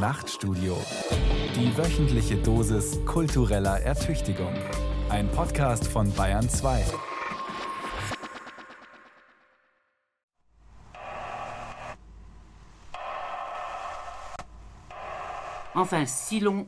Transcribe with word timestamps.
Nachtstudio. 0.00 0.78
Die 1.54 1.76
wöchentliche 1.76 2.36
Dosis 2.36 2.98
kultureller 3.04 3.80
Ertüchtigung. 3.80 4.54
Ein 5.10 5.30
Podcast 5.30 5.86
von 5.86 6.10
Bayern 6.14 6.48
2. 6.48 6.86
Enfin, 15.74 16.06
si 16.06 16.40
l'on 16.40 16.66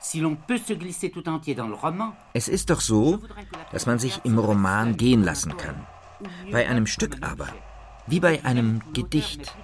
si 0.00 0.18
l'on 0.18 0.34
peut 0.34 0.58
se 0.58 0.72
glisser 0.72 1.12
tout 1.12 1.28
entier 1.28 1.54
dans 1.54 1.68
le 1.68 1.74
roman, 1.74 2.16
Es 2.32 2.48
ist 2.48 2.70
doch 2.70 2.80
so, 2.80 3.20
dass 3.70 3.86
man 3.86 4.00
sich 4.00 4.24
im 4.24 4.40
Roman 4.40 4.96
gehen 4.96 5.22
lassen 5.22 5.56
kann. 5.56 5.86
Bei 6.50 6.68
einem 6.68 6.88
Stück 6.88 7.18
aber, 7.20 7.46
wie 8.08 8.18
bei 8.18 8.44
einem 8.44 8.82
Gedicht, 8.92 9.54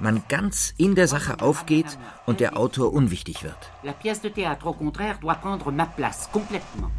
man 0.00 0.22
ganz 0.28 0.74
in 0.76 0.94
der 0.94 1.08
Sache 1.08 1.40
aufgeht 1.40 1.98
und 2.26 2.40
der 2.40 2.56
Autor 2.56 2.92
unwichtig 2.92 3.42
wird. 3.42 3.56
la 3.82 3.92
pièce 3.92 4.20
de 4.22 4.28
théâtre, 4.28 4.66
au 4.66 4.72
contraire, 4.72 5.18
doit 5.20 5.36
prendre 5.36 5.70
ma 5.72 5.86
place 5.86 6.28
complètement. 6.32 6.90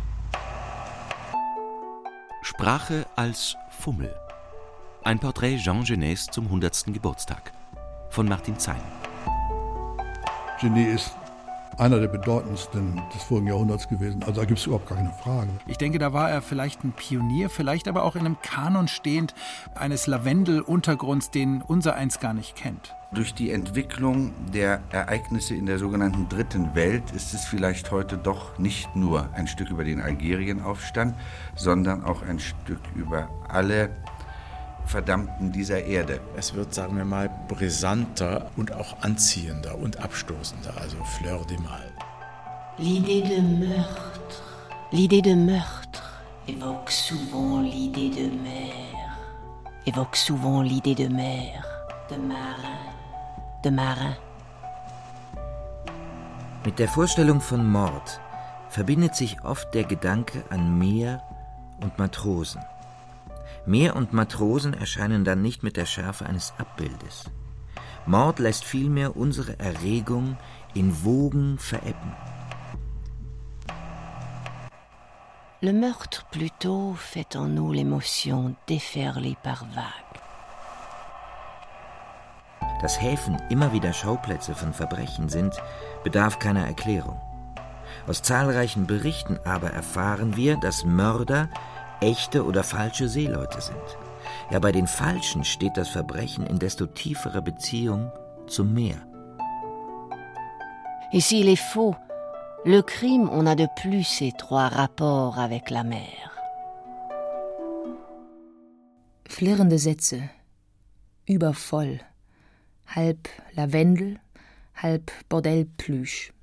Sprache 2.42 3.06
als 3.16 3.56
Fummel. 3.70 4.14
Ein 5.04 5.20
Porträt 5.20 5.58
Jean 5.58 5.84
Genets 5.84 6.26
zum 6.32 6.46
100. 6.46 6.86
Geburtstag. 6.94 7.52
Von 8.10 8.28
Martin 8.28 8.58
Zein. 8.58 8.82
Genie 10.60 10.86
ist 10.86 11.14
einer 11.80 12.00
der 12.00 12.10
bedeutendsten 12.10 13.02
des 13.16 13.24
vorigen 13.24 13.48
Jahrhunderts 13.48 13.88
gewesen. 13.88 14.22
Also 14.24 14.42
da 14.42 14.46
gibt 14.46 14.60
es 14.60 14.66
überhaupt 14.66 14.88
gar 14.90 14.98
keine 14.98 15.14
Frage. 15.14 15.50
Ich 15.66 15.78
denke, 15.78 15.98
da 15.98 16.14
war 16.14 16.30
er 16.30 16.42
vielleicht 16.42 16.84
ein 16.84 16.92
Pionier, 16.92 17.50
vielleicht 17.50 17.88
aber 17.88 18.04
auch 18.04 18.16
in 18.16 18.26
einem 18.26 18.38
Kanon 18.42 18.88
stehend 18.88 19.34
eines 19.76 20.06
Lavendel-Untergrunds, 20.06 21.32
den 21.32 21.62
unser 21.62 21.96
eins 21.96 22.20
gar 22.20 22.34
nicht 22.34 22.56
kennt. 22.56 22.96
Durch 23.12 23.34
die 23.34 23.50
Entwicklung 23.50 24.34
der 24.54 24.82
Ereignisse 24.92 25.56
in 25.56 25.66
der 25.66 25.80
sogenannten 25.80 26.30
Dritten 26.30 26.76
Welt 26.76 27.10
ist 27.16 27.34
es 27.34 27.46
vielleicht 27.46 27.90
heute 27.92 28.18
doch 28.18 28.60
nicht 28.60 28.96
nur 28.96 29.30
ein 29.34 29.48
Stück 29.48 29.72
über 29.72 29.84
den 29.84 30.00
Algerienaufstand, 30.00 31.16
sondern 31.56 32.04
auch 32.04 32.22
ein 32.22 32.40
Stück 32.40 32.82
über 32.96 33.30
alle 33.48 33.90
Verdammten 34.90 35.52
dieser 35.52 35.84
Erde. 35.84 36.20
Es 36.36 36.56
wird, 36.56 36.74
sagen 36.74 36.98
wir 36.98 37.06
mal, 37.06 37.30
brisanter 37.48 38.50
und 38.58 38.74
auch 38.74 39.04
anziehender 39.04 39.78
und 39.78 39.98
abstoßender, 39.98 40.74
also 40.82 40.98
Fleur 41.04 41.46
de 41.46 41.60
Mal. 41.60 41.92
L'idée 42.80 43.22
de 43.22 43.40
meurtre, 43.40 44.42
l'idée 44.92 45.22
de 45.22 45.36
meurtre 45.36 46.02
évoque 46.48 46.90
souvent 46.90 47.62
l'idée 47.62 48.10
de 48.10 48.32
mer, 48.42 49.20
évoque 49.86 50.16
souvent 50.16 50.64
l'idée 50.64 50.96
de 50.96 51.08
mer, 51.08 51.64
de 52.10 52.16
marin, 52.16 52.82
de 53.64 53.70
marin. 53.70 54.16
Mit 56.66 56.80
der 56.80 56.88
Vorstellung 56.88 57.42
von 57.42 57.64
Mord 57.64 58.20
verbindet 58.70 59.16
sich 59.16 59.44
oft 59.44 59.72
der 59.76 59.84
Gedanke 59.84 60.44
an 60.50 60.80
Meer 60.80 61.22
und 61.80 62.00
Matrosen. 62.00 62.62
Meer 63.70 63.96
und 63.96 64.14
Matrosen 64.14 64.74
erscheinen 64.74 65.24
dann 65.24 65.44
nicht 65.44 65.62
mit 65.62 65.78
der 65.78 65.86
Schärfe 65.86 66.26
eines 66.26 66.54
Abbildes. 66.58 67.26
Mord 68.08 68.40
lässt 68.40 68.66
vielmehr 68.66 69.16
unsere 69.16 69.60
Erregung 69.60 70.38
in 70.74 71.04
Wogen 71.04 71.60
verebben. 71.60 72.16
Le 75.62 75.72
meurtre 75.72 76.26
plutôt 76.32 76.96
fait 76.96 77.36
en 77.36 77.48
nous 77.48 77.72
l'émotion 77.72 78.56
déferlée 78.68 79.38
par 79.44 79.64
vagues. 79.76 80.20
Dass 82.82 83.00
Häfen 83.00 83.38
immer 83.52 83.72
wieder 83.72 83.94
Schauplätze 83.94 84.56
von 84.56 84.74
Verbrechen 84.74 85.30
sind, 85.30 85.62
bedarf 86.04 86.40
keiner 86.40 86.66
Erklärung. 86.66 87.22
Aus 88.08 88.24
zahlreichen 88.24 88.88
Berichten 88.88 89.38
aber 89.46 89.70
erfahren 89.70 90.36
wir, 90.36 90.58
dass 90.58 90.86
Mörder 90.86 91.50
echte 92.02 92.46
oder 92.46 92.64
falsche 92.64 93.08
Seeleute 93.08 93.62
sind. 93.62 93.98
Ja, 94.52 94.60
bei 94.60 94.72
den 94.72 94.88
Falschen 94.88 95.44
steht 95.44 95.78
das 95.78 95.90
Verbrechen 95.90 96.46
in 96.46 96.60
desto 96.60 96.86
tieferer 96.86 97.42
Beziehung 97.42 98.12
zum 98.48 98.74
Meer. 98.74 98.98
Et 101.12 101.22
s'il 101.22 101.48
est 101.48 101.56
faux, 101.56 101.96
le 102.66 102.82
crime, 102.82 103.30
on 103.32 103.48
a 103.48 103.56
de 103.56 103.68
plus 103.76 104.22
étroit 104.22 104.68
rapport 104.68 105.40
avec 105.40 105.70
la 105.70 105.84
mer. 105.84 106.32
Flirrende 109.28 109.78
Sätze. 109.78 110.30
Übervoll. 111.28 112.00
Halb 112.88 113.30
Lavendel, 113.56 114.20
halb 114.76 115.12
Bordellplüsch. 115.30 116.34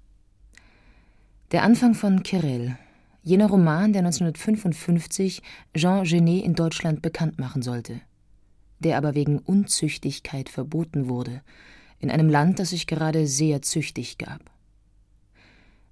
Der 1.52 1.62
Anfang 1.62 1.94
von 1.94 2.22
Kirill. 2.22 2.76
Jener 3.26 3.48
Roman, 3.48 3.92
der 3.92 4.02
1955 4.02 5.42
Jean 5.74 6.04
Genet 6.04 6.44
in 6.44 6.54
Deutschland 6.54 7.02
bekannt 7.02 7.40
machen 7.40 7.60
sollte. 7.60 8.00
Der 8.78 8.96
aber 8.96 9.16
wegen 9.16 9.40
Unzüchtigkeit 9.40 10.48
verboten 10.48 11.08
wurde. 11.08 11.42
In 11.98 12.12
einem 12.12 12.30
Land, 12.30 12.60
das 12.60 12.70
sich 12.70 12.86
gerade 12.86 13.26
sehr 13.26 13.62
züchtig 13.62 14.18
gab. 14.18 14.42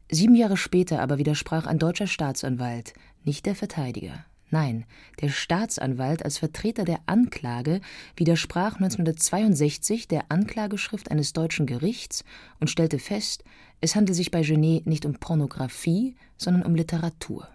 Sieben 0.08 0.36
Jahre 0.36 0.56
später 0.56 1.00
aber 1.00 1.18
widersprach 1.18 1.66
ein 1.66 1.80
deutscher 1.80 2.06
Staatsanwalt, 2.06 2.94
nicht 3.24 3.46
der 3.46 3.56
Verteidiger. 3.56 4.24
Nein, 4.50 4.84
der 5.20 5.30
Staatsanwalt 5.30 6.24
als 6.24 6.38
Vertreter 6.38 6.84
der 6.84 7.00
Anklage 7.06 7.80
widersprach 8.16 8.76
1962 8.76 10.06
der 10.06 10.24
Anklageschrift 10.28 11.10
eines 11.10 11.32
deutschen 11.32 11.66
Gerichts 11.66 12.24
und 12.60 12.68
stellte 12.68 12.98
fest, 12.98 13.42
es 13.80 13.96
handle 13.96 14.14
sich 14.14 14.30
bei 14.30 14.42
Genet 14.42 14.86
nicht 14.86 15.06
um 15.06 15.14
Pornografie, 15.14 16.16
sondern 16.36 16.62
um 16.64 16.74
Literatur. 16.74 17.48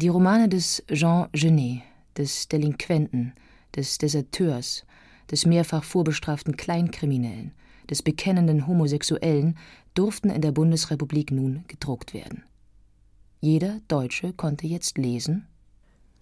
Die 0.00 0.08
Romane 0.08 0.48
des 0.48 0.82
Jean 0.92 1.28
Genet, 1.32 1.82
des 2.16 2.48
Delinquenten, 2.48 3.32
des 3.76 3.98
Deserteurs, 3.98 4.84
des 5.30 5.46
mehrfach 5.46 5.84
vorbestraften 5.84 6.56
Kleinkriminellen, 6.56 7.52
des 7.90 8.02
bekennenden 8.02 8.66
Homosexuellen 8.66 9.56
durften 9.94 10.30
in 10.30 10.40
der 10.40 10.52
Bundesrepublik 10.52 11.30
nun 11.30 11.64
gedruckt 11.68 12.14
werden. 12.14 12.44
Jeder 13.44 13.82
Deutsche 13.88 14.32
konnte 14.32 14.66
jetzt 14.66 14.96
lesen 14.96 15.46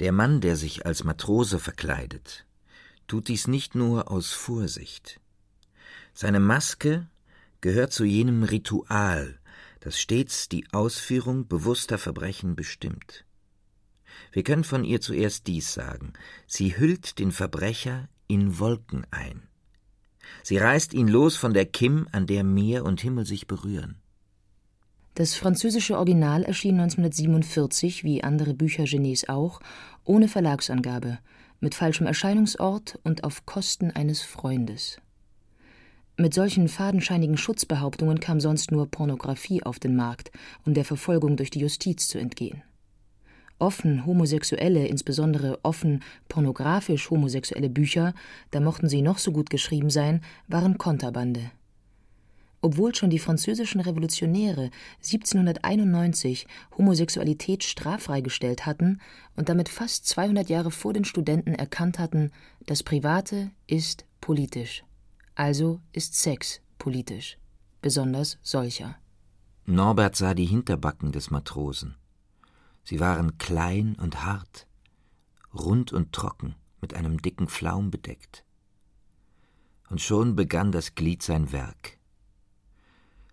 Der 0.00 0.10
Mann, 0.10 0.40
der 0.40 0.56
sich 0.56 0.86
als 0.86 1.04
Matrose 1.04 1.60
verkleidet, 1.60 2.46
tut 3.06 3.28
dies 3.28 3.46
nicht 3.46 3.76
nur 3.76 4.10
aus 4.10 4.32
Vorsicht. 4.32 5.20
Seine 6.14 6.40
Maske 6.40 7.06
gehört 7.60 7.92
zu 7.92 8.02
jenem 8.02 8.42
Ritual, 8.42 9.38
das 9.78 10.00
stets 10.00 10.48
die 10.48 10.66
Ausführung 10.72 11.46
bewusster 11.46 11.96
Verbrechen 11.96 12.56
bestimmt. 12.56 13.24
Wir 14.32 14.42
können 14.42 14.64
von 14.64 14.82
ihr 14.82 15.00
zuerst 15.00 15.46
dies 15.46 15.72
sagen. 15.72 16.14
Sie 16.48 16.76
hüllt 16.76 17.20
den 17.20 17.30
Verbrecher 17.30 18.08
in 18.26 18.58
Wolken 18.58 19.06
ein. 19.12 19.44
Sie 20.42 20.56
reißt 20.56 20.92
ihn 20.92 21.06
los 21.06 21.36
von 21.36 21.54
der 21.54 21.66
Kim, 21.66 22.08
an 22.10 22.26
der 22.26 22.42
Meer 22.42 22.84
und 22.84 23.00
Himmel 23.00 23.26
sich 23.26 23.46
berühren. 23.46 24.01
Das 25.14 25.34
französische 25.34 25.98
Original 25.98 26.42
erschien 26.42 26.80
1947, 26.80 28.02
wie 28.02 28.24
andere 28.24 28.54
Bücher 28.54 28.84
Genets 28.84 29.28
auch, 29.28 29.60
ohne 30.04 30.26
Verlagsangabe, 30.26 31.18
mit 31.60 31.74
falschem 31.74 32.06
Erscheinungsort 32.06 32.98
und 33.04 33.22
auf 33.22 33.44
Kosten 33.44 33.90
eines 33.90 34.22
Freundes. 34.22 35.02
Mit 36.16 36.32
solchen 36.32 36.66
fadenscheinigen 36.68 37.36
Schutzbehauptungen 37.36 38.20
kam 38.20 38.40
sonst 38.40 38.70
nur 38.70 38.90
Pornografie 38.90 39.62
auf 39.62 39.78
den 39.78 39.96
Markt, 39.96 40.30
um 40.64 40.72
der 40.72 40.86
Verfolgung 40.86 41.36
durch 41.36 41.50
die 41.50 41.60
Justiz 41.60 42.08
zu 42.08 42.18
entgehen. 42.18 42.62
Offen 43.58 44.06
homosexuelle, 44.06 44.86
insbesondere 44.86 45.60
offen 45.62 46.02
pornografisch 46.28 47.10
homosexuelle 47.10 47.68
Bücher, 47.68 48.14
da 48.50 48.60
mochten 48.60 48.88
sie 48.88 49.02
noch 49.02 49.18
so 49.18 49.30
gut 49.30 49.50
geschrieben 49.50 49.90
sein, 49.90 50.22
waren 50.48 50.78
Konterbande. 50.78 51.50
Obwohl 52.64 52.94
schon 52.94 53.10
die 53.10 53.18
französischen 53.18 53.80
Revolutionäre 53.80 54.70
1791 54.98 56.46
Homosexualität 56.78 57.64
straffrei 57.64 58.20
gestellt 58.20 58.66
hatten 58.66 59.00
und 59.34 59.48
damit 59.48 59.68
fast 59.68 60.06
200 60.06 60.48
Jahre 60.48 60.70
vor 60.70 60.92
den 60.92 61.04
Studenten 61.04 61.54
erkannt 61.54 61.98
hatten, 61.98 62.30
das 62.66 62.84
Private 62.84 63.50
ist 63.66 64.06
politisch. 64.20 64.84
Also 65.34 65.80
ist 65.92 66.14
Sex 66.14 66.60
politisch, 66.78 67.36
besonders 67.80 68.38
solcher. 68.42 68.96
Norbert 69.66 70.14
sah 70.14 70.34
die 70.34 70.46
Hinterbacken 70.46 71.10
des 71.10 71.32
Matrosen. 71.32 71.96
Sie 72.84 73.00
waren 73.00 73.38
klein 73.38 73.96
und 74.00 74.24
hart, 74.24 74.68
rund 75.52 75.92
und 75.92 76.12
trocken, 76.12 76.54
mit 76.80 76.94
einem 76.94 77.20
dicken 77.20 77.48
Flaum 77.48 77.90
bedeckt. 77.90 78.44
Und 79.90 80.00
schon 80.00 80.36
begann 80.36 80.70
das 80.70 80.94
Glied 80.94 81.24
sein 81.24 81.50
Werk. 81.50 81.98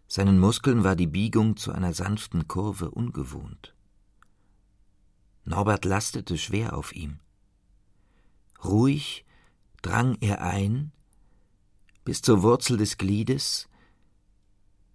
Seinen 0.10 0.40
Muskeln 0.40 0.84
war 0.84 0.98
die 0.98 1.08
Biegung 1.08 1.56
zu 1.56 1.72
einer 1.72 1.94
sanften 1.94 2.50
Kurve 2.50 2.92
ungewohnt. 2.92 3.74
Norbert 5.46 5.86
lastete 5.86 6.38
schwer 6.38 6.76
auf 6.76 6.94
ihm. 6.94 7.20
Ruhig 8.62 9.24
drang 9.82 10.18
er 10.20 10.42
ein, 10.42 10.92
bis 12.04 12.22
zur 12.22 12.44
Wurzel 12.44 12.76
des 12.76 12.98
Gliedes 12.98 13.70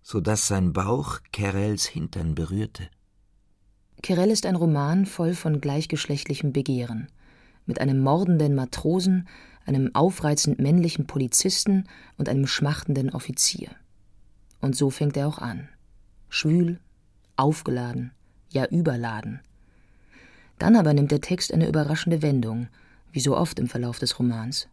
so 0.04 0.20
dass 0.20 0.46
sein 0.46 0.74
Bauch 0.74 1.20
Querelles 1.32 1.86
Hintern 1.86 2.34
berührte. 2.34 2.88
Querelle 4.02 4.34
ist 4.34 4.44
ein 4.44 4.54
Roman 4.54 5.06
voll 5.06 5.32
von 5.32 5.62
gleichgeschlechtlichem 5.62 6.52
Begehren, 6.52 7.08
mit 7.64 7.80
einem 7.80 8.00
mordenden 8.00 8.54
Matrosen, 8.54 9.26
einem 9.64 9.94
aufreizend 9.94 10.58
männlichen 10.60 11.06
Polizisten 11.06 11.88
und 12.18 12.28
einem 12.28 12.46
schmachtenden 12.46 13.10
Offizier. 13.10 13.70
Und 14.64 14.74
so 14.74 14.88
fängt 14.88 15.14
er 15.18 15.28
auch 15.28 15.36
an. 15.36 15.68
Schwül, 16.30 16.80
aufgeladen, 17.36 18.12
ja 18.48 18.64
überladen. 18.64 19.40
Dann 20.58 20.74
aber 20.74 20.94
nimmt 20.94 21.10
der 21.10 21.20
Text 21.20 21.52
eine 21.52 21.68
überraschende 21.68 22.22
Wendung, 22.22 22.68
wie 23.12 23.20
so 23.20 23.36
oft 23.36 23.58
im 23.58 23.68
Verlauf 23.68 23.98
des 23.98 24.18
Romans. 24.18 24.68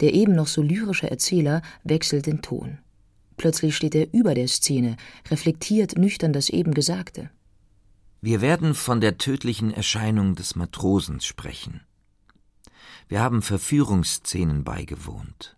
Der 0.00 0.12
eben 0.12 0.34
noch 0.34 0.46
so 0.46 0.60
lyrische 0.60 1.10
Erzähler 1.10 1.62
wechselt 1.84 2.26
den 2.26 2.42
Ton. 2.42 2.76
Plötzlich 3.38 3.74
steht 3.74 3.94
er 3.94 4.12
über 4.12 4.34
der 4.34 4.46
Szene, 4.46 4.98
reflektiert 5.30 5.96
nüchtern 5.96 6.34
das 6.34 6.50
eben 6.50 6.74
Gesagte. 6.74 7.30
Wir 8.20 8.42
werden 8.42 8.74
von 8.74 9.00
der 9.00 9.16
tödlichen 9.16 9.72
Erscheinung 9.72 10.34
des 10.34 10.54
Matrosens 10.54 11.24
sprechen. 11.24 11.80
Wir 13.08 13.20
haben 13.20 13.40
Verführungsszenen 13.40 14.64
beigewohnt. 14.64 15.56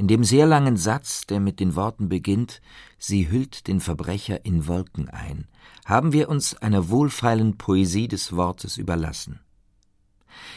In 0.00 0.08
dem 0.08 0.24
sehr 0.24 0.46
langen 0.46 0.78
Satz, 0.78 1.26
der 1.26 1.40
mit 1.40 1.60
den 1.60 1.76
Worten 1.76 2.08
beginnt, 2.08 2.62
sie 2.96 3.30
hüllt 3.30 3.68
den 3.68 3.80
Verbrecher 3.80 4.46
in 4.46 4.66
Wolken 4.66 5.10
ein, 5.10 5.46
haben 5.84 6.14
wir 6.14 6.30
uns 6.30 6.54
einer 6.56 6.88
wohlfeilen 6.88 7.58
Poesie 7.58 8.08
des 8.08 8.34
Wortes 8.34 8.78
überlassen. 8.78 9.40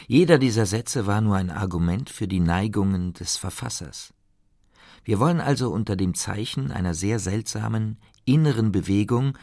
Jeder 0.06 0.38
dieser 0.38 0.64
Sätze 0.64 1.06
war 1.06 1.20
nur 1.20 1.36
ein 1.36 1.50
Argument 1.50 2.08
für 2.08 2.26
die 2.26 2.40
Neigungen 2.40 3.12
des 3.12 3.36
Verfassers. 3.36 4.14
Wir 5.04 5.20
wollen 5.20 5.42
also 5.42 5.70
unter 5.70 5.94
dem 5.94 6.14
Zeichen 6.14 6.70
einer 6.70 6.94
sehr 6.94 7.18
seltsamen 7.18 7.98
inneren 8.24 8.72
Bewegung 8.72 9.36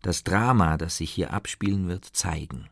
das 0.00 0.24
Drama, 0.24 0.78
das 0.78 0.96
sich 0.96 1.10
hier 1.10 1.34
abspielen 1.34 1.88
wird, 1.88 2.06
zeigen. 2.06 2.70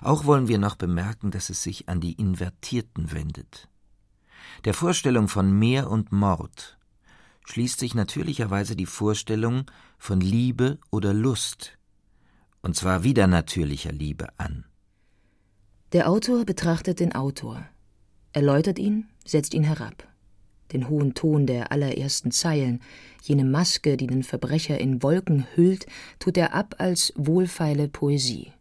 Auch 0.00 0.24
wollen 0.24 0.48
wir 0.48 0.56
noch 0.56 0.76
bemerken, 0.76 1.30
dass 1.30 1.50
es 1.50 1.62
sich 1.62 1.90
an 1.90 2.00
die 2.00 2.14
Invertierten 2.14 3.12
wendet. 3.12 3.68
Der 4.64 4.74
Vorstellung 4.74 5.28
von 5.28 5.56
Meer 5.58 5.90
und 5.90 6.12
Mord 6.12 6.78
schließt 7.46 7.80
sich 7.80 7.94
natürlicherweise 7.94 8.76
die 8.76 8.86
Vorstellung 8.86 9.64
von 9.98 10.20
Liebe 10.20 10.78
oder 10.90 11.14
Lust, 11.14 11.78
und 12.60 12.76
zwar 12.76 13.04
widernatürlicher 13.04 13.92
Liebe 13.92 14.28
an. 14.36 14.64
Der 15.92 16.10
Autor 16.10 16.44
betrachtet 16.44 17.00
den 17.00 17.14
Autor, 17.14 17.64
erläutert 18.32 18.78
ihn, 18.78 19.08
setzt 19.24 19.54
ihn 19.54 19.64
herab. 19.64 20.06
Den 20.72 20.90
hohen 20.90 21.14
Ton 21.14 21.46
der 21.46 21.72
allerersten 21.72 22.30
Zeilen, 22.30 22.82
jene 23.22 23.44
Maske, 23.44 23.96
die 23.96 24.06
den 24.06 24.22
Verbrecher 24.22 24.78
in 24.78 25.02
Wolken 25.02 25.46
hüllt, 25.54 25.86
tut 26.18 26.36
er 26.36 26.54
ab 26.54 26.74
als 26.76 27.14
wohlfeile 27.16 27.88
Poesie. 27.88 28.52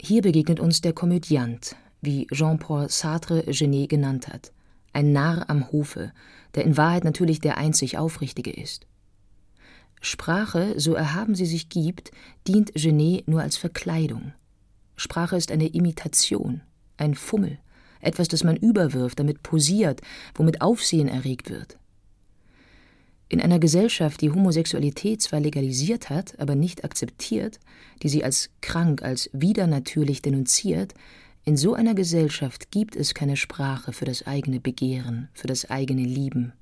Hier 0.00 0.22
begegnet 0.22 0.58
uns 0.58 0.80
der 0.80 0.92
Komödiant, 0.92 1.76
wie 2.00 2.26
Jean-Paul 2.28 2.88
Sartre 2.88 3.42
Genet 3.46 3.88
genannt 3.88 4.28
hat, 4.28 4.52
ein 4.92 5.12
Narr 5.12 5.48
am 5.48 5.70
Hofe, 5.72 6.12
der 6.54 6.64
in 6.64 6.76
Wahrheit 6.76 7.04
natürlich 7.04 7.40
der 7.40 7.58
einzig 7.58 7.98
Aufrichtige 7.98 8.50
ist. 8.50 8.86
Sprache, 10.00 10.74
so 10.78 10.94
erhaben 10.94 11.34
sie 11.34 11.46
sich 11.46 11.68
gibt, 11.68 12.10
dient 12.46 12.72
Genet 12.74 13.28
nur 13.28 13.42
als 13.42 13.56
Verkleidung. 13.56 14.32
Sprache 14.96 15.36
ist 15.36 15.50
eine 15.50 15.68
Imitation, 15.68 16.62
ein 16.96 17.14
Fummel, 17.14 17.58
etwas, 18.00 18.28
das 18.28 18.44
man 18.44 18.56
überwirft, 18.56 19.18
damit 19.18 19.42
posiert, 19.42 20.00
womit 20.34 20.60
Aufsehen 20.60 21.08
erregt 21.08 21.50
wird. 21.50 21.78
In 23.28 23.40
einer 23.40 23.58
Gesellschaft, 23.58 24.20
die 24.20 24.30
Homosexualität 24.30 25.20
zwar 25.20 25.40
legalisiert 25.40 26.10
hat, 26.10 26.38
aber 26.38 26.54
nicht 26.54 26.84
akzeptiert, 26.84 27.58
die 28.02 28.08
sie 28.08 28.22
als 28.22 28.50
krank, 28.60 29.02
als 29.02 29.28
widernatürlich 29.32 30.22
denunziert, 30.22 30.94
in 31.46 31.56
so 31.56 31.72
einer 31.74 31.94
Gesellschaft 31.94 32.72
gibt 32.72 32.96
es 32.96 33.14
keine 33.14 33.36
Sprache 33.36 33.92
für 33.92 34.04
das 34.04 34.26
eigene 34.26 34.58
Begehren, 34.58 35.28
für 35.32 35.46
das 35.46 35.70
eigene 35.70 36.02
Lieben. 36.02 36.52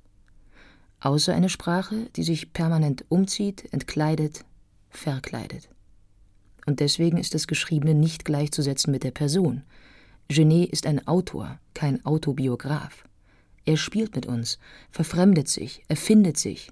Außer 0.99 1.33
eine 1.33 1.49
Sprache, 1.49 2.07
die 2.15 2.21
sich 2.21 2.53
permanent 2.53 3.03
umzieht, 3.09 3.67
entkleidet, 3.73 4.45
verkleidet. 4.91 5.69
Und 6.67 6.81
deswegen 6.81 7.17
ist 7.17 7.33
das 7.33 7.47
Geschriebene 7.47 7.95
nicht 7.95 8.25
gleichzusetzen 8.25 8.91
mit 8.91 9.03
der 9.03 9.09
Person. 9.09 9.63
Genet 10.27 10.71
ist 10.71 10.85
ein 10.85 11.07
Autor, 11.07 11.57
kein 11.73 12.05
Autobiograf. 12.05 13.05
Er 13.65 13.77
spielt 13.77 14.15
mit 14.15 14.27
uns, 14.27 14.59
verfremdet 14.91 15.47
sich, 15.47 15.83
erfindet 15.87 16.37
sich. 16.37 16.69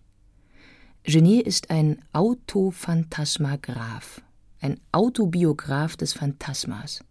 Genier 1.01 1.47
ist 1.47 1.71
ein 1.71 1.99
Autophantasmagraph, 2.13 4.21
ein 4.61 4.79
Autobiograph 4.91 5.97
des 5.97 6.13
Phantasmas. 6.13 7.03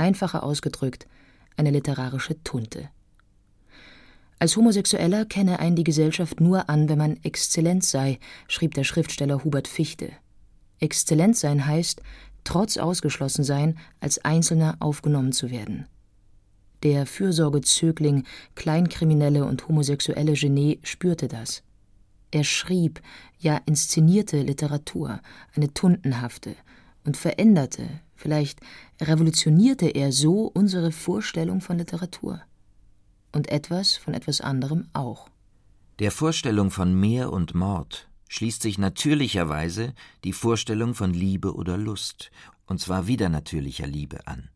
Einfacher 0.00 0.42
ausgedrückt, 0.42 1.06
eine 1.56 1.70
literarische 1.70 2.42
Tunte. 2.42 2.88
Als 4.38 4.56
Homosexueller 4.56 5.26
kenne 5.26 5.58
einen 5.58 5.76
die 5.76 5.84
Gesellschaft 5.84 6.40
nur 6.40 6.70
an, 6.70 6.88
wenn 6.88 6.96
man 6.96 7.18
exzellent 7.22 7.84
sei, 7.84 8.18
schrieb 8.48 8.72
der 8.72 8.84
Schriftsteller 8.84 9.44
Hubert 9.44 9.68
Fichte. 9.68 10.10
Exzellent 10.78 11.36
sein 11.36 11.66
heißt, 11.66 12.00
trotz 12.42 12.78
Ausgeschlossensein, 12.78 13.78
als 14.00 14.24
Einzelner 14.24 14.76
aufgenommen 14.80 15.32
zu 15.32 15.50
werden. 15.50 15.86
Der 16.82 17.04
Fürsorgezögling, 17.04 18.24
Kleinkriminelle 18.54 19.44
und 19.44 19.68
homosexuelle 19.68 20.32
Genet 20.32 20.88
spürte 20.88 21.28
das. 21.28 21.62
Er 22.30 22.44
schrieb, 22.44 23.02
ja 23.38 23.60
inszenierte 23.66 24.40
Literatur, 24.40 25.20
eine 25.54 25.74
tundenhafte, 25.74 26.56
und 27.04 27.18
veränderte, 27.18 27.86
vielleicht 28.20 28.60
revolutionierte 29.00 29.88
er 29.88 30.12
so 30.12 30.50
unsere 30.54 30.92
Vorstellung 30.92 31.60
von 31.60 31.78
Literatur. 31.78 32.42
Und 33.32 33.48
etwas 33.48 33.96
von 33.96 34.14
etwas 34.14 34.40
anderem 34.40 34.88
auch. 34.92 35.28
Der 35.98 36.10
Vorstellung 36.10 36.70
von 36.70 36.94
Meer 36.94 37.32
und 37.32 37.54
Mord 37.54 38.08
schließt 38.28 38.62
sich 38.62 38.78
natürlicherweise 38.78 39.94
die 40.24 40.32
Vorstellung 40.32 40.94
von 40.94 41.12
Liebe 41.12 41.54
oder 41.54 41.76
Lust, 41.76 42.30
und 42.66 42.80
zwar 42.80 43.06
widernatürlicher 43.06 43.86
Liebe 43.86 44.26
an 44.26 44.50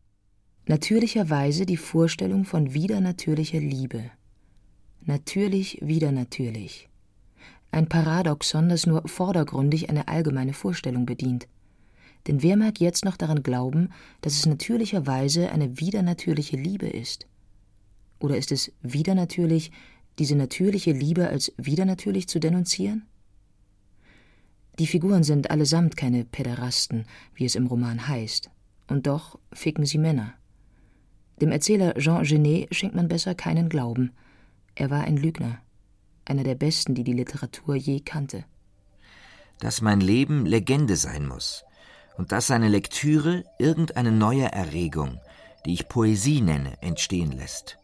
natürlicherweise 0.67 1.65
die 1.65 1.77
Vorstellung 1.77 2.45
von 2.45 2.73
widernatürlicher 2.73 3.59
Liebe. 3.59 4.11
Natürlich 5.01 5.79
widernatürlich. 5.81 6.89
Ein 7.71 7.87
Paradoxon, 7.87 8.69
das 8.69 8.87
nur 8.87 9.07
vordergründig 9.07 9.89
eine 9.89 10.07
allgemeine 10.07 10.53
Vorstellung 10.53 11.05
bedient. 11.05 11.47
Denn 12.27 12.41
wer 12.41 12.57
mag 12.57 12.79
jetzt 12.79 13.05
noch 13.05 13.17
daran 13.17 13.43
glauben, 13.43 13.89
dass 14.21 14.33
es 14.33 14.45
natürlicherweise 14.45 15.51
eine 15.51 15.79
widernatürliche 15.79 16.57
Liebe 16.57 16.87
ist? 16.87 17.27
Oder 18.19 18.37
ist 18.37 18.51
es 18.51 18.71
widernatürlich, 18.81 19.71
diese 20.17 20.35
natürliche 20.35 20.91
Liebe 20.91 21.27
als 21.27 21.53
widernatürlich 21.57 22.27
zu 22.27 22.39
denunzieren? 22.39 23.05
Die 24.79 24.87
Figuren 24.87 25.23
sind 25.23 25.51
allesamt 25.51 25.95
keine 25.95 26.25
Päderasten, 26.25 27.05
wie 27.33 27.45
es 27.45 27.55
im 27.55 27.67
Roman 27.67 28.07
heißt, 28.07 28.49
und 28.87 29.07
doch 29.07 29.39
ficken 29.53 29.85
sie 29.85 29.97
Männer. 29.97 30.33
Dem 31.41 31.51
Erzähler 31.51 31.93
Jean 31.95 32.23
Genet 32.23 32.73
schenkt 32.73 32.95
man 32.95 33.07
besser 33.07 33.35
keinen 33.35 33.69
Glauben. 33.69 34.11
Er 34.73 34.89
war 34.89 35.03
ein 35.03 35.17
Lügner, 35.17 35.59
einer 36.25 36.43
der 36.43 36.55
besten, 36.55 36.95
die 36.95 37.03
die 37.03 37.13
Literatur 37.13 37.75
je 37.75 37.99
kannte. 37.99 38.45
Dass 39.59 39.81
mein 39.81 40.01
Leben 40.01 40.45
Legende 40.45 40.95
sein 40.95 41.27
muss 41.27 41.65
und 42.17 42.31
dass 42.31 42.47
seine 42.47 42.67
Lektüre 42.67 43.43
irgendeine 43.59 44.11
neue 44.11 44.51
Erregung, 44.51 45.19
die 45.65 45.73
ich 45.73 45.87
Poesie 45.87 46.41
nenne, 46.41 46.73
entstehen 46.81 47.31
lässt. 47.31 47.77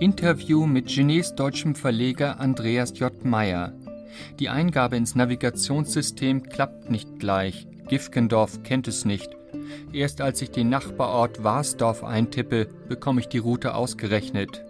Interview 0.00 0.66
mit 0.66 0.88
Genets 0.88 1.34
deutschem 1.34 1.74
Verleger 1.74 2.38
Andreas 2.38 2.98
J. 2.98 3.24
Meyer 3.24 3.72
die 4.38 4.48
Eingabe 4.48 4.96
ins 4.96 5.14
Navigationssystem 5.14 6.42
klappt 6.44 6.90
nicht 6.90 7.18
gleich. 7.18 7.66
Gifkendorf 7.88 8.62
kennt 8.62 8.88
es 8.88 9.04
nicht. 9.04 9.30
Erst 9.92 10.20
als 10.20 10.42
ich 10.42 10.50
den 10.50 10.68
Nachbarort 10.68 11.42
Warsdorf 11.42 12.04
eintippe, 12.04 12.68
bekomme 12.88 13.20
ich 13.20 13.28
die 13.28 13.38
Route 13.38 13.74
ausgerechnet. 13.74 14.64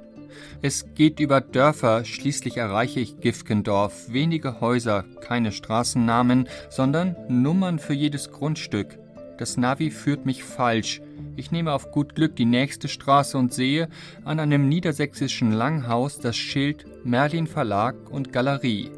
Es 0.62 0.94
geht 0.94 1.20
über 1.20 1.40
Dörfer, 1.40 2.04
schließlich 2.04 2.56
erreiche 2.56 3.00
ich 3.00 3.20
Gifkendorf. 3.20 4.12
Wenige 4.12 4.60
Häuser, 4.60 5.04
keine 5.20 5.52
Straßennamen, 5.52 6.48
sondern 6.70 7.16
Nummern 7.28 7.78
für 7.78 7.94
jedes 7.94 8.30
Grundstück. 8.30 8.98
Das 9.38 9.56
Navi 9.56 9.90
führt 9.90 10.24
mich 10.24 10.44
falsch. 10.44 11.02
Ich 11.36 11.50
nehme 11.50 11.72
auf 11.72 11.90
gut 11.90 12.14
Glück 12.14 12.36
die 12.36 12.46
nächste 12.46 12.88
Straße 12.88 13.36
und 13.36 13.52
sehe 13.52 13.88
an 14.24 14.40
einem 14.40 14.68
niedersächsischen 14.68 15.52
Langhaus 15.52 16.18
das 16.18 16.36
Schild 16.36 16.86
Merlin 17.04 17.46
Verlag 17.46 17.94
und 18.10 18.32
Galerie. 18.32 18.90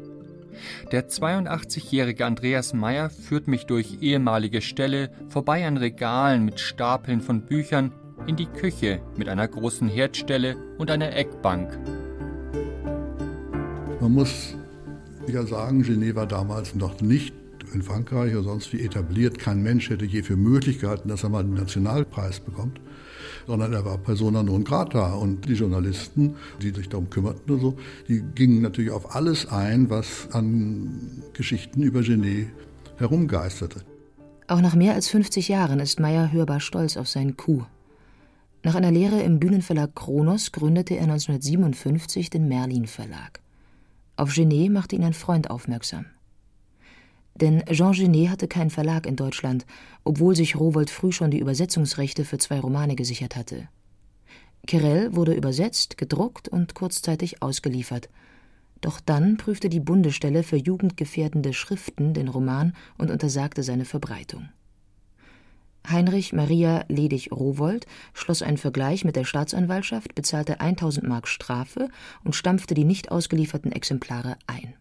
Der 0.91 1.07
82-jährige 1.07 2.25
Andreas 2.25 2.73
Meyer 2.73 3.09
führt 3.09 3.47
mich 3.47 3.65
durch 3.65 3.97
ehemalige 4.01 4.61
Ställe, 4.61 5.11
vorbei 5.29 5.65
an 5.65 5.77
Regalen 5.77 6.45
mit 6.45 6.59
Stapeln 6.59 7.21
von 7.21 7.41
Büchern 7.41 7.91
in 8.27 8.35
die 8.35 8.45
Küche 8.45 9.01
mit 9.17 9.29
einer 9.29 9.47
großen 9.47 9.87
Herdstelle 9.87 10.55
und 10.77 10.91
einer 10.91 11.15
Eckbank. 11.15 11.77
Man 14.01 14.13
muss 14.13 14.55
ja 15.27 15.45
sagen, 15.45 15.83
Genet 15.83 16.15
war 16.15 16.25
damals 16.27 16.75
noch 16.75 17.01
nicht 17.01 17.33
in 17.73 17.81
Frankreich 17.81 18.33
oder 18.33 18.43
sonst 18.43 18.73
wie 18.73 18.81
etabliert. 18.81 19.37
Kein 19.39 19.61
Mensch 19.61 19.89
hätte 19.89 20.05
je 20.05 20.23
für 20.23 20.35
möglich 20.35 20.79
gehalten, 20.79 21.09
dass 21.09 21.23
er 21.23 21.29
mal 21.29 21.39
einen 21.39 21.53
Nationalpreis 21.53 22.39
bekommt, 22.39 22.79
sondern 23.47 23.73
er 23.73 23.85
war 23.85 23.97
persona 23.97 24.43
non 24.43 24.63
grata. 24.63 25.13
Und 25.13 25.47
die 25.47 25.53
Journalisten, 25.53 26.35
die 26.61 26.71
sich 26.71 26.89
darum 26.89 27.09
kümmerten 27.09 27.53
und 27.53 27.59
so, 27.61 27.77
die 28.07 28.23
gingen 28.35 28.61
natürlich 28.61 28.91
auf 28.91 29.15
alles 29.15 29.47
ein, 29.47 29.89
was 29.89 30.29
an 30.31 31.21
Geschichten 31.33 31.83
über 31.83 32.01
Genet 32.01 32.47
herumgeisterte. 32.97 33.81
Auch 34.47 34.61
nach 34.61 34.75
mehr 34.75 34.95
als 34.95 35.07
50 35.09 35.47
Jahren 35.47 35.79
ist 35.79 35.99
Meyer 35.99 36.31
hörbar 36.31 36.59
stolz 36.59 36.97
auf 36.97 37.07
seinen 37.07 37.37
Coup. 37.37 37.65
Nach 38.61 38.75
einer 38.75 38.91
Lehre 38.91 39.21
im 39.21 39.39
Bühnenverlag 39.39 39.95
Kronos 39.95 40.51
gründete 40.51 40.95
er 40.95 41.03
1957 41.03 42.29
den 42.29 42.47
Merlin 42.49 42.87
Verlag. 42.87 43.39
Auf 44.17 44.33
Genet 44.33 44.69
machte 44.69 44.97
ihn 44.97 45.05
ein 45.05 45.13
Freund 45.13 45.49
aufmerksam. 45.49 46.05
Denn 47.35 47.63
Jean 47.71 47.93
Genet 47.93 48.29
hatte 48.29 48.49
keinen 48.49 48.69
Verlag 48.69 49.05
in 49.05 49.15
Deutschland, 49.15 49.65
obwohl 50.03 50.35
sich 50.35 50.59
Rowold 50.59 50.89
früh 50.89 51.13
schon 51.13 51.31
die 51.31 51.39
Übersetzungsrechte 51.39 52.25
für 52.25 52.37
zwei 52.37 52.59
Romane 52.59 52.95
gesichert 52.95 53.37
hatte. 53.37 53.69
Querelle 54.67 55.15
wurde 55.15 55.33
übersetzt, 55.33 55.97
gedruckt 55.97 56.49
und 56.49 56.75
kurzzeitig 56.75 57.41
ausgeliefert. 57.41 58.09
Doch 58.81 58.99
dann 58.99 59.37
prüfte 59.37 59.69
die 59.69 59.79
Bundesstelle 59.79 60.43
für 60.43 60.57
jugendgefährdende 60.57 61.53
Schriften 61.53 62.13
den 62.13 62.27
Roman 62.27 62.73
und 62.97 63.09
untersagte 63.09 63.63
seine 63.63 63.85
Verbreitung. 63.85 64.49
Heinrich 65.87 66.33
Maria 66.33 66.85
Ledig-Rowold 66.87 67.85
schloss 68.13 68.41
einen 68.41 68.57
Vergleich 68.57 69.05
mit 69.05 69.15
der 69.15 69.25
Staatsanwaltschaft, 69.25 70.15
bezahlte 70.15 70.59
1000 70.59 71.07
Mark 71.07 71.27
Strafe 71.27 71.89
und 72.23 72.35
stampfte 72.35 72.73
die 72.73 72.85
nicht 72.85 73.11
ausgelieferten 73.11 73.71
Exemplare 73.71 74.37
ein. 74.45 74.73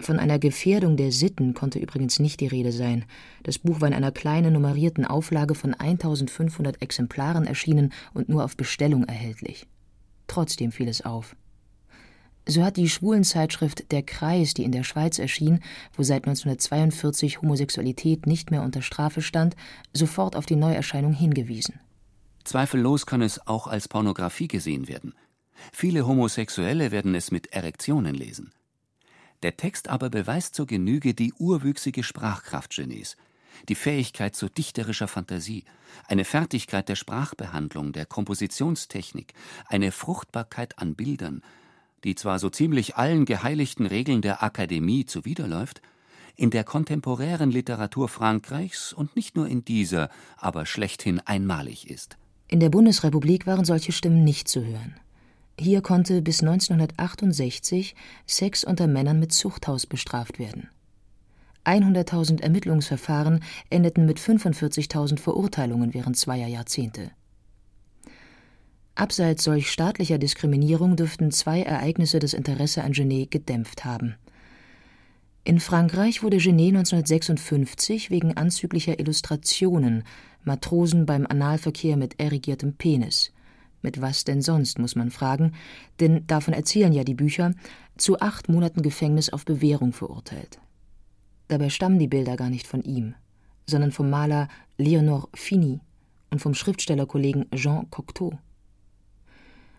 Von 0.00 0.18
einer 0.18 0.38
Gefährdung 0.38 0.96
der 0.96 1.12
Sitten 1.12 1.54
konnte 1.54 1.78
übrigens 1.78 2.18
nicht 2.18 2.40
die 2.40 2.46
Rede 2.46 2.72
sein. 2.72 3.04
Das 3.42 3.58
Buch 3.58 3.80
war 3.80 3.88
in 3.88 3.94
einer 3.94 4.12
kleinen 4.12 4.52
nummerierten 4.52 5.06
Auflage 5.06 5.54
von 5.54 5.72
1500 5.72 6.82
Exemplaren 6.82 7.46
erschienen 7.46 7.92
und 8.12 8.28
nur 8.28 8.44
auf 8.44 8.56
Bestellung 8.56 9.04
erhältlich. 9.04 9.66
Trotzdem 10.26 10.72
fiel 10.72 10.88
es 10.88 11.04
auf. 11.04 11.36
So 12.46 12.62
hat 12.62 12.76
die 12.76 12.90
Schwulenzeitschrift 12.90 13.90
Der 13.90 14.02
Kreis, 14.02 14.52
die 14.52 14.64
in 14.64 14.72
der 14.72 14.84
Schweiz 14.84 15.18
erschien, 15.18 15.60
wo 15.94 16.02
seit 16.02 16.26
1942 16.26 17.40
Homosexualität 17.40 18.26
nicht 18.26 18.50
mehr 18.50 18.62
unter 18.62 18.82
Strafe 18.82 19.22
stand, 19.22 19.56
sofort 19.92 20.36
auf 20.36 20.44
die 20.44 20.56
Neuerscheinung 20.56 21.14
hingewiesen. 21.14 21.80
Zweifellos 22.44 23.06
kann 23.06 23.22
es 23.22 23.46
auch 23.46 23.66
als 23.66 23.88
Pornografie 23.88 24.48
gesehen 24.48 24.88
werden. 24.88 25.14
Viele 25.72 26.06
Homosexuelle 26.06 26.90
werden 26.90 27.14
es 27.14 27.30
mit 27.30 27.46
Erektionen 27.54 28.14
lesen. 28.14 28.52
Der 29.42 29.56
Text 29.56 29.88
aber 29.88 30.10
beweist 30.10 30.54
zur 30.54 30.66
Genüge 30.66 31.14
die 31.14 31.32
urwüchsige 31.34 32.02
Sprachkraft 32.02 32.74
Genets, 32.74 33.16
die 33.68 33.74
Fähigkeit 33.74 34.34
zu 34.36 34.48
dichterischer 34.48 35.08
Fantasie, 35.08 35.64
eine 36.08 36.24
Fertigkeit 36.24 36.88
der 36.88 36.96
Sprachbehandlung, 36.96 37.92
der 37.92 38.04
Kompositionstechnik, 38.04 39.32
eine 39.66 39.92
Fruchtbarkeit 39.92 40.78
an 40.78 40.94
Bildern, 40.94 41.42
die 42.04 42.14
zwar 42.14 42.38
so 42.38 42.50
ziemlich 42.50 42.96
allen 42.96 43.24
geheiligten 43.24 43.86
Regeln 43.86 44.22
der 44.22 44.42
Akademie 44.42 45.06
zuwiderläuft, 45.06 45.82
in 46.36 46.50
der 46.50 46.64
kontemporären 46.64 47.50
Literatur 47.50 48.08
Frankreichs 48.08 48.92
und 48.92 49.16
nicht 49.16 49.36
nur 49.36 49.48
in 49.48 49.64
dieser, 49.64 50.10
aber 50.36 50.66
schlechthin 50.66 51.20
einmalig 51.20 51.88
ist. 51.90 52.16
In 52.48 52.60
der 52.60 52.70
Bundesrepublik 52.70 53.46
waren 53.46 53.64
solche 53.64 53.92
Stimmen 53.92 54.24
nicht 54.24 54.48
zu 54.48 54.64
hören. 54.64 54.96
Hier 55.58 55.80
konnte 55.82 56.20
bis 56.20 56.40
1968 56.42 57.94
Sex 58.26 58.64
unter 58.64 58.86
Männern 58.86 59.20
mit 59.20 59.32
Zuchthaus 59.32 59.86
bestraft 59.86 60.38
werden. 60.38 60.68
100.000 61.64 62.42
Ermittlungsverfahren 62.42 63.42
endeten 63.70 64.04
mit 64.04 64.18
45.000 64.18 65.18
Verurteilungen 65.18 65.94
während 65.94 66.16
zweier 66.16 66.48
Jahrzehnte. 66.48 67.10
Abseits 68.94 69.44
solch 69.44 69.70
staatlicher 69.70 70.18
Diskriminierung 70.18 70.96
dürften 70.96 71.30
zwei 71.30 71.62
Ereignisse 71.62 72.18
das 72.18 72.32
Interesse 72.32 72.84
an 72.84 72.92
Genet 72.92 73.30
gedämpft 73.30 73.84
haben. 73.84 74.14
In 75.42 75.60
Frankreich 75.60 76.22
wurde 76.22 76.38
Genet 76.38 76.76
1956 76.76 78.10
wegen 78.10 78.36
anzüglicher 78.36 78.98
Illustrationen 78.98 80.04
Matrosen 80.42 81.06
beim 81.06 81.26
Analverkehr 81.26 81.96
mit 81.96 82.20
erigiertem 82.20 82.74
Penis 82.74 83.32
mit 83.84 84.00
was 84.00 84.24
denn 84.24 84.42
sonst, 84.42 84.78
muss 84.78 84.96
man 84.96 85.10
fragen, 85.10 85.52
denn 86.00 86.26
davon 86.26 86.54
erzählen 86.54 86.92
ja 86.92 87.04
die 87.04 87.14
Bücher, 87.14 87.52
zu 87.96 88.18
acht 88.18 88.48
Monaten 88.48 88.82
Gefängnis 88.82 89.28
auf 89.28 89.44
Bewährung 89.44 89.92
verurteilt. 89.92 90.58
Dabei 91.48 91.68
stammen 91.68 91.98
die 91.98 92.08
Bilder 92.08 92.36
gar 92.36 92.50
nicht 92.50 92.66
von 92.66 92.82
ihm, 92.82 93.14
sondern 93.68 93.92
vom 93.92 94.10
Maler 94.10 94.48
Leonor 94.78 95.28
Fini 95.34 95.80
und 96.30 96.40
vom 96.40 96.54
Schriftstellerkollegen 96.54 97.46
Jean 97.54 97.88
Cocteau. 97.90 98.38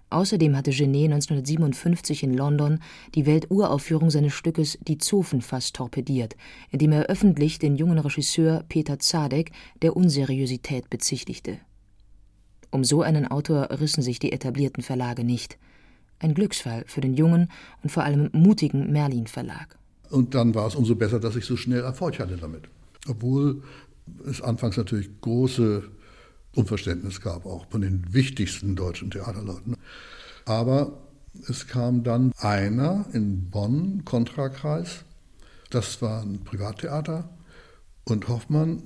Außerdem 0.09 0.55
hatte 0.55 0.71
Genet 0.71 1.11
1957 1.11 2.23
in 2.23 2.33
London 2.33 2.79
die 3.15 3.25
Welturaufführung 3.25 4.11
seines 4.11 4.33
Stückes 4.33 4.77
Die 4.81 4.97
Zofen 4.97 5.41
fast 5.41 5.75
torpediert, 5.75 6.35
indem 6.69 6.91
er 6.91 7.07
öffentlich 7.07 7.59
den 7.59 7.75
jungen 7.75 7.97
Regisseur 7.97 8.63
Peter 8.69 8.99
Zadek 8.99 9.51
der 9.81 9.95
Unseriösität 9.95 10.89
bezichtigte. 10.89 11.59
Um 12.69 12.83
so 12.83 13.01
einen 13.01 13.27
Autor 13.27 13.69
rissen 13.71 14.03
sich 14.03 14.19
die 14.19 14.31
etablierten 14.31 14.83
Verlage 14.83 15.23
nicht. 15.23 15.57
Ein 16.19 16.33
Glücksfall 16.33 16.83
für 16.87 17.01
den 17.01 17.15
jungen 17.15 17.49
und 17.83 17.89
vor 17.89 18.03
allem 18.03 18.29
mutigen 18.31 18.91
Merlin 18.91 19.27
Verlag. 19.27 19.77
Und 20.09 20.35
dann 20.35 20.53
war 20.53 20.67
es 20.67 20.75
umso 20.75 20.95
besser, 20.95 21.19
dass 21.19 21.35
ich 21.35 21.45
so 21.45 21.57
schnell 21.57 21.81
Erfolg 21.81 22.19
hatte 22.19 22.37
damit. 22.37 22.63
Obwohl 23.07 23.63
es 24.25 24.41
anfangs 24.41 24.77
natürlich 24.77 25.09
große 25.21 25.83
Unverständnis 26.55 27.21
gab, 27.21 27.45
auch 27.45 27.65
von 27.69 27.81
den 27.81 28.13
wichtigsten 28.13 28.75
deutschen 28.75 29.11
Theaterleuten. 29.11 29.75
Aber 30.45 31.01
es 31.49 31.67
kam 31.67 32.03
dann 32.03 32.31
einer 32.39 33.05
in 33.13 33.49
Bonn, 33.49 34.03
Kontrakreis, 34.05 35.03
das 35.69 36.01
war 36.01 36.21
ein 36.21 36.43
Privattheater, 36.43 37.29
und 38.05 38.27
Hoffmann 38.27 38.81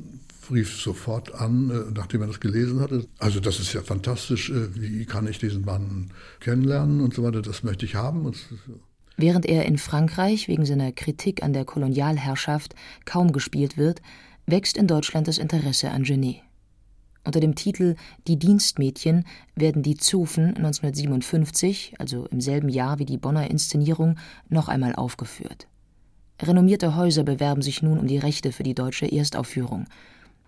rief 0.52 0.82
sofort 0.82 1.36
an, 1.36 1.70
äh, 1.70 1.92
nachdem 1.94 2.22
er 2.22 2.28
das 2.28 2.40
gelesen 2.40 2.80
hatte. 2.80 3.06
Also 3.20 3.40
das 3.40 3.60
ist 3.60 3.74
ja 3.74 3.82
fantastisch, 3.82 4.50
äh, 4.50 4.76
wie 4.76 5.06
kann 5.06 5.28
ich 5.28 5.38
diesen 5.38 5.64
Mann 5.64 6.12
kennenlernen 6.40 7.02
und 7.02 7.14
so 7.14 7.24
weiter, 7.24 7.42
das 7.42 7.64
möchte 7.64 7.86
ich 7.86 7.96
haben. 7.96 8.32
Während 9.18 9.46
er 9.46 9.66
in 9.66 9.78
Frankreich 9.78 10.48
wegen 10.48 10.66
seiner 10.66 10.92
Kritik 10.92 11.44
an 11.44 11.54
der 11.54 11.66
Kolonialherrschaft 11.66 12.74
kaum 13.06 13.32
gespielt 13.32 13.78
wird, 13.78 14.02
wächst 14.46 14.78
in 14.78 14.88
Deutschland 14.88 15.28
das 15.28 15.38
Interesse 15.38 15.92
an 15.92 16.04
Genet. 16.04 16.42
Unter 17.24 17.40
dem 17.40 17.56
Titel 17.56 17.96
Die 18.28 18.38
Dienstmädchen 18.38 19.26
werden 19.56 19.84
die 19.84 19.98
Zofen 19.98 20.56
1957, 20.56 21.96
also 22.00 22.26
im 22.28 22.42
selben 22.42 22.70
Jahr 22.70 23.00
wie 23.00 23.06
die 23.06 23.18
Bonner 23.18 23.50
Inszenierung, 23.50 24.18
noch 24.48 24.70
einmal 24.70 24.96
aufgeführt. 24.96 25.68
Renommierte 26.42 26.96
Häuser 26.96 27.24
bewerben 27.24 27.62
sich 27.62 27.82
nun 27.82 28.00
um 28.00 28.08
die 28.08 28.18
Rechte 28.18 28.52
für 28.52 28.64
die 28.64 28.74
deutsche 28.74 29.12
Erstaufführung. 29.12 29.86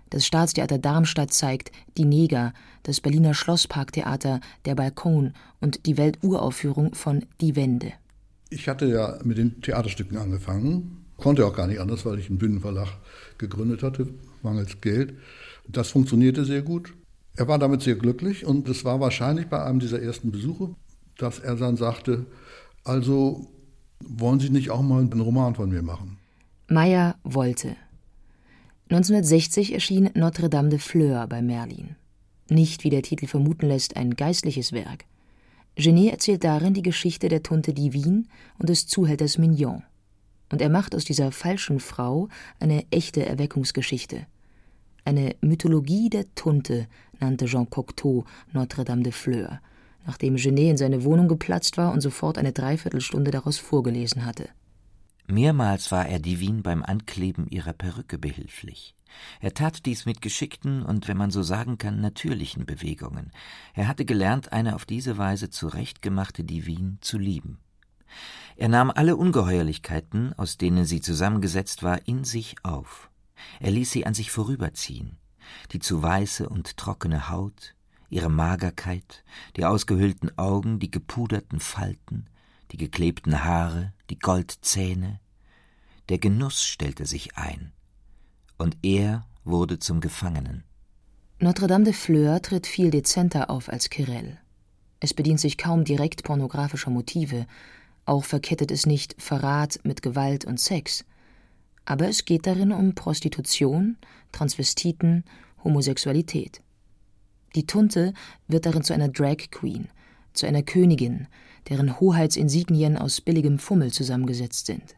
Das 0.09 0.25
Staatstheater 0.25 0.77
Darmstadt 0.77 1.33
zeigt 1.33 1.71
Die 1.97 2.05
Neger, 2.05 2.53
das 2.83 3.01
Berliner 3.01 3.33
Schlossparktheater 3.33 4.39
Der 4.65 4.75
Balkon 4.75 5.33
und 5.59 5.85
die 5.85 5.97
Welturaufführung 5.97 6.95
von 6.95 7.25
Die 7.39 7.55
Wende. 7.55 7.93
Ich 8.49 8.67
hatte 8.67 8.85
ja 8.85 9.19
mit 9.23 9.37
den 9.37 9.61
Theaterstücken 9.61 10.17
angefangen, 10.17 11.05
konnte 11.17 11.45
auch 11.45 11.55
gar 11.55 11.67
nicht 11.67 11.79
anders, 11.79 12.05
weil 12.05 12.19
ich 12.19 12.29
einen 12.29 12.39
Bühnenverlag 12.39 12.89
gegründet 13.37 13.83
hatte, 13.83 14.07
mangels 14.43 14.81
Geld. 14.81 15.13
Das 15.71 15.89
funktionierte 15.89 16.45
sehr 16.45 16.61
gut. 16.61 16.93
Er 17.35 17.47
war 17.47 17.57
damit 17.57 17.81
sehr 17.81 17.95
glücklich 17.95 18.45
und 18.45 18.67
es 18.67 18.83
war 18.83 18.99
wahrscheinlich 18.99 19.47
bei 19.47 19.63
einem 19.63 19.79
dieser 19.79 20.01
ersten 20.01 20.31
Besuche, 20.31 20.75
dass 21.17 21.39
er 21.39 21.55
dann 21.55 21.77
sagte, 21.77 22.25
also 22.83 23.47
wollen 23.99 24.39
Sie 24.39 24.49
nicht 24.49 24.69
auch 24.69 24.81
mal 24.81 24.99
einen 25.01 25.21
Roman 25.21 25.55
von 25.55 25.69
mir 25.69 25.81
machen? 25.81 26.17
Meyer 26.67 27.15
wollte. 27.23 27.75
1960 28.89 29.73
erschien 29.73 30.09
Notre-Dame 30.13 30.69
de 30.69 30.79
Fleur 30.79 31.27
bei 31.27 31.41
Merlin. 31.41 31.95
Nicht, 32.49 32.83
wie 32.83 32.89
der 32.89 33.03
Titel 33.03 33.27
vermuten 33.27 33.67
lässt, 33.67 33.95
ein 33.95 34.15
geistliches 34.15 34.73
Werk. 34.73 35.05
Genet 35.75 36.11
erzählt 36.11 36.43
darin 36.43 36.73
die 36.73 36.81
Geschichte 36.81 37.29
der 37.29 37.43
Tunte 37.43 37.73
Divine 37.73 38.25
und 38.59 38.67
des 38.67 38.87
Zuhälters 38.87 39.37
Mignon. 39.37 39.83
Und 40.51 40.61
er 40.61 40.69
macht 40.69 40.93
aus 40.93 41.05
dieser 41.05 41.31
falschen 41.31 41.79
Frau 41.79 42.27
eine 42.59 42.85
echte 42.91 43.25
Erweckungsgeschichte. 43.25 44.25
Eine 45.03 45.35
Mythologie 45.41 46.09
der 46.09 46.33
Tunte 46.35 46.87
nannte 47.19 47.45
Jean 47.45 47.69
Cocteau 47.69 48.25
Notre-Dame 48.53 49.03
de 49.03 49.11
Fleur, 49.11 49.59
nachdem 50.05 50.35
Genet 50.35 50.71
in 50.71 50.77
seine 50.77 51.03
Wohnung 51.03 51.27
geplatzt 51.27 51.77
war 51.77 51.91
und 51.91 52.01
sofort 52.01 52.37
eine 52.37 52.51
Dreiviertelstunde 52.51 53.31
daraus 53.31 53.57
vorgelesen 53.57 54.25
hatte. 54.25 54.49
Mehrmals 55.27 55.91
war 55.91 56.07
er 56.07 56.19
Divine 56.19 56.61
beim 56.61 56.83
Ankleben 56.83 57.47
ihrer 57.47 57.73
Perücke 57.73 58.17
behilflich, 58.17 58.95
Er 59.39 59.53
tat 59.53 59.85
dies 59.85 60.05
mit 60.05 60.21
geschickten 60.21 60.83
und, 60.83 61.07
wenn 61.07 61.17
man 61.17 61.31
so 61.31 61.43
sagen 61.43 61.77
kann, 61.77 62.01
natürlichen 62.01 62.65
Bewegungen. 62.65 63.31
Er 63.73 63.87
hatte 63.87 64.05
gelernt, 64.05 64.51
eine 64.51 64.75
auf 64.75 64.85
diese 64.85 65.17
Weise 65.17 65.49
zurechtgemachte 65.49 66.43
Divine 66.43 66.97
zu 67.01 67.17
lieben. 67.17 67.59
Er 68.55 68.69
nahm 68.69 68.91
alle 68.91 69.15
Ungeheuerlichkeiten, 69.15 70.33
aus 70.33 70.57
denen 70.57 70.85
sie 70.85 71.01
zusammengesetzt 71.01 71.83
war, 71.83 72.07
in 72.07 72.23
sich 72.23 72.55
auf. 72.63 73.10
Er 73.59 73.71
ließ 73.71 73.91
sie 73.91 74.05
an 74.05 74.13
sich 74.13 74.31
vorüberziehen. 74.31 75.17
Die 75.71 75.79
zu 75.79 76.01
weiße 76.01 76.47
und 76.47 76.77
trockene 76.77 77.29
Haut, 77.29 77.75
ihre 78.09 78.29
Magerkeit, 78.29 79.23
die 79.55 79.65
ausgehöhlten 79.65 80.37
Augen, 80.37 80.79
die 80.79 80.91
gepuderten 80.91 81.59
Falten, 81.59 82.27
die 82.71 82.77
geklebten 82.77 83.43
Haare, 83.43 83.93
die 84.09 84.19
Goldzähne. 84.19 85.19
Der 86.09 86.19
Genuss 86.19 86.63
stellte 86.63 87.05
sich 87.05 87.37
ein. 87.37 87.71
Und 88.57 88.77
er 88.83 89.25
wurde 89.43 89.79
zum 89.79 90.01
Gefangenen. 90.01 90.63
Notre-Dame 91.39 91.85
de 91.85 91.93
Fleur 91.93 92.41
tritt 92.41 92.67
viel 92.67 92.91
dezenter 92.91 93.49
auf 93.49 93.69
als 93.69 93.89
Querelle. 93.89 94.37
Es 94.99 95.13
bedient 95.15 95.39
sich 95.39 95.57
kaum 95.57 95.83
direkt 95.83 96.23
pornografischer 96.23 96.91
Motive, 96.91 97.47
auch 98.05 98.23
verkettet 98.23 98.71
es 98.71 98.85
nicht 98.85 99.15
Verrat 99.19 99.79
mit 99.83 100.01
Gewalt 100.03 100.45
und 100.45 100.59
Sex. 100.59 101.03
Aber 101.85 102.07
es 102.07 102.25
geht 102.25 102.47
darin 102.47 102.71
um 102.71 102.95
Prostitution, 102.95 103.97
Transvestiten, 104.31 105.23
Homosexualität. 105.63 106.61
Die 107.55 107.65
Tunte 107.67 108.13
wird 108.47 108.65
darin 108.65 108.83
zu 108.83 108.93
einer 108.93 109.09
Drag 109.09 109.49
Queen, 109.51 109.89
zu 110.33 110.47
einer 110.47 110.63
Königin, 110.63 111.27
deren 111.69 111.99
Hoheitsinsignien 111.99 112.97
aus 112.97 113.21
billigem 113.21 113.59
Fummel 113.59 113.91
zusammengesetzt 113.91 114.65
sind. 114.65 114.95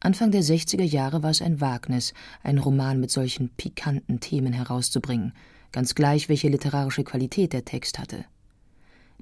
Anfang 0.00 0.30
der 0.30 0.42
60er 0.42 0.84
Jahre 0.84 1.22
war 1.22 1.30
es 1.30 1.42
ein 1.42 1.60
Wagnis, 1.60 2.14
einen 2.42 2.58
Roman 2.58 3.00
mit 3.00 3.10
solchen 3.10 3.48
pikanten 3.48 4.20
Themen 4.20 4.52
herauszubringen, 4.52 5.32
ganz 5.72 5.94
gleich, 5.94 6.28
welche 6.28 6.48
literarische 6.48 7.02
Qualität 7.02 7.52
der 7.52 7.64
Text 7.64 7.98
hatte. 7.98 8.24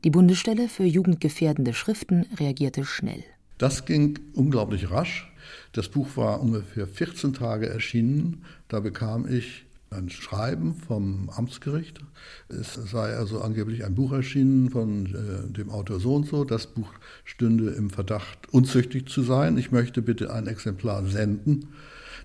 Die 0.05 0.11
Bundesstelle 0.11 0.69
für 0.69 0.85
jugendgefährdende 0.85 1.73
Schriften 1.73 2.27
reagierte 2.39 2.85
schnell. 2.85 3.25
Das 3.57 3.87
ging 3.87 4.19
unglaublich 4.35 4.91
rasch. 4.91 5.33
Das 5.77 5.91
Buch 5.91 6.17
war 6.17 6.41
ungefähr 6.41 6.87
14 6.87 7.35
Tage 7.35 7.69
erschienen. 7.69 8.45
Da 8.69 8.81
bekam 8.81 9.31
ich 9.31 9.67
ein 9.91 10.09
Schreiben 10.09 10.75
vom 10.75 11.29
Amtsgericht. 11.29 12.01
Es 12.49 12.73
sei 12.91 13.15
also 13.15 13.43
angeblich 13.43 13.85
ein 13.85 13.95
Buch 13.95 14.13
erschienen 14.13 14.71
von 14.71 15.05
äh, 15.05 15.53
dem 15.53 15.69
Autor 15.69 16.01
so 16.01 16.15
und 16.15 16.29
so. 16.29 16.45
Das 16.45 16.67
Buch 16.67 16.91
stünde 17.25 17.73
im 17.73 17.91
Verdacht, 17.91 18.39
unzüchtig 18.53 19.07
zu 19.09 19.23
sein. 19.23 19.59
Ich 19.59 19.71
möchte 19.71 20.01
bitte 20.01 20.33
ein 20.33 20.47
Exemplar 20.47 21.05
senden, 21.05 21.69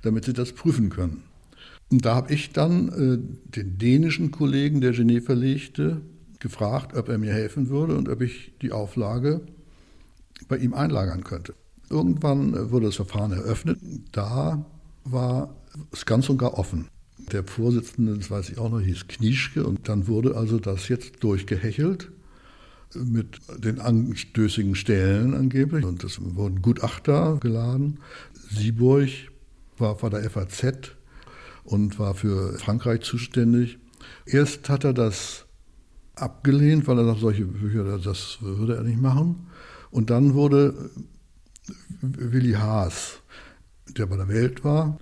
damit 0.01 0.23
Sie 0.23 0.33
das 0.33 0.53
prüfen 0.53 0.89
können. 0.89 1.23
Und 1.91 2.05
da 2.05 2.15
habe 2.15 2.33
ich 2.33 2.53
dann 2.53 2.87
äh, 2.87 3.51
den 3.57 3.77
dänischen 3.77 4.31
Kollegen, 4.31 4.79
der 4.79 4.93
Genet 4.93 5.25
verlegte, 5.25 5.99
gefragt, 6.39 6.95
ob 6.95 7.09
er 7.09 7.17
mir 7.17 7.33
helfen 7.33 7.67
würde 7.67 7.97
und 7.97 8.07
ob 8.07 8.21
ich 8.21 8.53
die 8.61 8.71
Auflage 8.71 9.41
bei 10.47 10.55
ihm 10.55 10.73
einlagern 10.73 11.25
könnte. 11.25 11.53
Irgendwann 11.91 12.71
wurde 12.71 12.87
das 12.87 12.95
Verfahren 12.95 13.33
eröffnet. 13.33 13.79
Da 14.11 14.65
war 15.03 15.55
es 15.91 16.05
ganz 16.05 16.29
und 16.29 16.37
gar 16.37 16.57
offen. 16.57 16.87
Der 17.31 17.43
Vorsitzende, 17.43 18.17
das 18.17 18.31
weiß 18.31 18.49
ich 18.49 18.57
auch 18.57 18.69
noch, 18.69 18.79
hieß 18.79 19.07
Knieschke 19.07 19.65
und 19.65 19.87
dann 19.89 20.07
wurde 20.07 20.35
also 20.35 20.59
das 20.59 20.87
jetzt 20.87 21.23
durchgehechelt 21.23 22.11
mit 22.95 23.39
den 23.57 23.79
anstößigen 23.79 24.75
Stellen 24.75 25.33
angeblich 25.33 25.85
und 25.85 26.03
es 26.03 26.19
wurden 26.21 26.61
Gutachter 26.61 27.37
geladen. 27.39 27.99
Sieburg 28.49 29.09
war 29.77 29.97
vor 29.97 30.09
der 30.09 30.29
FAZ 30.29 30.91
und 31.63 31.99
war 31.99 32.15
für 32.15 32.57
Frankreich 32.57 33.01
zuständig. 33.01 33.79
Erst 34.25 34.69
hat 34.69 34.83
er 34.83 34.93
das 34.93 35.45
abgelehnt, 36.15 36.87
weil 36.87 36.97
er 36.97 37.05
sagt, 37.05 37.19
solche 37.19 37.45
Bücher, 37.45 37.97
das 37.97 38.37
würde 38.41 38.75
er 38.75 38.83
nicht 38.83 38.99
machen. 38.99 39.47
Und 39.89 40.09
dann 40.09 40.33
wurde 40.33 40.89
Willi 42.01 42.53
Haas, 42.53 43.21
der 43.87 44.05
bei 44.07 44.17
der 44.17 44.27
Welt 44.27 44.63
war, 44.63 44.99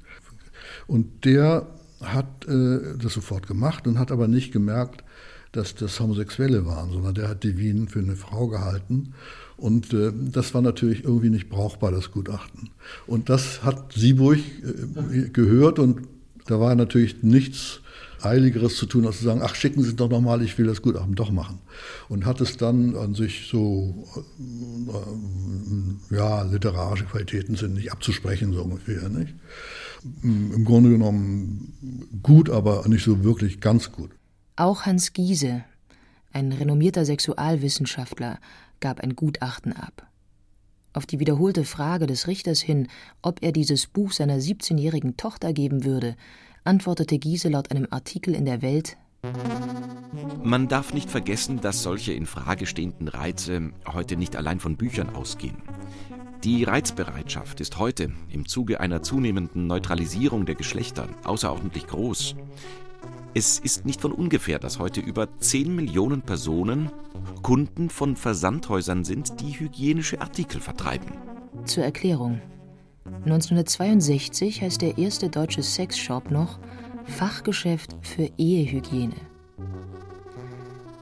und 0.87 1.25
der 1.25 1.67
hat 2.01 2.47
äh, 2.47 2.97
das 2.97 3.13
sofort 3.13 3.47
gemacht 3.47 3.87
und 3.87 3.99
hat 3.99 4.11
aber 4.11 4.27
nicht 4.27 4.51
gemerkt, 4.51 5.03
dass 5.51 5.75
das 5.75 5.99
Homosexuelle 5.99 6.65
waren, 6.65 6.91
sondern 6.91 7.15
der 7.15 7.27
hat 7.27 7.43
die 7.43 7.57
Wien 7.57 7.87
für 7.87 7.99
eine 7.99 8.15
Frau 8.15 8.47
gehalten. 8.47 9.13
Und 9.57 9.93
äh, 9.93 10.11
das 10.15 10.53
war 10.53 10.61
natürlich 10.61 11.03
irgendwie 11.03 11.29
nicht 11.29 11.49
brauchbar, 11.49 11.91
das 11.91 12.11
Gutachten. 12.11 12.69
Und 13.07 13.29
das 13.29 13.63
hat 13.63 13.93
Sieburg 13.93 14.37
äh, 14.37 15.29
gehört 15.29 15.79
und 15.79 16.07
da 16.45 16.59
war 16.59 16.73
natürlich 16.75 17.23
nichts 17.23 17.81
Eiligeres 18.23 18.75
zu 18.75 18.85
tun, 18.85 19.05
als 19.05 19.19
zu 19.19 19.25
sagen, 19.25 19.41
ach, 19.43 19.55
schicken 19.55 19.83
Sie 19.83 19.95
doch 19.95 20.09
nochmal, 20.09 20.41
ich 20.41 20.57
will 20.57 20.67
das 20.67 20.81
Gutachten 20.81 21.15
doch 21.15 21.31
machen. 21.31 21.59
Und 22.07 22.25
hat 22.25 22.41
es 22.41 22.57
dann 22.57 22.95
an 22.95 23.13
sich 23.15 23.47
so, 23.49 24.07
äh, 26.11 26.15
ja, 26.15 26.43
literarische 26.43 27.05
Qualitäten 27.05 27.55
sind 27.55 27.75
nicht 27.75 27.91
abzusprechen, 27.91 28.53
so 28.53 28.63
ungefähr, 28.63 29.09
nicht? 29.09 29.33
Im 30.23 30.63
Grunde 30.65 30.91
genommen 30.91 32.09
gut, 32.23 32.49
aber 32.49 32.87
nicht 32.87 33.03
so 33.03 33.23
wirklich 33.23 33.59
ganz 33.59 33.91
gut. 33.91 34.11
Auch 34.55 34.85
Hans 34.85 35.13
Giese, 35.13 35.63
ein 36.31 36.51
renommierter 36.51 37.05
Sexualwissenschaftler, 37.05 38.39
gab 38.79 39.01
ein 39.01 39.15
Gutachten 39.15 39.73
ab. 39.73 40.07
Auf 40.93 41.05
die 41.05 41.19
wiederholte 41.19 41.65
Frage 41.65 42.07
des 42.07 42.27
Richters 42.27 42.61
hin, 42.61 42.87
ob 43.21 43.43
er 43.43 43.51
dieses 43.51 43.87
Buch 43.87 44.11
seiner 44.11 44.37
17-jährigen 44.37 45.17
Tochter 45.17 45.53
geben 45.53 45.83
würde, 45.85 46.15
antwortete 46.69 47.17
Giese 47.17 47.49
laut 47.49 47.71
einem 47.71 47.87
Artikel 47.89 48.35
in 48.35 48.45
der 48.45 48.61
Welt 48.61 48.95
Man 50.43 50.67
darf 50.67 50.93
nicht 50.93 51.09
vergessen, 51.09 51.59
dass 51.61 51.81
solche 51.81 52.13
in 52.13 52.27
Frage 52.27 52.67
stehenden 52.67 53.07
Reize 53.07 53.71
heute 53.91 54.15
nicht 54.15 54.35
allein 54.35 54.59
von 54.59 54.77
Büchern 54.77 55.09
ausgehen. 55.15 55.57
Die 56.43 56.63
Reizbereitschaft 56.63 57.59
ist 57.59 57.79
heute 57.79 58.11
im 58.31 58.47
Zuge 58.47 58.79
einer 58.79 59.01
zunehmenden 59.01 59.65
Neutralisierung 59.65 60.45
der 60.45 60.53
Geschlechter 60.53 61.09
außerordentlich 61.23 61.87
groß. 61.87 62.35
Es 63.33 63.57
ist 63.57 63.85
nicht 63.85 63.99
von 63.99 64.11
ungefähr, 64.11 64.59
dass 64.59 64.77
heute 64.77 65.01
über 65.01 65.27
10 65.39 65.75
Millionen 65.75 66.21
Personen 66.21 66.91
Kunden 67.41 67.89
von 67.89 68.15
Versandhäusern 68.15 69.03
sind, 69.03 69.41
die 69.41 69.59
hygienische 69.59 70.21
Artikel 70.21 70.61
vertreiben. 70.61 71.11
Zur 71.65 71.83
Erklärung. 71.83 72.41
1962 73.25 74.61
heißt 74.61 74.81
der 74.81 74.97
erste 74.97 75.29
deutsche 75.29 75.61
Sexshop 75.61 76.31
noch 76.31 76.59
Fachgeschäft 77.05 77.95
für 78.01 78.29
Ehehygiene. 78.37 79.15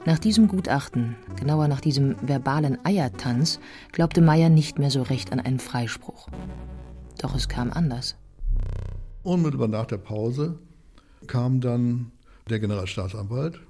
Nach 0.04 0.18
diesem 0.18 0.48
Gutachten, 0.48 1.16
genauer 1.36 1.68
nach 1.68 1.80
diesem 1.80 2.16
verbalen 2.26 2.78
Eiertanz, 2.84 3.60
glaubte 3.92 4.20
Meyer 4.20 4.48
nicht 4.48 4.78
mehr 4.78 4.90
so 4.90 5.02
recht 5.02 5.32
an 5.32 5.40
einen 5.40 5.58
Freispruch. 5.58 6.28
Doch 7.18 7.34
es 7.34 7.48
kam 7.48 7.72
anders. 7.72 8.16
Unmittelbar 9.22 9.68
nach 9.68 9.86
der 9.86 9.98
Pause 9.98 10.58
kam 11.26 11.60
dann 11.60 12.10
der 12.48 12.58
Generalstaatsanwalt 12.58 13.60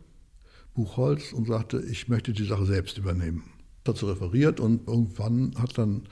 Buchholz 0.75 1.33
und 1.33 1.49
sagte, 1.49 1.81
ich 1.81 2.09
möchte 2.09 2.33
die 2.33 2.45
Sache 2.45 2.65
selbst 2.65 2.99
übernehmen. 2.99 3.43
Dazu 3.83 4.07
referiert 4.07 4.61
und 4.61 4.87
irgendwann 4.87 5.53
hat 5.59 5.77
dann 5.77 6.05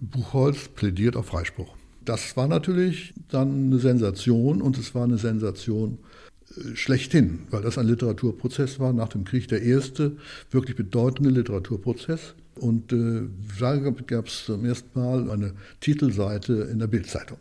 Buchholz 0.00 0.68
plädiert 0.68 1.16
auf 1.16 1.26
Freispruch. 1.26 1.74
Das 2.04 2.36
war 2.36 2.48
natürlich 2.48 3.12
dann 3.28 3.66
eine 3.66 3.78
Sensation 3.78 4.62
und 4.62 4.78
es 4.78 4.94
war 4.94 5.04
eine 5.04 5.18
Sensation 5.18 5.98
äh, 6.56 6.74
schlechthin, 6.74 7.40
weil 7.50 7.62
das 7.62 7.76
ein 7.76 7.86
Literaturprozess 7.86 8.80
war, 8.80 8.92
nach 8.92 9.08
dem 9.08 9.24
Krieg 9.24 9.48
der 9.48 9.62
erste 9.62 10.16
wirklich 10.50 10.76
bedeutende 10.76 11.30
Literaturprozess. 11.30 12.34
Und 12.54 12.92
äh, 12.92 13.28
da 13.60 13.76
gab 13.76 14.26
es 14.26 14.46
zum 14.46 14.64
ersten 14.64 14.98
Mal 14.98 15.30
eine 15.30 15.54
Titelseite 15.80 16.54
in 16.72 16.78
der 16.78 16.86
Bildzeitung. 16.86 17.38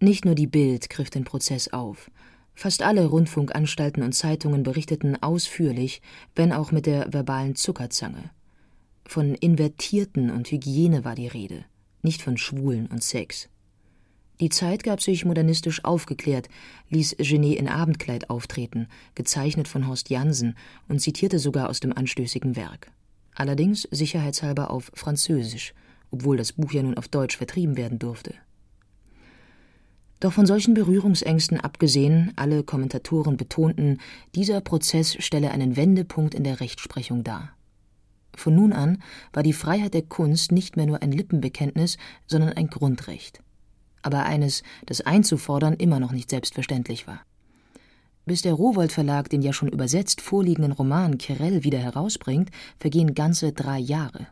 Nicht 0.00 0.24
nur 0.24 0.34
die 0.34 0.46
Bild 0.46 0.88
griff 0.90 1.10
den 1.10 1.24
Prozess 1.24 1.72
auf. 1.72 2.10
Fast 2.54 2.82
alle 2.82 3.06
Rundfunkanstalten 3.06 4.02
und 4.02 4.12
Zeitungen 4.12 4.62
berichteten 4.62 5.20
ausführlich, 5.20 6.02
wenn 6.36 6.52
auch 6.52 6.70
mit 6.70 6.86
der 6.86 7.12
verbalen 7.12 7.56
Zuckerzange. 7.56 8.30
Von 9.06 9.34
Invertierten 9.34 10.30
und 10.30 10.50
Hygiene 10.50 11.04
war 11.04 11.16
die 11.16 11.26
Rede 11.26 11.64
nicht 12.04 12.22
von 12.22 12.36
Schwulen 12.36 12.86
und 12.86 13.02
Sex. 13.02 13.48
Die 14.40 14.48
Zeit 14.48 14.82
gab 14.82 15.00
sich 15.00 15.24
modernistisch 15.24 15.84
aufgeklärt, 15.84 16.48
ließ 16.90 17.16
Genet 17.18 17.58
in 17.58 17.68
Abendkleid 17.68 18.30
auftreten, 18.30 18.88
gezeichnet 19.14 19.68
von 19.68 19.86
Horst 19.86 20.10
Jansen 20.10 20.56
und 20.88 21.00
zitierte 21.00 21.38
sogar 21.38 21.70
aus 21.70 21.80
dem 21.80 21.92
anstößigen 21.92 22.56
Werk. 22.56 22.90
Allerdings 23.34 23.82
sicherheitshalber 23.90 24.70
auf 24.70 24.90
Französisch, 24.94 25.72
obwohl 26.10 26.36
das 26.36 26.52
Buch 26.52 26.72
ja 26.72 26.82
nun 26.82 26.96
auf 26.96 27.08
Deutsch 27.08 27.36
vertrieben 27.36 27.76
werden 27.76 27.98
durfte. 27.98 28.34
Doch 30.20 30.32
von 30.32 30.46
solchen 30.46 30.74
Berührungsängsten 30.74 31.60
abgesehen, 31.60 32.32
alle 32.36 32.62
Kommentatoren 32.62 33.36
betonten, 33.36 33.98
dieser 34.34 34.60
Prozess 34.60 35.16
stelle 35.22 35.50
einen 35.50 35.76
Wendepunkt 35.76 36.34
in 36.34 36.44
der 36.44 36.60
Rechtsprechung 36.60 37.24
dar. 37.24 37.53
Von 38.36 38.54
nun 38.54 38.72
an 38.72 39.02
war 39.32 39.42
die 39.42 39.52
Freiheit 39.52 39.94
der 39.94 40.02
Kunst 40.02 40.52
nicht 40.52 40.76
mehr 40.76 40.86
nur 40.86 41.02
ein 41.02 41.12
Lippenbekenntnis, 41.12 41.98
sondern 42.26 42.52
ein 42.52 42.68
Grundrecht. 42.68 43.40
aber 44.04 44.24
eines, 44.24 44.62
das 44.86 45.00
einzufordern 45.00 45.74
immer 45.74 45.98
noch 45.98 46.12
nicht 46.12 46.30
selbstverständlich 46.30 47.06
war. 47.06 47.20
Bis 48.26 48.42
der 48.42 48.54
Rowold 48.54 48.92
Verlag 48.92 49.28
den 49.28 49.42
ja 49.42 49.52
schon 49.52 49.68
übersetzt 49.68 50.20
vorliegenden 50.20 50.72
Roman 50.72 51.18
Querelle 51.18 51.64
wieder 51.64 51.78
herausbringt, 51.78 52.50
vergehen 52.78 53.14
ganze 53.14 53.52
drei 53.52 53.78
Jahre. 53.78 54.28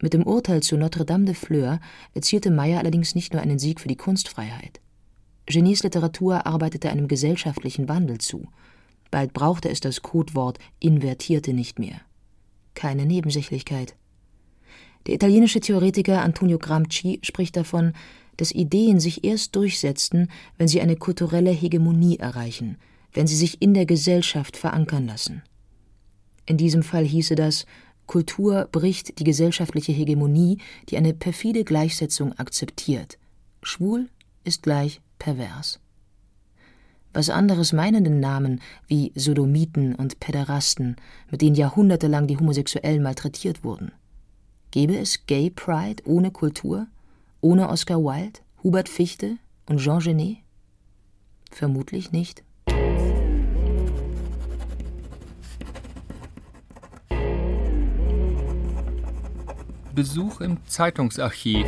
Mit 0.00 0.14
dem 0.14 0.22
Urteil 0.22 0.62
zu 0.62 0.76
Notre 0.76 1.04
Dame 1.04 1.24
de 1.24 1.34
Fleur 1.34 1.80
erzielte 2.14 2.50
Meyer 2.50 2.78
allerdings 2.78 3.14
nicht 3.14 3.32
nur 3.32 3.42
einen 3.42 3.58
Sieg 3.58 3.80
für 3.80 3.88
die 3.88 3.96
Kunstfreiheit. 3.96 4.80
Genies 5.46 5.82
Literatur 5.82 6.46
arbeitete 6.46 6.90
einem 6.90 7.08
gesellschaftlichen 7.08 7.88
Wandel 7.88 8.18
zu. 8.18 8.48
Bald 9.10 9.32
brauchte 9.32 9.70
es 9.70 9.80
das 9.80 10.02
Codewort 10.02 10.58
invertierte 10.78 11.52
nicht 11.52 11.78
mehr. 11.78 12.00
Keine 12.78 13.06
Nebensächlichkeit. 13.06 13.96
Der 15.08 15.16
italienische 15.16 15.58
Theoretiker 15.58 16.22
Antonio 16.22 16.58
Gramsci 16.58 17.18
spricht 17.24 17.56
davon, 17.56 17.92
dass 18.36 18.52
Ideen 18.52 19.00
sich 19.00 19.24
erst 19.24 19.56
durchsetzten, 19.56 20.30
wenn 20.58 20.68
sie 20.68 20.80
eine 20.80 20.94
kulturelle 20.94 21.50
Hegemonie 21.50 22.18
erreichen, 22.18 22.76
wenn 23.12 23.26
sie 23.26 23.34
sich 23.34 23.60
in 23.60 23.74
der 23.74 23.84
Gesellschaft 23.84 24.56
verankern 24.56 25.08
lassen. 25.08 25.42
In 26.46 26.56
diesem 26.56 26.84
Fall 26.84 27.04
hieße 27.04 27.34
das, 27.34 27.66
Kultur 28.06 28.68
bricht 28.70 29.18
die 29.18 29.24
gesellschaftliche 29.24 29.90
Hegemonie, 29.90 30.58
die 30.88 30.98
eine 30.98 31.14
perfide 31.14 31.64
Gleichsetzung 31.64 32.32
akzeptiert. 32.34 33.18
Schwul 33.60 34.08
ist 34.44 34.62
gleich 34.62 35.00
pervers. 35.18 35.80
Was 37.12 37.30
anderes 37.30 37.72
meinenden 37.72 38.20
Namen 38.20 38.60
wie 38.86 39.12
Sodomiten 39.14 39.94
und 39.94 40.20
Päderasten, 40.20 40.96
mit 41.30 41.42
denen 41.42 41.56
jahrhundertelang 41.56 42.26
die 42.26 42.38
Homosexuellen 42.38 43.02
malträtiert 43.02 43.64
wurden. 43.64 43.92
Gäbe 44.70 44.98
es 44.98 45.26
Gay 45.26 45.50
Pride 45.50 46.02
ohne 46.04 46.30
Kultur, 46.30 46.86
ohne 47.40 47.70
Oscar 47.70 47.98
Wilde, 47.98 48.40
Hubert 48.62 48.88
Fichte 48.88 49.38
und 49.66 49.78
Jean 49.78 50.00
Genet? 50.00 50.38
Vermutlich 51.50 52.12
nicht. 52.12 52.44
Besuch 59.94 60.40
im 60.42 60.58
Zeitungsarchiv. 60.66 61.66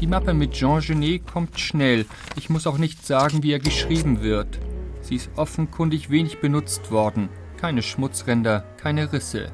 Die 0.00 0.06
Mappe 0.06 0.34
mit 0.34 0.52
Jean 0.52 0.80
Genet 0.80 1.26
kommt 1.26 1.58
schnell. 1.58 2.04
Ich 2.36 2.50
muss 2.50 2.66
auch 2.66 2.78
nicht 2.78 3.04
sagen, 3.06 3.42
wie 3.42 3.52
er 3.52 3.58
geschrieben 3.58 4.20
wird. 4.20 4.60
Sie 5.06 5.14
ist 5.14 5.30
offenkundig 5.36 6.10
wenig 6.10 6.40
benutzt 6.40 6.90
worden. 6.90 7.28
Keine 7.58 7.82
Schmutzränder, 7.82 8.64
keine 8.76 9.12
Risse. 9.12 9.52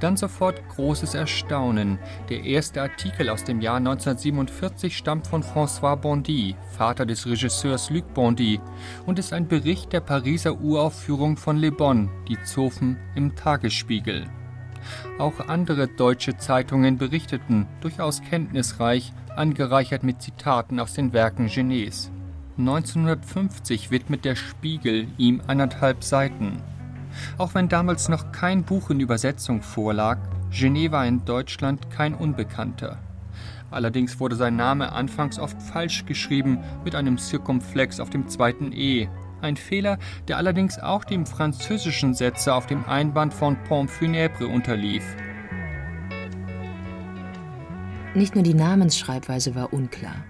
Dann 0.00 0.18
sofort 0.18 0.60
großes 0.68 1.14
Erstaunen. 1.14 1.98
Der 2.28 2.44
erste 2.44 2.82
Artikel 2.82 3.30
aus 3.30 3.42
dem 3.42 3.62
Jahr 3.62 3.78
1947 3.78 4.94
stammt 4.94 5.26
von 5.26 5.42
François 5.42 5.96
Bondy, 5.96 6.56
Vater 6.76 7.06
des 7.06 7.26
Regisseurs 7.26 7.88
Luc 7.88 8.12
Bondy, 8.12 8.60
und 9.06 9.18
ist 9.18 9.32
ein 9.32 9.48
Bericht 9.48 9.94
der 9.94 10.00
Pariser 10.00 10.60
Uraufführung 10.60 11.38
von 11.38 11.56
Le 11.56 11.72
Bon, 11.72 12.10
die 12.28 12.40
Zofen 12.42 12.98
im 13.14 13.34
Tagesspiegel. 13.34 14.26
Auch 15.18 15.48
andere 15.48 15.88
deutsche 15.88 16.36
Zeitungen 16.36 16.98
berichteten, 16.98 17.66
durchaus 17.80 18.20
kenntnisreich, 18.20 19.14
angereichert 19.34 20.02
mit 20.02 20.20
Zitaten 20.20 20.78
aus 20.80 20.92
den 20.92 21.14
Werken 21.14 21.46
Genets. 21.46 22.12
1950 22.58 23.90
widmet 23.90 24.24
der 24.24 24.34
Spiegel 24.34 25.08
ihm 25.18 25.42
anderthalb 25.46 26.02
Seiten. 26.02 26.62
Auch 27.36 27.54
wenn 27.54 27.68
damals 27.68 28.08
noch 28.08 28.32
kein 28.32 28.62
Buch 28.64 28.88
in 28.90 29.00
Übersetzung 29.00 29.62
vorlag, 29.62 30.18
Genet 30.50 30.92
war 30.92 31.06
in 31.06 31.24
Deutschland 31.24 31.90
kein 31.90 32.14
Unbekannter. 32.14 32.98
Allerdings 33.70 34.20
wurde 34.20 34.36
sein 34.36 34.56
Name 34.56 34.92
anfangs 34.92 35.38
oft 35.38 35.60
falsch 35.60 36.06
geschrieben 36.06 36.60
mit 36.84 36.94
einem 36.94 37.18
Zirkumflex 37.18 38.00
auf 38.00 38.10
dem 38.10 38.28
zweiten 38.28 38.72
E, 38.72 39.08
ein 39.42 39.56
Fehler, 39.56 39.98
der 40.28 40.38
allerdings 40.38 40.78
auch 40.78 41.04
dem 41.04 41.26
französischen 41.26 42.14
Setzer 42.14 42.54
auf 42.54 42.66
dem 42.66 42.86
Einband 42.86 43.34
von 43.34 43.56
Pont 43.64 43.90
funèbre 43.90 44.46
unterlief. 44.46 45.04
Nicht 48.14 48.34
nur 48.34 48.44
die 48.44 48.54
Namensschreibweise 48.54 49.54
war 49.54 49.74
unklar. 49.74 50.24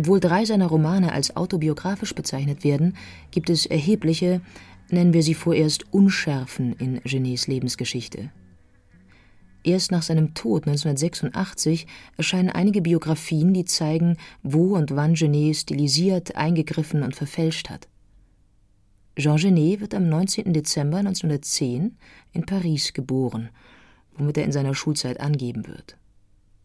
Obwohl 0.00 0.18
drei 0.18 0.46
seiner 0.46 0.68
Romane 0.68 1.12
als 1.12 1.36
autobiografisch 1.36 2.14
bezeichnet 2.14 2.64
werden, 2.64 2.96
gibt 3.32 3.50
es 3.50 3.66
erhebliche, 3.66 4.40
nennen 4.88 5.12
wir 5.12 5.22
sie 5.22 5.34
vorerst 5.34 5.92
Unschärfen 5.92 6.72
in 6.72 7.02
Genets 7.04 7.48
Lebensgeschichte. 7.48 8.30
Erst 9.62 9.92
nach 9.92 10.00
seinem 10.00 10.32
Tod 10.32 10.66
1986 10.66 11.86
erscheinen 12.16 12.48
einige 12.48 12.80
Biografien, 12.80 13.52
die 13.52 13.66
zeigen, 13.66 14.16
wo 14.42 14.74
und 14.74 14.96
wann 14.96 15.12
Genet 15.12 15.56
stilisiert, 15.56 16.34
eingegriffen 16.34 17.02
und 17.02 17.14
verfälscht 17.14 17.68
hat. 17.68 17.86
Jean 19.16 19.36
Genet 19.36 19.82
wird 19.82 19.94
am 19.94 20.08
19. 20.08 20.54
Dezember 20.54 20.96
1910 20.96 21.98
in 22.32 22.46
Paris 22.46 22.94
geboren, 22.94 23.50
womit 24.16 24.38
er 24.38 24.44
in 24.44 24.52
seiner 24.52 24.74
Schulzeit 24.74 25.20
angeben 25.20 25.66
wird. 25.66 25.98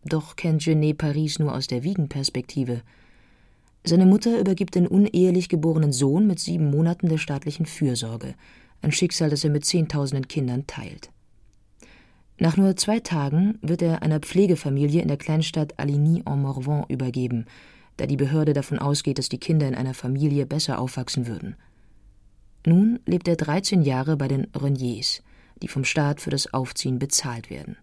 Doch 0.06 0.38
kennt 0.38 0.64
Genet 0.64 1.00
Paris 1.00 1.38
nur 1.38 1.54
aus 1.54 1.68
der 1.68 1.84
Wiegenperspektive. 1.84 2.82
Seine 3.88 4.08
Mutter 4.08 4.40
übergibt 4.40 4.74
den 4.74 4.88
unehelich 4.88 5.48
geborenen 5.48 5.94
Sohn 5.94 6.26
mit 6.26 6.40
sieben 6.40 6.72
Monaten 6.72 7.08
der 7.08 7.20
staatlichen 7.20 7.68
Fürsorge, 7.68 8.34
ein 8.82 8.92
Schicksal, 8.92 9.30
das 9.30 9.44
er 9.44 9.52
mit 9.52 9.64
zehntausenden 9.64 10.28
Kindern 10.28 10.66
teilt. 10.66 11.12
Nach 12.40 12.58
nur 12.58 12.76
zwei 12.76 13.00
Tagen 13.00 13.60
wird 13.62 13.84
er 13.84 14.02
einer 14.02 14.20
Pflegefamilie 14.20 15.02
in 15.02 15.08
der 15.08 15.18
Kleinstadt 15.18 15.80
Aligny-en-Morvan 15.80 16.86
übergeben, 16.90 17.46
da 17.98 18.08
die 18.08 18.18
Behörde 18.18 18.54
davon 18.54 18.80
ausgeht, 18.80 19.20
dass 19.20 19.30
die 19.30 19.38
Kinder 19.38 19.68
in 19.68 19.76
einer 19.76 19.94
Familie 19.94 20.48
besser 20.48 20.80
aufwachsen 20.80 21.28
würden. 21.28 21.56
Nun 22.66 23.00
lebt 23.06 23.28
er 23.28 23.36
13 23.36 23.84
Jahre 23.84 24.18
bei 24.18 24.28
den 24.28 24.48
Reniers, 24.56 25.22
die 25.62 25.68
vom 25.68 25.86
Staat 25.86 26.22
für 26.22 26.32
das 26.32 26.52
Aufziehen 26.54 26.98
bezahlt 26.98 27.52
werden. 27.52 27.78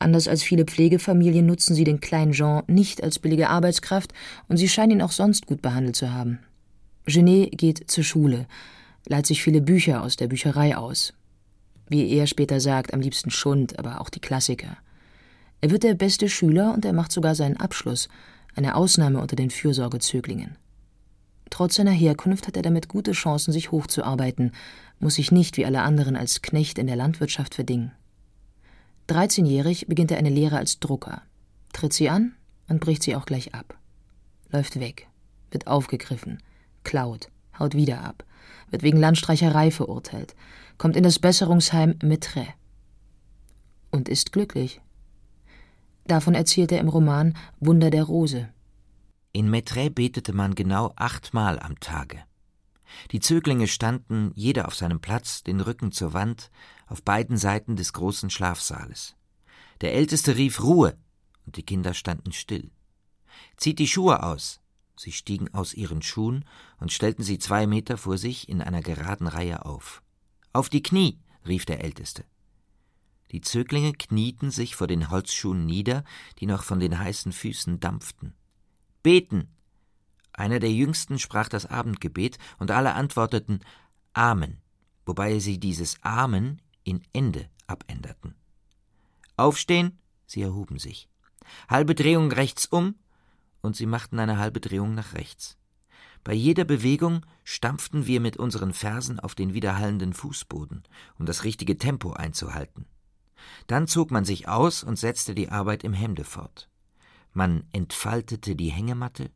Anders 0.00 0.28
als 0.28 0.42
viele 0.42 0.64
Pflegefamilien 0.64 1.44
nutzen 1.44 1.74
sie 1.74 1.84
den 1.84 2.00
kleinen 2.00 2.32
Jean 2.32 2.62
nicht 2.66 3.02
als 3.04 3.18
billige 3.18 3.50
Arbeitskraft 3.50 4.14
und 4.48 4.56
sie 4.56 4.68
scheinen 4.68 4.92
ihn 4.92 5.02
auch 5.02 5.12
sonst 5.12 5.46
gut 5.46 5.60
behandelt 5.60 5.94
zu 5.94 6.10
haben. 6.10 6.38
Genet 7.04 7.56
geht 7.58 7.90
zur 7.90 8.02
Schule, 8.02 8.46
leiht 9.06 9.26
sich 9.26 9.42
viele 9.42 9.60
Bücher 9.60 10.02
aus 10.02 10.16
der 10.16 10.28
Bücherei 10.28 10.74
aus, 10.74 11.12
wie 11.88 12.08
er 12.08 12.26
später 12.26 12.60
sagt, 12.60 12.94
am 12.94 13.00
liebsten 13.00 13.30
Schund, 13.30 13.78
aber 13.78 14.00
auch 14.00 14.08
die 14.08 14.20
Klassiker. 14.20 14.78
Er 15.60 15.70
wird 15.70 15.82
der 15.82 15.94
beste 15.94 16.30
Schüler 16.30 16.72
und 16.72 16.86
er 16.86 16.94
macht 16.94 17.12
sogar 17.12 17.34
seinen 17.34 17.58
Abschluss, 17.58 18.08
eine 18.56 18.76
Ausnahme 18.76 19.20
unter 19.20 19.36
den 19.36 19.50
Fürsorgezöglingen. 19.50 20.56
Trotz 21.50 21.74
seiner 21.74 21.90
Herkunft 21.90 22.46
hat 22.46 22.56
er 22.56 22.62
damit 22.62 22.88
gute 22.88 23.12
Chancen, 23.12 23.52
sich 23.52 23.70
hochzuarbeiten, 23.70 24.52
muss 24.98 25.16
sich 25.16 25.30
nicht 25.30 25.58
wie 25.58 25.66
alle 25.66 25.82
anderen 25.82 26.16
als 26.16 26.40
Knecht 26.40 26.78
in 26.78 26.86
der 26.86 26.96
Landwirtschaft 26.96 27.54
verdingen. 27.54 27.92
13-jährig 29.10 29.86
beginnt 29.88 30.10
er 30.12 30.18
eine 30.18 30.30
Lehre 30.30 30.56
als 30.56 30.78
Drucker, 30.78 31.22
tritt 31.72 31.92
sie 31.92 32.08
an 32.08 32.36
und 32.68 32.80
bricht 32.80 33.02
sie 33.02 33.16
auch 33.16 33.26
gleich 33.26 33.54
ab. 33.54 33.76
Läuft 34.50 34.78
weg, 34.78 35.08
wird 35.50 35.66
aufgegriffen, 35.66 36.38
klaut, 36.84 37.28
haut 37.58 37.74
wieder 37.74 38.02
ab, 38.02 38.24
wird 38.70 38.82
wegen 38.82 38.98
Landstreicherei 38.98 39.70
verurteilt, 39.70 40.36
kommt 40.78 40.96
in 40.96 41.02
das 41.02 41.18
Besserungsheim 41.18 41.96
Metre 42.02 42.46
und 43.90 44.08
ist 44.08 44.32
glücklich. 44.32 44.80
Davon 46.06 46.34
erzählt 46.34 46.72
er 46.72 46.80
im 46.80 46.88
Roman 46.88 47.36
Wunder 47.58 47.90
der 47.90 48.04
Rose. 48.04 48.48
In 49.32 49.50
Metre 49.50 49.90
betete 49.90 50.32
man 50.32 50.54
genau 50.54 50.92
achtmal 50.96 51.58
am 51.58 51.78
Tage. 51.80 52.18
Die 53.12 53.20
Zöglinge 53.20 53.68
standen, 53.68 54.32
jeder 54.34 54.66
auf 54.66 54.74
seinem 54.74 55.00
Platz, 55.00 55.42
den 55.42 55.60
Rücken 55.60 55.92
zur 55.92 56.12
Wand, 56.12 56.50
auf 56.86 57.02
beiden 57.02 57.36
Seiten 57.36 57.76
des 57.76 57.92
großen 57.92 58.30
Schlafsaales. 58.30 59.16
Der 59.80 59.94
Älteste 59.94 60.36
rief 60.36 60.62
Ruhe, 60.62 60.96
und 61.46 61.56
die 61.56 61.62
Kinder 61.62 61.94
standen 61.94 62.32
still. 62.32 62.70
Zieht 63.56 63.78
die 63.78 63.88
Schuhe 63.88 64.22
aus. 64.22 64.60
Sie 64.96 65.12
stiegen 65.12 65.52
aus 65.54 65.72
ihren 65.72 66.02
Schuhen 66.02 66.44
und 66.78 66.92
stellten 66.92 67.22
sie 67.22 67.38
zwei 67.38 67.66
Meter 67.66 67.96
vor 67.96 68.18
sich 68.18 68.48
in 68.48 68.60
einer 68.60 68.82
geraden 68.82 69.26
Reihe 69.26 69.64
auf. 69.64 70.02
Auf 70.52 70.68
die 70.68 70.82
Knie, 70.82 71.18
rief 71.46 71.64
der 71.64 71.82
Älteste. 71.82 72.24
Die 73.30 73.40
Zöglinge 73.40 73.92
knieten 73.92 74.50
sich 74.50 74.74
vor 74.74 74.88
den 74.88 75.10
Holzschuhen 75.10 75.64
nieder, 75.64 76.04
die 76.38 76.46
noch 76.46 76.64
von 76.64 76.80
den 76.80 76.98
heißen 76.98 77.32
Füßen 77.32 77.80
dampften. 77.80 78.34
Beten! 79.02 79.48
Einer 80.40 80.58
der 80.58 80.72
Jüngsten 80.72 81.18
sprach 81.18 81.50
das 81.50 81.66
Abendgebet, 81.66 82.38
und 82.58 82.70
alle 82.70 82.94
antworteten 82.94 83.60
Amen, 84.14 84.62
wobei 85.04 85.38
sie 85.38 85.60
dieses 85.60 86.02
Amen 86.02 86.62
in 86.82 87.02
Ende 87.12 87.50
abänderten. 87.66 88.34
Aufstehen, 89.36 89.98
sie 90.24 90.40
erhuben 90.40 90.78
sich. 90.78 91.10
Halbe 91.68 91.94
Drehung 91.94 92.32
rechts 92.32 92.64
um, 92.64 92.94
und 93.60 93.76
sie 93.76 93.84
machten 93.84 94.18
eine 94.18 94.38
halbe 94.38 94.60
Drehung 94.60 94.94
nach 94.94 95.12
rechts. 95.12 95.58
Bei 96.24 96.32
jeder 96.32 96.64
Bewegung 96.64 97.26
stampften 97.44 98.06
wir 98.06 98.22
mit 98.22 98.38
unseren 98.38 98.72
Fersen 98.72 99.20
auf 99.20 99.34
den 99.34 99.52
widerhallenden 99.52 100.14
Fußboden, 100.14 100.84
um 101.18 101.26
das 101.26 101.44
richtige 101.44 101.76
Tempo 101.76 102.14
einzuhalten. 102.14 102.86
Dann 103.66 103.86
zog 103.86 104.10
man 104.10 104.24
sich 104.24 104.48
aus 104.48 104.84
und 104.84 104.98
setzte 104.98 105.34
die 105.34 105.50
Arbeit 105.50 105.84
im 105.84 105.92
Hemde 105.92 106.24
fort. 106.24 106.70
man 107.34 107.64
entfaltete 107.72 108.56
die 108.56 108.70
Hängematte, 108.70 109.30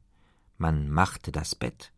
man 0.65 0.89
machte 0.89 1.31
das 1.31 1.55
Bett, 1.55 1.93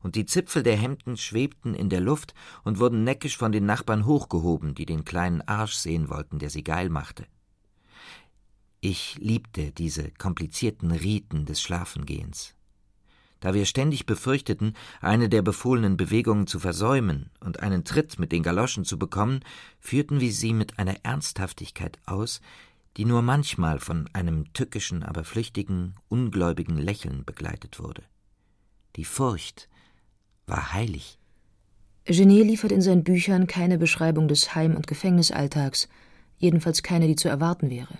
und 0.00 0.16
die 0.16 0.26
Zipfel 0.26 0.64
der 0.64 0.76
Hemden 0.76 1.16
schwebten 1.16 1.72
in 1.72 1.88
der 1.88 2.00
Luft 2.00 2.34
und 2.64 2.80
wurden 2.80 3.04
neckisch 3.04 3.36
von 3.36 3.52
den 3.52 3.64
Nachbarn 3.64 4.06
hochgehoben, 4.06 4.74
die 4.74 4.86
den 4.86 5.04
kleinen 5.04 5.40
Arsch 5.42 5.74
sehen 5.74 6.08
wollten, 6.08 6.40
der 6.40 6.50
sie 6.50 6.64
geil 6.64 6.88
machte. 6.88 7.28
Ich 8.80 9.18
liebte 9.20 9.70
diese 9.70 10.10
komplizierten 10.10 10.90
Riten 10.90 11.44
des 11.44 11.60
Schlafengehens. 11.60 12.56
Da 13.38 13.54
wir 13.54 13.66
ständig 13.66 14.04
befürchteten, 14.04 14.74
eine 15.00 15.28
der 15.28 15.42
befohlenen 15.42 15.96
Bewegungen 15.96 16.48
zu 16.48 16.58
versäumen 16.58 17.30
und 17.38 17.60
einen 17.60 17.84
Tritt 17.84 18.18
mit 18.18 18.32
den 18.32 18.42
Galoschen 18.42 18.84
zu 18.84 18.98
bekommen, 18.98 19.44
führten 19.78 20.18
wir 20.18 20.32
sie 20.32 20.52
mit 20.52 20.80
einer 20.80 21.04
Ernsthaftigkeit 21.04 22.00
aus, 22.04 22.40
die 22.96 23.04
nur 23.04 23.22
manchmal 23.22 23.78
von 23.78 24.08
einem 24.12 24.52
tückischen, 24.52 25.02
aber 25.02 25.24
flüchtigen, 25.24 25.94
ungläubigen 26.08 26.78
Lächeln 26.78 27.24
begleitet 27.24 27.78
wurde. 27.78 28.02
Die 28.96 29.04
Furcht 29.04 29.68
war 30.46 30.72
heilig. 30.72 31.18
Genet 32.04 32.46
liefert 32.46 32.72
in 32.72 32.80
seinen 32.80 33.04
Büchern 33.04 33.46
keine 33.46 33.78
Beschreibung 33.78 34.28
des 34.28 34.54
Heim- 34.54 34.76
und 34.76 34.86
Gefängnisalltags, 34.86 35.88
jedenfalls 36.38 36.82
keine, 36.82 37.06
die 37.06 37.16
zu 37.16 37.28
erwarten 37.28 37.68
wäre. 37.68 37.98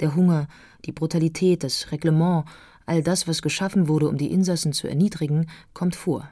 Der 0.00 0.14
Hunger, 0.14 0.48
die 0.84 0.92
Brutalität, 0.92 1.64
das 1.64 1.90
Reglement, 1.90 2.44
all 2.86 3.02
das, 3.02 3.26
was 3.26 3.42
geschaffen 3.42 3.88
wurde, 3.88 4.08
um 4.08 4.16
die 4.16 4.30
Insassen 4.30 4.72
zu 4.72 4.88
erniedrigen, 4.88 5.50
kommt 5.74 5.96
vor. 5.96 6.30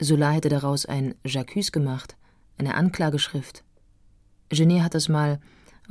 Sola 0.00 0.30
hätte 0.30 0.48
daraus 0.48 0.86
ein 0.86 1.14
J'accuse 1.24 1.72
gemacht, 1.72 2.16
eine 2.58 2.74
Anklageschrift. 2.74 3.64
Genet 4.50 4.82
hat 4.82 4.94
das 4.94 5.08
mal, 5.08 5.40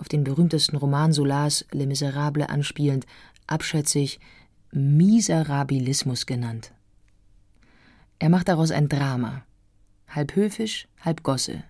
auf 0.01 0.09
den 0.09 0.23
berühmtesten 0.23 0.77
Roman 0.77 1.13
Solas 1.13 1.63
Les 1.71 1.85
Miserables 1.85 2.49
anspielend, 2.49 3.05
abschätzig 3.45 4.19
Miserabilismus 4.71 6.25
genannt. 6.25 6.73
Er 8.17 8.29
macht 8.29 8.47
daraus 8.47 8.71
ein 8.71 8.89
Drama, 8.89 9.43
halb 10.07 10.35
höfisch, 10.35 10.87
halb 10.99 11.21
Gosse. 11.21 11.63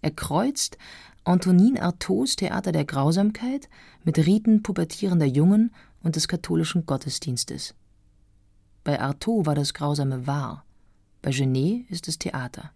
Er 0.00 0.12
kreuzt 0.12 0.78
Antonin 1.24 1.76
Artaud's 1.76 2.36
Theater 2.36 2.70
der 2.70 2.84
Grausamkeit 2.84 3.68
mit 4.04 4.18
Riten 4.18 4.62
pubertierender 4.62 5.26
Jungen 5.26 5.74
und 6.04 6.14
des 6.14 6.28
katholischen 6.28 6.86
Gottesdienstes. 6.86 7.74
Bei 8.84 9.00
Artaud 9.00 9.44
war 9.44 9.56
das 9.56 9.74
Grausame 9.74 10.28
wahr, 10.28 10.64
bei 11.20 11.32
Genet 11.32 11.90
ist 11.90 12.06
es 12.06 12.18
Theater. 12.18 12.70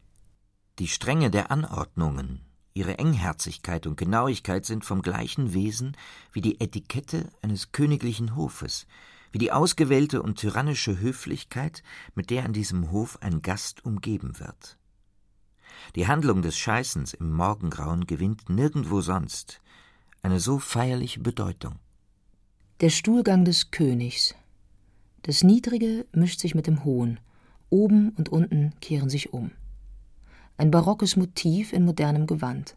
Die 0.81 0.89
Strenge 0.89 1.31
der 1.31 1.53
Anordnungen, 1.53 2.41
ihre 2.75 2.99
Engherzigkeit 2.99 3.87
und 3.87 3.97
Genauigkeit 3.97 4.65
sind 4.65 4.85
vom 4.85 5.03
gleichen 5.03 5.55
Wesen 5.55 5.97
wie 6.33 6.41
die 6.41 6.61
Etikette 6.61 7.31
eines 7.43 7.73
königlichen 7.73 8.37
Hofes, 8.37 8.87
wie 9.33 9.39
die 9.39 9.53
ausgewählte 9.53 10.23
und 10.23 10.39
tyrannische 10.39 10.99
Höflichkeit, 10.99 11.83
mit 12.15 12.31
der 12.31 12.45
an 12.45 12.53
diesem 12.53 12.91
Hof 12.91 13.19
ein 13.23 13.43
Gast 13.43 13.85
umgeben 13.85 14.39
wird. 14.39 14.77
Die 15.97 16.07
Handlung 16.07 16.43
des 16.43 16.57
Scheißens 16.59 17.15
im 17.15 17.33
Morgengrauen 17.33 18.07
gewinnt 18.07 18.49
nirgendwo 18.49 19.01
sonst 19.01 19.61
eine 20.23 20.41
so 20.41 20.59
feierliche 20.59 21.21
Bedeutung. 21.21 21.77
Der 22.81 22.91
Stuhlgang 22.91 23.45
des 23.45 23.71
Königs. 23.71 24.35
Das 25.23 25.43
Niedrige 25.43 26.07
mischt 26.13 26.41
sich 26.41 26.55
mit 26.55 26.67
dem 26.67 26.85
Hohen, 26.85 27.21
oben 27.69 28.11
und 28.11 28.29
unten 28.29 28.75
kehren 28.81 29.11
sich 29.11 29.33
um. 29.33 29.51
Ein 30.61 30.71
barockes 30.71 31.17
Motiv 31.17 31.73
in 31.73 31.87
modernem 31.87 32.27
Gewand. 32.27 32.77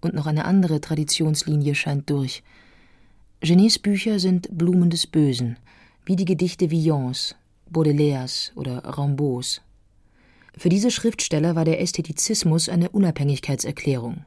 Und 0.00 0.14
noch 0.14 0.26
eine 0.26 0.46
andere 0.46 0.80
Traditionslinie 0.80 1.76
scheint 1.76 2.10
durch. 2.10 2.42
Genets 3.40 3.78
Bücher 3.78 4.18
sind 4.18 4.48
Blumen 4.50 4.90
des 4.90 5.06
Bösen, 5.06 5.56
wie 6.04 6.16
die 6.16 6.24
Gedichte 6.24 6.72
Villons, 6.72 7.36
Baudelaires 7.70 8.50
oder 8.56 8.98
Rimbaud's. 8.98 9.62
Für 10.58 10.68
diese 10.68 10.90
Schriftsteller 10.90 11.54
war 11.54 11.64
der 11.64 11.80
Ästhetizismus 11.80 12.68
eine 12.68 12.88
Unabhängigkeitserklärung. 12.88 14.24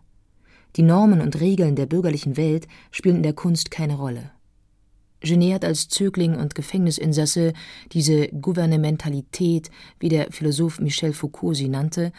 Die 0.77 0.81
Normen 0.81 1.19
und 1.19 1.41
Regeln 1.41 1.75
der 1.75 1.87
bürgerlichen 1.87 2.37
Welt 2.37 2.69
spielen 2.91 3.17
in 3.17 3.23
der 3.23 3.33
Kunst 3.33 3.69
keine 3.69 3.95
Rolle. 3.95 4.31
Genet 5.19 5.55
hat 5.55 5.65
als 5.65 5.89
Zögling 5.89 6.35
und 6.35 6.55
Gefängnisinsasse 6.55 7.51
diese 7.91 8.29
Gouvernementalität, 8.29 9.71
wie 9.99 10.07
der 10.07 10.31
Philosoph 10.31 10.79
Michel 10.79 11.11
Foucault 11.11 11.57
sie 11.57 11.67
nannte, 11.67 12.13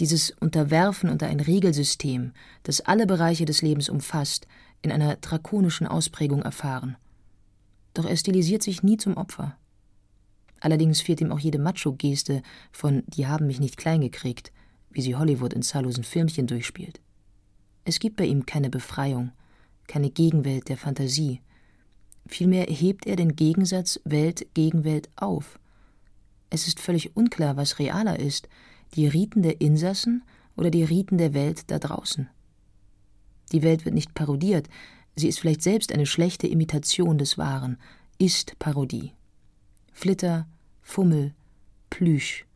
dieses 0.00 0.30
Unterwerfen 0.30 1.10
unter 1.10 1.26
ein 1.26 1.40
Regelsystem, 1.40 2.32
das 2.62 2.80
alle 2.80 3.06
Bereiche 3.06 3.44
des 3.44 3.62
Lebens 3.62 3.88
umfasst, 3.88 4.46
in 4.82 4.90
einer 4.90 5.16
drakonischen 5.16 5.86
Ausprägung 5.86 6.42
erfahren. 6.42 6.96
Doch 7.94 8.06
er 8.06 8.16
stilisiert 8.16 8.62
sich 8.62 8.82
nie 8.82 8.96
zum 8.96 9.16
Opfer. 9.16 9.56
Allerdings 10.60 11.00
fehlt 11.00 11.20
ihm 11.20 11.32
auch 11.32 11.38
jede 11.38 11.58
Macho-Geste 11.58 12.42
von 12.72 13.02
Die 13.06 13.26
haben 13.26 13.46
mich 13.46 13.60
nicht 13.60 13.76
klein 13.76 14.00
gekriegt, 14.00 14.52
wie 14.90 15.02
sie 15.02 15.16
Hollywood 15.16 15.52
in 15.52 15.62
zahllosen 15.62 16.04
Filmchen 16.04 16.46
durchspielt. 16.46 17.00
Es 17.84 17.98
gibt 17.98 18.16
bei 18.16 18.24
ihm 18.24 18.46
keine 18.46 18.70
Befreiung, 18.70 19.32
keine 19.86 20.10
Gegenwelt 20.10 20.68
der 20.68 20.76
Fantasie. 20.76 21.40
Vielmehr 22.26 22.66
hebt 22.66 23.06
er 23.06 23.16
den 23.16 23.36
Gegensatz 23.36 24.00
Welt 24.04 24.46
gegen 24.54 24.84
Welt 24.84 25.08
auf. 25.16 25.58
Es 26.50 26.66
ist 26.66 26.80
völlig 26.80 27.16
unklar, 27.16 27.56
was 27.56 27.78
realer 27.78 28.18
ist, 28.18 28.48
die 28.94 29.06
Riten 29.06 29.42
der 29.42 29.60
Insassen 29.60 30.22
oder 30.56 30.70
die 30.70 30.84
Riten 30.84 31.18
der 31.18 31.34
Welt 31.34 31.70
da 31.70 31.78
draußen. 31.78 32.28
Die 33.52 33.62
Welt 33.62 33.84
wird 33.84 33.94
nicht 33.94 34.14
parodiert, 34.14 34.68
sie 35.16 35.28
ist 35.28 35.40
vielleicht 35.40 35.62
selbst 35.62 35.92
eine 35.92 36.06
schlechte 36.06 36.46
Imitation 36.46 37.18
des 37.18 37.38
Wahren, 37.38 37.78
ist 38.18 38.58
Parodie. 38.58 39.12
Flitter, 39.92 40.46
Fummel, 40.82 41.34
Plüsch, 41.90 42.46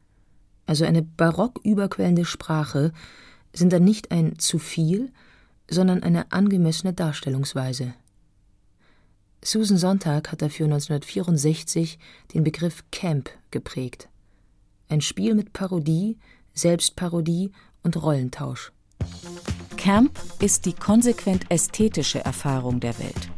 also 0.67 0.85
eine 0.85 1.03
barock 1.03 1.61
überquellende 1.65 2.25
Sprache, 2.25 2.93
sind 3.53 3.73
dann 3.73 3.85
nicht 3.85 4.11
ein 4.11 4.39
zu 4.39 4.59
viel, 4.59 5.13
sondern 5.69 6.03
eine 6.03 6.33
angemessene 6.33 6.93
Darstellungsweise. 6.93 7.95
Susan 9.43 9.77
Sonntag 9.77 10.33
hat 10.33 10.41
dafür 10.41 10.67
1964 10.67 11.99
den 12.33 12.45
Begriff 12.45 12.83
Camp 12.91 13.31
geprägt. 13.51 14.09
Ein 14.89 15.01
Spiel 15.01 15.35
mit 15.35 15.53
Parodie, 15.53 16.19
Selbstparodie 16.53 17.51
und 17.83 18.03
Rollentausch. 18.03 18.71
Camp 19.77 20.19
ist 20.41 20.67
die 20.67 20.73
konsequent 20.73 21.51
ästhetische 21.51 22.25
Erfahrung 22.25 22.81
der 22.81 22.99
Welt. 22.99 23.31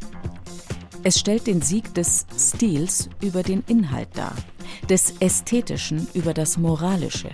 Es 1.03 1.19
stellt 1.19 1.47
den 1.47 1.61
Sieg 1.61 1.93
des 1.93 2.25
Stils 2.37 3.09
über 3.21 3.43
den 3.43 3.63
Inhalt 3.67 4.09
dar, 4.13 4.35
des 4.89 5.13
Ästhetischen 5.19 6.07
über 6.13 6.33
das 6.33 6.57
Moralische, 6.57 7.29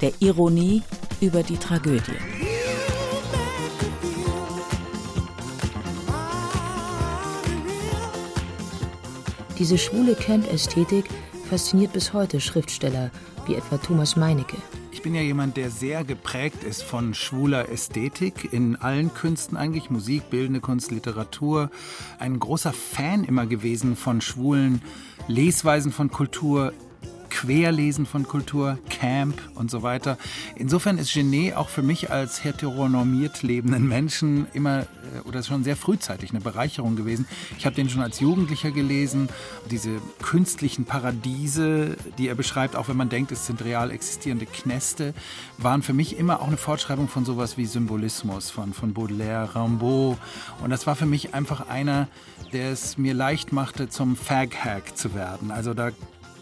der 0.00 0.12
Ironie 0.20 0.82
über 1.20 1.42
die 1.42 1.56
Tragödie. 1.56 2.12
Diese 9.58 9.78
schwule 9.78 10.14
Camp-Ästhetik 10.14 11.06
fasziniert 11.48 11.92
bis 11.92 12.12
heute 12.12 12.40
Schriftsteller 12.40 13.10
wie 13.46 13.54
etwa 13.54 13.78
Thomas 13.78 14.16
Meinecke. 14.16 14.56
Ich 14.90 15.02
bin 15.02 15.14
ja 15.14 15.20
jemand, 15.20 15.56
der 15.56 15.70
sehr 15.70 16.04
geprägt 16.04 16.64
ist 16.64 16.82
von 16.82 17.14
schwuler 17.14 17.68
Ästhetik 17.68 18.52
in 18.52 18.76
allen 18.76 19.12
Künsten 19.12 19.56
eigentlich, 19.56 19.90
Musik, 19.90 20.30
bildende 20.30 20.60
Kunst, 20.60 20.90
Literatur. 20.90 21.70
Ein 22.18 22.40
großer 22.40 22.72
Fan 22.72 23.24
immer 23.24 23.46
gewesen 23.46 23.94
von 23.94 24.20
schwulen 24.20 24.80
Lesweisen 25.28 25.92
von 25.92 26.10
Kultur, 26.10 26.72
Querlesen 27.36 28.06
von 28.06 28.26
Kultur, 28.26 28.78
Camp 28.88 29.42
und 29.56 29.70
so 29.70 29.82
weiter. 29.82 30.16
Insofern 30.54 30.96
ist 30.96 31.12
Genet 31.12 31.54
auch 31.54 31.68
für 31.68 31.82
mich 31.82 32.10
als 32.10 32.44
heteronormiert 32.44 33.42
lebenden 33.42 33.86
Menschen 33.86 34.46
immer 34.54 34.80
äh, 34.80 35.20
oder 35.28 35.42
schon 35.42 35.62
sehr 35.62 35.76
frühzeitig 35.76 36.30
eine 36.30 36.40
Bereicherung 36.40 36.96
gewesen. 36.96 37.26
Ich 37.58 37.66
habe 37.66 37.76
den 37.76 37.90
schon 37.90 38.00
als 38.00 38.20
Jugendlicher 38.20 38.70
gelesen. 38.70 39.28
Diese 39.70 40.00
künstlichen 40.22 40.86
Paradiese, 40.86 41.98
die 42.16 42.28
er 42.28 42.34
beschreibt, 42.34 42.74
auch 42.74 42.88
wenn 42.88 42.96
man 42.96 43.10
denkt, 43.10 43.32
es 43.32 43.46
sind 43.46 43.62
real 43.62 43.90
existierende 43.90 44.46
Knäste, 44.46 45.12
waren 45.58 45.82
für 45.82 45.92
mich 45.92 46.16
immer 46.16 46.40
auch 46.40 46.46
eine 46.46 46.56
Fortschreibung 46.56 47.06
von 47.06 47.26
sowas 47.26 47.58
wie 47.58 47.66
Symbolismus, 47.66 48.50
von, 48.50 48.72
von 48.72 48.94
Baudelaire, 48.94 49.54
Rimbaud. 49.54 50.16
Und 50.64 50.70
das 50.70 50.86
war 50.86 50.96
für 50.96 51.06
mich 51.06 51.34
einfach 51.34 51.68
einer, 51.68 52.08
der 52.54 52.72
es 52.72 52.96
mir 52.96 53.12
leicht 53.12 53.52
machte, 53.52 53.90
zum 53.90 54.16
Fag-Hack 54.16 54.96
zu 54.96 55.14
werden. 55.14 55.50
Also 55.50 55.74
da 55.74 55.90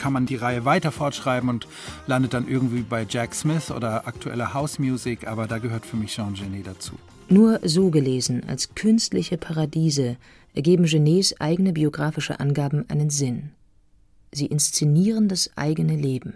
kann 0.04 0.12
man 0.12 0.26
die 0.26 0.36
Reihe 0.36 0.66
weiter 0.66 0.92
fortschreiben 0.92 1.48
und 1.48 1.66
landet 2.06 2.34
dann 2.34 2.46
irgendwie 2.46 2.82
bei 2.82 3.06
Jack 3.08 3.34
Smith 3.34 3.70
oder 3.70 4.06
aktueller 4.06 4.52
House 4.52 4.78
Music, 4.78 5.26
aber 5.26 5.46
da 5.46 5.56
gehört 5.56 5.86
für 5.86 5.96
mich 5.96 6.12
Jean 6.14 6.34
Genet 6.34 6.66
dazu. 6.66 6.92
Nur 7.30 7.58
so 7.62 7.88
gelesen, 7.88 8.42
als 8.46 8.74
künstliche 8.74 9.38
Paradiese, 9.38 10.18
ergeben 10.52 10.84
Genets 10.84 11.40
eigene 11.40 11.72
biografische 11.72 12.38
Angaben 12.38 12.84
einen 12.90 13.08
Sinn. 13.08 13.52
Sie 14.30 14.44
inszenieren 14.44 15.26
das 15.28 15.50
eigene 15.56 15.96
Leben. 15.96 16.34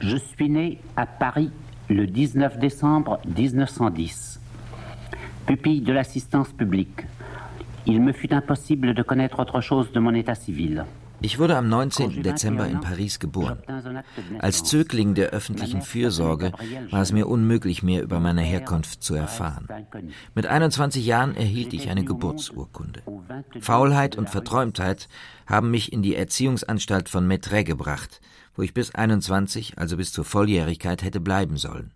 Je 0.00 0.18
suis 0.18 0.48
né 0.48 0.78
à 0.94 1.06
Paris 1.06 1.50
le 1.88 2.06
19 2.06 2.60
décembre 2.60 3.18
1910. 3.24 4.38
Pupille 5.44 5.80
de 5.80 5.92
l'assistance 5.92 6.52
publique. 6.52 7.04
Il 7.84 8.00
me 8.00 8.12
fut 8.12 8.32
impossible 8.32 8.94
de 8.94 9.02
connaître 9.02 9.40
autre 9.40 9.60
chose 9.60 9.90
de 9.90 9.98
mon 9.98 10.14
état 10.14 10.36
civil. 10.36 10.84
Ich 11.26 11.40
wurde 11.40 11.56
am 11.56 11.68
19. 11.68 12.22
Dezember 12.22 12.68
in 12.68 12.80
Paris 12.80 13.18
geboren. 13.18 13.58
Als 14.38 14.62
Zögling 14.62 15.16
der 15.16 15.30
öffentlichen 15.30 15.82
Fürsorge 15.82 16.52
war 16.92 17.02
es 17.02 17.10
mir 17.10 17.26
unmöglich, 17.26 17.82
mehr 17.82 18.04
über 18.04 18.20
meine 18.20 18.42
Herkunft 18.42 19.02
zu 19.02 19.16
erfahren. 19.16 19.66
Mit 20.36 20.46
21 20.46 21.04
Jahren 21.04 21.34
erhielt 21.34 21.72
ich 21.72 21.90
eine 21.90 22.04
Geburtsurkunde. 22.04 23.02
Faulheit 23.58 24.14
und 24.14 24.30
Verträumtheit 24.30 25.08
haben 25.48 25.72
mich 25.72 25.92
in 25.92 26.00
die 26.00 26.14
Erziehungsanstalt 26.14 27.08
von 27.08 27.26
Maitret 27.26 27.66
gebracht, 27.66 28.20
wo 28.54 28.62
ich 28.62 28.72
bis 28.72 28.94
21, 28.94 29.78
also 29.78 29.96
bis 29.96 30.12
zur 30.12 30.24
Volljährigkeit, 30.24 31.02
hätte 31.02 31.18
bleiben 31.18 31.56
sollen. 31.56 31.92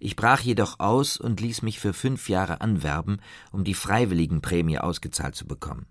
Ich 0.00 0.16
brach 0.16 0.40
jedoch 0.40 0.80
aus 0.80 1.18
und 1.18 1.42
ließ 1.42 1.60
mich 1.60 1.78
für 1.78 1.92
fünf 1.92 2.30
Jahre 2.30 2.62
anwerben, 2.62 3.18
um 3.50 3.64
die 3.64 3.74
Freiwilligenprämie 3.74 4.78
ausgezahlt 4.78 5.34
zu 5.34 5.46
bekommen. 5.46 5.84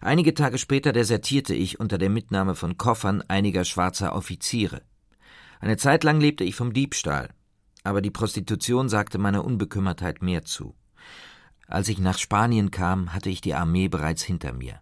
Einige 0.00 0.34
Tage 0.34 0.58
später 0.58 0.92
desertierte 0.92 1.54
ich 1.54 1.80
unter 1.80 1.98
der 1.98 2.10
Mitnahme 2.10 2.54
von 2.54 2.78
Koffern 2.78 3.22
einiger 3.22 3.64
schwarzer 3.64 4.14
Offiziere. 4.14 4.82
Eine 5.60 5.76
Zeit 5.76 6.04
lang 6.04 6.20
lebte 6.20 6.44
ich 6.44 6.54
vom 6.54 6.72
Diebstahl, 6.72 7.30
aber 7.82 8.00
die 8.00 8.10
Prostitution 8.10 8.88
sagte 8.88 9.18
meiner 9.18 9.44
Unbekümmertheit 9.44 10.22
mehr 10.22 10.44
zu. 10.44 10.74
Als 11.66 11.88
ich 11.88 11.98
nach 11.98 12.18
Spanien 12.18 12.70
kam, 12.70 13.12
hatte 13.12 13.28
ich 13.28 13.40
die 13.40 13.54
Armee 13.54 13.88
bereits 13.88 14.22
hinter 14.22 14.52
mir. 14.52 14.80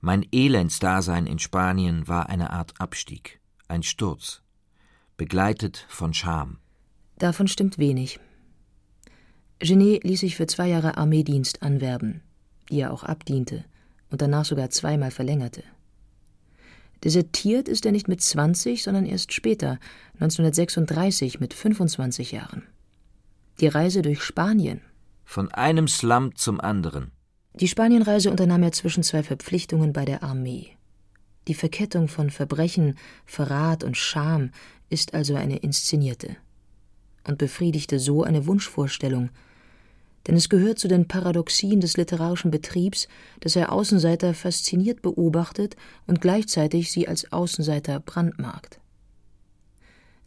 Mein 0.00 0.26
Elendsdasein 0.32 1.26
in 1.26 1.38
Spanien 1.38 2.08
war 2.08 2.28
eine 2.28 2.50
Art 2.50 2.74
Abstieg, 2.78 3.40
ein 3.68 3.82
Sturz, 3.82 4.42
begleitet 5.16 5.86
von 5.88 6.12
Scham. 6.14 6.58
Davon 7.18 7.46
stimmt 7.46 7.78
wenig. 7.78 8.18
Genet 9.60 10.04
ließ 10.04 10.20
sich 10.20 10.36
für 10.36 10.46
zwei 10.46 10.68
Jahre 10.68 10.96
Armeedienst 10.98 11.62
anwerben, 11.62 12.22
die 12.70 12.80
er 12.80 12.92
auch 12.92 13.04
abdiente 13.04 13.64
und 14.10 14.22
danach 14.22 14.44
sogar 14.44 14.70
zweimal 14.70 15.10
verlängerte. 15.10 15.62
Desertiert 17.02 17.68
ist 17.68 17.84
er 17.84 17.92
nicht 17.92 18.08
mit 18.08 18.22
20, 18.22 18.82
sondern 18.82 19.04
erst 19.04 19.32
später, 19.32 19.78
1936 20.14 21.40
mit 21.40 21.52
25 21.52 22.32
Jahren. 22.32 22.62
Die 23.60 23.68
Reise 23.68 24.02
durch 24.02 24.22
Spanien. 24.22 24.80
Von 25.24 25.50
einem 25.52 25.86
Slum 25.86 26.34
zum 26.34 26.60
anderen. 26.60 27.10
Die 27.54 27.68
Spanienreise 27.68 28.30
unternahm 28.30 28.62
er 28.62 28.72
zwischen 28.72 29.02
zwei 29.02 29.22
Verpflichtungen 29.22 29.92
bei 29.92 30.04
der 30.04 30.22
Armee. 30.22 30.70
Die 31.46 31.54
Verkettung 31.54 32.08
von 32.08 32.30
Verbrechen, 32.30 32.96
Verrat 33.26 33.84
und 33.84 33.96
Scham 33.96 34.50
ist 34.88 35.14
also 35.14 35.34
eine 35.34 35.58
inszenierte 35.58 36.36
und 37.26 37.38
befriedigte 37.38 37.98
so 37.98 38.22
eine 38.22 38.46
Wunschvorstellung, 38.46 39.30
denn 40.26 40.36
es 40.36 40.48
gehört 40.48 40.78
zu 40.78 40.88
den 40.88 41.06
Paradoxien 41.06 41.80
des 41.80 41.96
literarischen 41.96 42.50
Betriebs, 42.50 43.08
dass 43.40 43.56
er 43.56 43.72
Außenseiter 43.72 44.34
fasziniert 44.34 45.02
beobachtet 45.02 45.76
und 46.06 46.20
gleichzeitig 46.20 46.90
sie 46.90 47.08
als 47.08 47.32
Außenseiter 47.32 48.00
brandmarkt. 48.00 48.80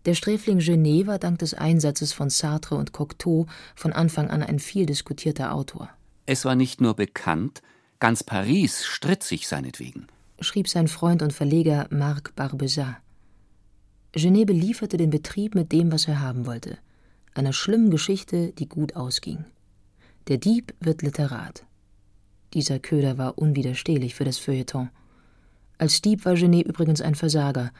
Der 0.05 0.13
Sträfling 0.13 0.59
Genet 0.59 1.07
war 1.07 1.19
dank 1.19 1.39
des 1.39 1.53
Einsatzes 1.53 2.13
von 2.13 2.29
Sartre 2.29 2.75
und 2.75 2.93
Cocteau 2.93 3.47
von 3.75 3.91
Anfang 3.91 4.29
an 4.29 4.41
ein 4.41 4.59
viel 4.59 4.85
diskutierter 4.85 5.53
Autor. 5.53 5.89
Es 6.25 6.45
war 6.45 6.55
nicht 6.55 6.79
nur 6.79 6.93
bekannt, 6.93 7.61
ganz 7.99 8.23
Paris 8.23 8.85
stritt 8.85 9.23
sich 9.23 9.47
seinetwegen, 9.47 10.07
schrieb 10.39 10.69
sein 10.69 10.87
Freund 10.87 11.21
und 11.21 11.33
Verleger 11.33 11.87
Marc 11.89 12.35
Barbezat. 12.35 12.97
Genet 14.13 14.47
belieferte 14.47 14.97
den 14.97 15.09
Betrieb 15.09 15.55
mit 15.55 15.71
dem, 15.71 15.91
was 15.91 16.07
er 16.07 16.21
haben 16.21 16.45
wollte, 16.45 16.77
einer 17.33 17.53
schlimmen 17.53 17.91
Geschichte, 17.91 18.53
die 18.53 18.69
gut 18.69 18.95
ausging. 18.95 19.45
Der 20.27 20.37
Dieb 20.37 20.73
wird 20.81 21.03
Literat. 21.03 21.65
Dieser 22.53 22.79
Köder 22.79 23.17
war 23.17 23.37
unwiderstehlich 23.37 24.13
für 24.13 24.25
das 24.25 24.37
Feuilleton. 24.37 24.89
Als 25.77 26.01
Dieb 26.01 26.25
war 26.25 26.33
Genet 26.35 26.67
übrigens 26.67 26.99
ein 26.99 27.15
Versager. 27.15 27.71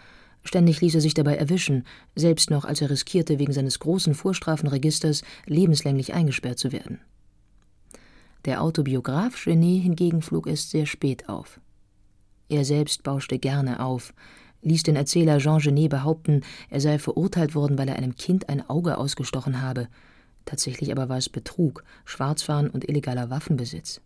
Ständig 0.43 0.79
ließ 0.79 0.95
er 0.95 1.01
sich 1.01 1.13
dabei 1.13 1.36
erwischen, 1.36 1.83
selbst 2.15 2.49
noch 2.49 2.63
als 2.63 2.79
er 2.79 2.89
riskierte, 2.89 3.38
wegen 3.38 3.51
seines 3.51 3.79
großen 3.79 4.15
Vorstrafenregisters 4.15 5.23
lebenslänglich 5.45 6.13
eingesperrt 6.13 6.57
zu 6.57 6.71
werden. 6.71 7.01
Der 8.45 8.62
Autobiograf 8.62 9.43
Genet 9.43 9.83
hingegen 9.83 10.21
flog 10.21 10.47
erst 10.47 10.69
sehr 10.69 10.86
spät 10.86 11.27
auf. 11.27 11.60
Er 12.47 12.63
selbst 12.63 13.03
bauschte 13.03 13.39
gerne 13.39 13.83
auf, 13.83 14.13
ließ 14.62 14.83
den 14.83 14.95
Erzähler 14.95 15.39
Jean 15.39 15.60
Genet 15.60 15.89
behaupten, 15.89 16.43
er 16.69 16.79
sei 16.79 16.97
verurteilt 16.97 17.55
worden, 17.55 17.77
weil 17.77 17.89
er 17.89 17.97
einem 17.97 18.15
Kind 18.15 18.47
ein 18.47 18.69
Auge 18.69 18.97
ausgestochen 18.97 19.62
habe, 19.62 19.89
Tatsächlich 20.47 20.93
aber 20.93 21.10
war 21.10 21.17
es 21.17 21.27
Betrug, 21.27 21.83
Schwarzfahren 22.05 22.69
und 22.69 22.88
illegaler 22.88 23.29
Waffenbesitz. 23.29 23.99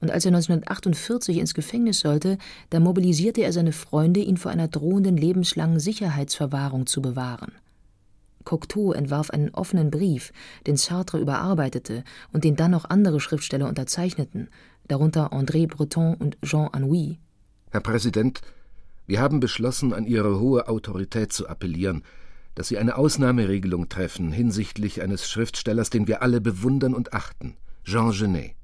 Und 0.00 0.10
als 0.10 0.24
er 0.24 0.32
1948 0.32 1.38
ins 1.38 1.54
Gefängnis 1.54 2.00
sollte, 2.00 2.36
da 2.70 2.80
mobilisierte 2.80 3.42
er 3.42 3.52
seine 3.52 3.70
Freunde, 3.70 4.20
ihn 4.20 4.36
vor 4.36 4.50
einer 4.50 4.66
drohenden 4.66 5.16
lebenslangen 5.16 5.78
Sicherheitsverwahrung 5.78 6.86
zu 6.86 7.00
bewahren. 7.00 7.52
Cocteau 8.42 8.92
entwarf 8.92 9.30
einen 9.30 9.50
offenen 9.50 9.92
Brief, 9.92 10.32
den 10.66 10.76
Sartre 10.76 11.20
überarbeitete 11.20 12.02
und 12.32 12.42
den 12.42 12.56
dann 12.56 12.72
noch 12.72 12.84
andere 12.84 13.20
Schriftsteller 13.20 13.68
unterzeichneten, 13.68 14.48
darunter 14.88 15.32
André 15.32 15.68
Breton 15.68 16.16
und 16.16 16.36
Jean 16.42 16.68
Anouilh. 16.72 17.18
Herr 17.70 17.80
Präsident, 17.80 18.40
wir 19.06 19.20
haben 19.20 19.38
beschlossen, 19.38 19.94
an 19.94 20.06
Ihre 20.06 20.40
hohe 20.40 20.66
Autorität 20.66 21.32
zu 21.32 21.48
appellieren, 21.48 22.02
dass 22.54 22.68
Sie 22.68 22.78
eine 22.78 22.96
Ausnahmeregelung 22.96 23.88
treffen 23.88 24.32
hinsichtlich 24.32 25.02
eines 25.02 25.28
Schriftstellers, 25.28 25.90
den 25.90 26.06
wir 26.06 26.22
alle 26.22 26.40
bewundern 26.40 26.94
und 26.94 27.12
achten, 27.12 27.56
Jean 27.84 28.12
Genet. 28.12 28.54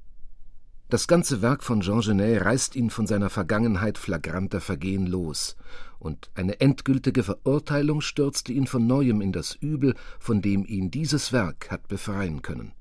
Das 0.89 1.07
ganze 1.07 1.41
Werk 1.41 1.63
von 1.63 1.81
Jean 1.81 2.01
Genet 2.01 2.43
reißt 2.43 2.75
ihn 2.75 2.89
von 2.89 3.07
seiner 3.07 3.29
Vergangenheit 3.29 3.97
flagranter 3.97 4.59
Vergehen 4.59 5.07
los, 5.07 5.55
und 5.99 6.31
eine 6.35 6.59
endgültige 6.59 7.23
Verurteilung 7.23 8.01
stürzte 8.01 8.51
ihn 8.51 8.67
von 8.67 8.87
neuem 8.87 9.21
in 9.21 9.31
das 9.31 9.55
Übel, 9.55 9.95
von 10.19 10.41
dem 10.41 10.65
ihn 10.65 10.91
dieses 10.91 11.31
Werk 11.31 11.69
hat 11.69 11.87
befreien 11.87 12.41
können. 12.41 12.73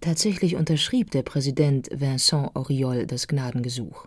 Tatsächlich 0.00 0.54
unterschrieb 0.54 1.10
der 1.10 1.22
Präsident 1.22 1.88
Vincent 1.92 2.54
Auriol 2.54 3.06
das 3.06 3.26
Gnadengesuch. 3.26 4.06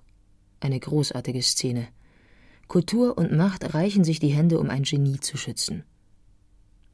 Eine 0.62 0.80
großartige 0.80 1.42
Szene. 1.42 1.90
Kultur 2.68 3.18
und 3.18 3.34
Macht 3.34 3.74
reichen 3.74 4.06
sich 4.06 4.20
die 4.20 4.30
Hände, 4.30 4.58
um 4.58 4.70
ein 4.70 4.84
Genie 4.84 5.20
zu 5.20 5.36
schützen. 5.36 5.84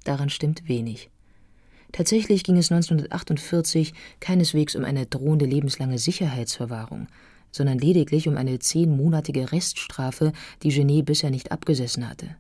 Daran 0.08 0.30
stimmt 0.30 0.70
wenig. 0.70 1.10
Tatsächlich 1.92 2.46
ging 2.46 2.56
es 2.58 2.72
1948 2.72 3.94
keineswegs 4.22 4.74
um 4.78 4.86
eine 4.86 5.06
drohende 5.06 5.46
lebenslange 5.46 5.98
Sicherheitsverwahrung, 5.98 7.08
sondern 7.52 7.78
lediglich 7.78 8.30
um 8.30 8.38
eine 8.38 8.58
zehnmonatige 8.60 9.52
Reststrafe, 9.52 10.32
die 10.64 10.70
Genet 10.70 11.06
bisher 11.06 11.30
nicht 11.30 11.52
abgesessen 11.52 12.10
hatte. 12.10 12.38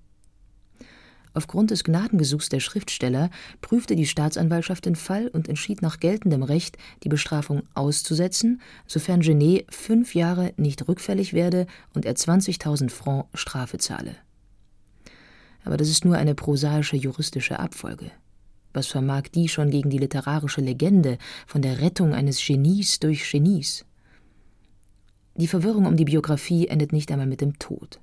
Aufgrund 1.33 1.71
des 1.71 1.83
Gnadengesuchs 1.83 2.47
der 2.47 2.61
Schriftsteller 2.61 3.29
prüfte 3.59 3.97
die 3.97 4.07
Staatsanwaltschaft 4.07 4.85
den 4.85 4.95
Fall 4.95 5.27
und 5.27 5.49
entschied 5.49 5.81
nach 5.81 5.99
geltendem 5.99 6.43
Recht, 6.43 6.77
die 7.03 7.09
Bestrafung 7.09 7.63
auszusetzen, 7.73 8.61
sofern 8.87 9.19
Genet 9.19 9.65
fünf 9.75 10.15
Jahre 10.15 10.53
nicht 10.55 10.87
rückfällig 10.87 11.33
werde 11.33 11.67
und 11.93 12.05
er 12.05 12.15
20.000 12.15 12.89
Francs 12.89 13.27
Strafe 13.33 13.77
zahle 13.77 14.15
aber 15.67 15.75
das 15.75 15.89
ist 15.89 16.05
nur 16.05 16.15
eine 16.15 16.33
prosaische 16.33 16.95
juristische 16.95 17.59
Abfolge. 17.59 18.09
Was 18.71 18.87
vermag 18.87 19.23
die 19.35 19.49
schon 19.49 19.69
gegen 19.69 19.89
die 19.89 19.97
literarische 19.97 20.61
Legende 20.61 21.17
von 21.45 21.61
der 21.61 21.81
Rettung 21.81 22.13
eines 22.13 22.39
Genies 22.39 23.01
durch 23.01 23.29
Genies? 23.29 23.83
Die 25.35 25.47
Verwirrung 25.47 25.85
um 25.85 25.97
die 25.97 26.05
Biografie 26.05 26.69
endet 26.69 26.93
nicht 26.93 27.11
einmal 27.11 27.27
mit 27.27 27.41
dem 27.41 27.59
Tod. 27.59 27.99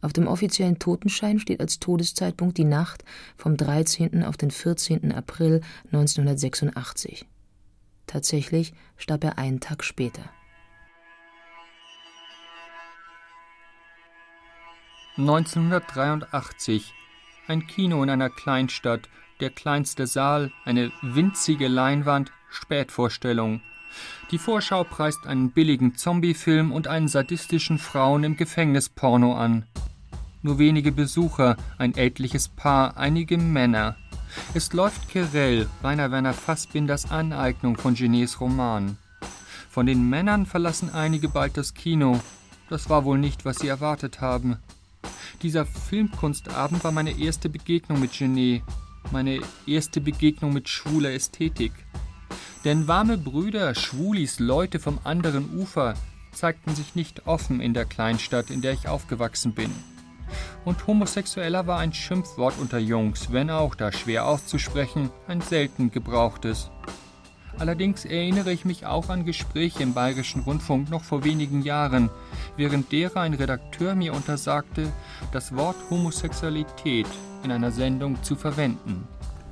Auf 0.00 0.14
dem 0.14 0.26
offiziellen 0.26 0.78
Totenschein 0.78 1.38
steht 1.38 1.60
als 1.60 1.78
Todeszeitpunkt 1.78 2.56
die 2.56 2.64
Nacht 2.64 3.04
vom 3.36 3.58
13. 3.58 4.24
auf 4.24 4.38
den 4.38 4.50
14. 4.50 5.12
April 5.12 5.60
1986. 5.92 7.26
Tatsächlich 8.06 8.72
starb 8.96 9.24
er 9.24 9.36
einen 9.36 9.60
Tag 9.60 9.84
später. 9.84 10.30
1983. 15.18 16.94
Ein 17.48 17.66
Kino 17.66 18.04
in 18.04 18.10
einer 18.10 18.30
Kleinstadt, 18.30 19.08
der 19.40 19.50
kleinste 19.50 20.06
Saal, 20.06 20.52
eine 20.64 20.92
winzige 21.02 21.66
Leinwand, 21.66 22.30
Spätvorstellung. 22.50 23.60
Die 24.30 24.38
Vorschau 24.38 24.84
preist 24.84 25.26
einen 25.26 25.50
billigen 25.50 25.96
Zombiefilm 25.96 26.70
und 26.70 26.86
einen 26.86 27.08
sadistischen 27.08 27.78
Frauen 27.78 28.22
im 28.22 28.36
Gefängnis 28.36 28.88
Porno 28.88 29.34
an. 29.34 29.66
Nur 30.42 30.60
wenige 30.60 30.92
Besucher, 30.92 31.56
ein 31.78 31.96
ältliches 31.96 32.48
Paar, 32.48 32.96
einige 32.96 33.38
Männer. 33.38 33.96
Es 34.54 34.72
läuft 34.72 35.08
Querell, 35.08 35.68
Rainer 35.82 36.12
Werner 36.12 36.32
Fassbinders 36.34 37.10
Aneignung 37.10 37.76
von 37.76 37.94
Genets 37.94 38.40
Roman. 38.40 38.98
Von 39.68 39.86
den 39.86 40.08
Männern 40.08 40.46
verlassen 40.46 40.90
einige 40.94 41.28
bald 41.28 41.56
das 41.56 41.74
Kino. 41.74 42.20
Das 42.70 42.88
war 42.88 43.04
wohl 43.04 43.18
nicht, 43.18 43.44
was 43.44 43.58
sie 43.58 43.68
erwartet 43.68 44.20
haben. 44.20 44.58
Dieser 45.42 45.66
Filmkunstabend 45.66 46.84
war 46.84 46.92
meine 46.92 47.18
erste 47.18 47.48
Begegnung 47.48 48.00
mit 48.00 48.12
Genet, 48.12 48.62
meine 49.10 49.40
erste 49.66 50.00
Begegnung 50.00 50.52
mit 50.52 50.68
schwuler 50.68 51.12
Ästhetik. 51.12 51.72
Denn 52.64 52.88
warme 52.88 53.18
Brüder, 53.18 53.74
Schwulis, 53.74 54.40
Leute 54.40 54.78
vom 54.78 54.98
anderen 55.04 55.56
Ufer 55.56 55.94
zeigten 56.32 56.74
sich 56.74 56.94
nicht 56.94 57.26
offen 57.26 57.60
in 57.60 57.74
der 57.74 57.84
Kleinstadt, 57.84 58.50
in 58.50 58.62
der 58.62 58.72
ich 58.72 58.88
aufgewachsen 58.88 59.54
bin. 59.54 59.70
Und 60.64 60.86
Homosexueller 60.86 61.66
war 61.66 61.78
ein 61.78 61.92
Schimpfwort 61.92 62.58
unter 62.58 62.78
Jungs, 62.78 63.32
wenn 63.32 63.50
auch, 63.50 63.74
da 63.74 63.92
schwer 63.92 64.26
auszusprechen, 64.26 65.10
ein 65.26 65.40
selten 65.40 65.90
gebrauchtes. 65.90 66.70
Allerdings 67.58 68.04
erinnere 68.04 68.52
ich 68.52 68.64
mich 68.64 68.86
auch 68.86 69.08
an 69.08 69.24
Gespräche 69.24 69.82
im 69.82 69.92
Bayerischen 69.92 70.42
Rundfunk 70.42 70.90
noch 70.90 71.02
vor 71.02 71.24
wenigen 71.24 71.62
Jahren, 71.62 72.08
während 72.56 72.92
derer 72.92 73.20
ein 73.20 73.34
Redakteur 73.34 73.96
mir 73.96 74.14
untersagte, 74.14 74.92
das 75.32 75.54
Wort 75.56 75.76
Homosexualität 75.90 77.08
in 77.42 77.50
einer 77.50 77.72
Sendung 77.72 78.22
zu 78.22 78.36
verwenden. 78.36 79.08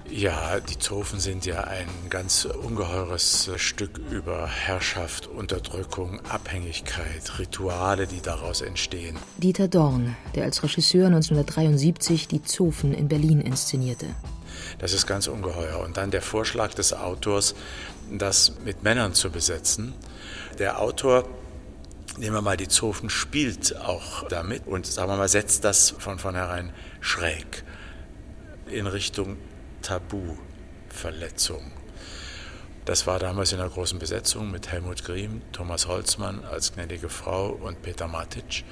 Ja, 0.09 0.61
die 0.61 0.79
Zofen 0.79 1.19
sind 1.19 1.47
ja 1.47 1.65
ein 1.65 1.89
ganz 2.11 2.45
ungeheures 2.45 3.51
Stück 3.57 3.99
über 4.13 4.47
Herrschaft, 4.47 5.27
Unterdrückung, 5.27 6.21
Abhängigkeit, 6.29 7.41
Rituale, 7.41 8.07
die 8.07 8.21
daraus 8.21 8.61
entstehen. 8.61 9.17
Dieter 9.39 9.67
Dorn, 9.67 10.17
der 10.37 10.45
als 10.45 10.63
Regisseur 10.63 11.07
1973 11.07 12.29
die 12.29 12.43
Zofen 12.45 12.95
in 12.95 13.09
Berlin 13.09 13.41
inszenierte. 13.41 14.07
Das 14.79 14.93
ist 14.93 15.07
ganz 15.07 15.27
ungeheuer. 15.27 15.81
Und 15.81 15.97
dann 15.97 16.11
der 16.11 16.23
Vorschlag 16.23 16.75
des 16.75 16.93
Autors, 16.93 17.55
das 18.11 18.55
mit 18.65 18.83
Männern 18.83 19.15
zu 19.15 19.31
besetzen. 19.31 19.95
Der 20.59 20.81
Autor 20.81 21.29
nehmen 22.19 22.37
wir 22.37 22.43
mal 22.43 22.57
die 22.57 22.69
Zofen, 22.69 23.11
spielt 23.11 23.77
auch 23.77 24.27
damit 24.29 24.67
und 24.67 24.87
sagen 24.87 25.11
wir 25.11 25.17
mal, 25.17 25.29
setzt 25.29 25.65
das 25.65 25.91
von 25.91 26.19
vornherein 26.19 26.73
schräg 27.01 27.65
in 28.71 28.87
Richtung 28.87 29.37
Tabuverletzung. 29.83 31.73
Das 32.85 33.07
war 33.07 33.19
damals 33.19 33.53
in 33.53 33.59
der 33.59 33.69
großen 33.69 33.99
Besetzung 33.99 34.51
mit 34.51 34.71
Helmut 34.71 35.05
Griem, 35.05 35.43
Thomas 35.53 35.89
Holzmann 35.89 36.45
als 36.45 36.73
gnädige 36.73 37.09
Frau 37.09 37.49
und 37.49 37.83
Peter 37.83 38.07
Matic. 38.07 38.65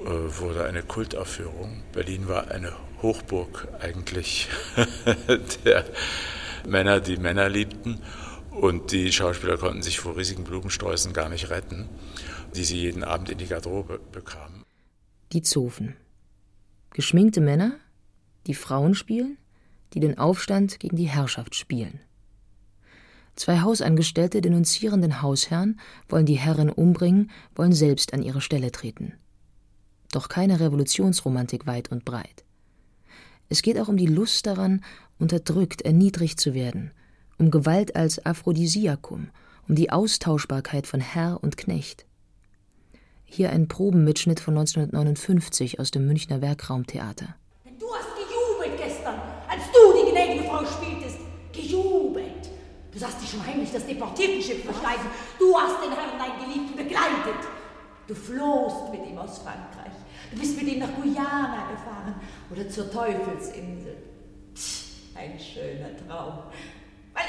Äh, 0.00 0.04
wurde 0.38 0.64
eine 0.64 0.82
Kultaufführung. 0.82 1.82
Berlin 1.92 2.28
war 2.28 2.50
eine 2.50 2.72
Hochburg 3.02 3.68
eigentlich 3.80 4.48
der 5.64 5.84
Männer, 6.66 7.00
die 7.00 7.18
Männer 7.18 7.48
liebten. 7.48 8.00
Und 8.60 8.92
die 8.92 9.10
Schauspieler 9.10 9.56
konnten 9.56 9.80
sich 9.80 10.00
vor 10.00 10.18
riesigen 10.18 10.44
Blumensträußen 10.44 11.14
gar 11.14 11.30
nicht 11.30 11.48
retten, 11.48 11.88
die 12.54 12.64
sie 12.64 12.76
jeden 12.76 13.02
Abend 13.02 13.30
in 13.30 13.38
die 13.38 13.46
Garderobe 13.46 13.98
bekamen. 14.12 14.66
Die 15.32 15.40
Zofen. 15.40 15.96
Geschminkte 16.92 17.40
Männer, 17.40 17.72
die 18.46 18.52
Frauen 18.52 18.94
spielen, 18.94 19.38
die 19.94 20.00
den 20.00 20.18
Aufstand 20.18 20.78
gegen 20.78 20.96
die 20.96 21.08
Herrschaft 21.08 21.54
spielen. 21.54 22.00
Zwei 23.34 23.62
Hausangestellte 23.62 24.42
denunzieren 24.42 25.00
den 25.00 25.22
Hausherrn, 25.22 25.80
wollen 26.10 26.26
die 26.26 26.38
Herren 26.38 26.68
umbringen, 26.68 27.30
wollen 27.54 27.72
selbst 27.72 28.12
an 28.12 28.22
ihre 28.22 28.42
Stelle 28.42 28.72
treten. 28.72 29.14
Doch 30.12 30.28
keine 30.28 30.60
Revolutionsromantik 30.60 31.66
weit 31.66 31.90
und 31.90 32.04
breit. 32.04 32.44
Es 33.48 33.62
geht 33.62 33.78
auch 33.78 33.88
um 33.88 33.96
die 33.96 34.04
Lust 34.04 34.44
daran, 34.44 34.84
unterdrückt, 35.18 35.80
erniedrigt 35.80 36.38
zu 36.38 36.52
werden, 36.52 36.90
um 37.40 37.50
Gewalt 37.50 37.96
als 37.96 38.24
Aphrodisiakum, 38.24 39.30
um 39.66 39.74
die 39.74 39.90
Austauschbarkeit 39.90 40.86
von 40.86 41.00
Herr 41.00 41.42
und 41.42 41.56
Knecht. 41.56 42.04
Hier 43.24 43.50
ein 43.50 43.66
Probenmitschnitt 43.66 44.40
von 44.40 44.58
1959 44.58 45.80
aus 45.80 45.90
dem 45.90 46.06
Münchner 46.06 46.42
Werkraumtheater. 46.42 47.34
Du 47.78 47.86
hast 47.94 48.08
gejubelt 48.14 48.76
gestern, 48.76 49.14
als 49.48 49.62
du 49.72 50.04
die 50.04 50.12
gnädige 50.12 50.44
Frau 50.44 50.64
spieltest. 50.66 51.18
Gejubelt. 51.52 52.50
Du 52.92 52.98
sahst 52.98 53.22
dich 53.22 53.30
schon 53.30 53.46
heimlich 53.46 53.72
das 53.72 53.86
Deportiertenschiff 53.86 54.64
versteigen. 54.64 55.06
Du 55.38 55.56
hast 55.56 55.82
den 55.82 55.92
Herrn, 55.92 56.18
dein 56.18 56.44
Geliebten, 56.44 56.76
begleitet. 56.76 57.48
Du 58.06 58.14
flohst 58.14 58.90
mit 58.92 59.06
ihm 59.08 59.16
aus 59.16 59.38
Frankreich. 59.38 59.92
Du 60.30 60.38
bist 60.38 60.60
mit 60.60 60.70
ihm 60.70 60.80
nach 60.80 60.94
Guyana 60.94 61.70
gefahren 61.70 62.16
oder 62.50 62.68
zur 62.68 62.90
Teufelsinsel. 62.90 63.96
Pff, 64.54 65.16
ein 65.16 65.38
schöner 65.38 65.96
Traum. 66.06 66.50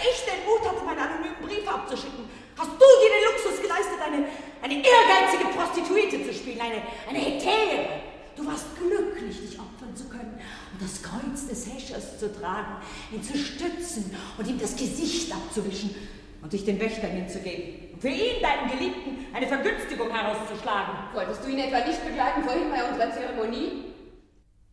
Ich 0.01 0.25
den 0.25 0.41
Mut 0.45 0.65
hatte, 0.67 0.83
meinen 0.83 0.99
anonymen 0.99 1.37
Brief 1.41 1.67
abzuschicken, 1.67 2.25
hast 2.57 2.71
du 2.71 2.87
dir 3.01 3.11
den 3.13 3.23
Luxus 3.29 3.61
geleistet, 3.61 4.01
eine, 4.01 4.25
eine 4.61 4.75
ehrgeizige 4.81 5.53
Prostituierte 5.53 6.25
zu 6.25 6.33
spielen, 6.33 6.59
eine, 6.59 6.81
eine 7.07 7.19
Hetäre. 7.19 8.01
Du 8.35 8.47
warst 8.47 8.65
glücklich, 8.75 9.39
dich 9.41 9.59
opfern 9.59 9.95
zu 9.95 10.09
können 10.09 10.39
und 10.73 10.81
das 10.81 11.03
Kreuz 11.03 11.47
des 11.47 11.67
Häschers 11.67 12.17
zu 12.17 12.33
tragen, 12.33 12.81
ihn 13.11 13.21
zu 13.21 13.37
stützen 13.37 14.15
und 14.37 14.47
ihm 14.47 14.59
das 14.59 14.75
Gesicht 14.75 15.31
abzuwischen 15.31 15.93
und 16.41 16.51
dich 16.51 16.65
den 16.65 16.79
Wächtern 16.79 17.11
hinzugeben. 17.11 17.93
Und 17.93 18.01
für 18.01 18.09
ihn, 18.09 18.41
deinen 18.41 18.71
Geliebten, 18.71 19.27
eine 19.33 19.47
Vergünstigung 19.47 20.09
herauszuschlagen. 20.09 20.93
Wolltest 21.13 21.43
du 21.43 21.49
ihn 21.49 21.59
etwa 21.59 21.85
nicht 21.85 22.03
begleiten 22.03 22.43
vorhin 22.43 22.71
bei 22.71 22.83
unserer 22.89 23.11
Zeremonie? 23.13 23.83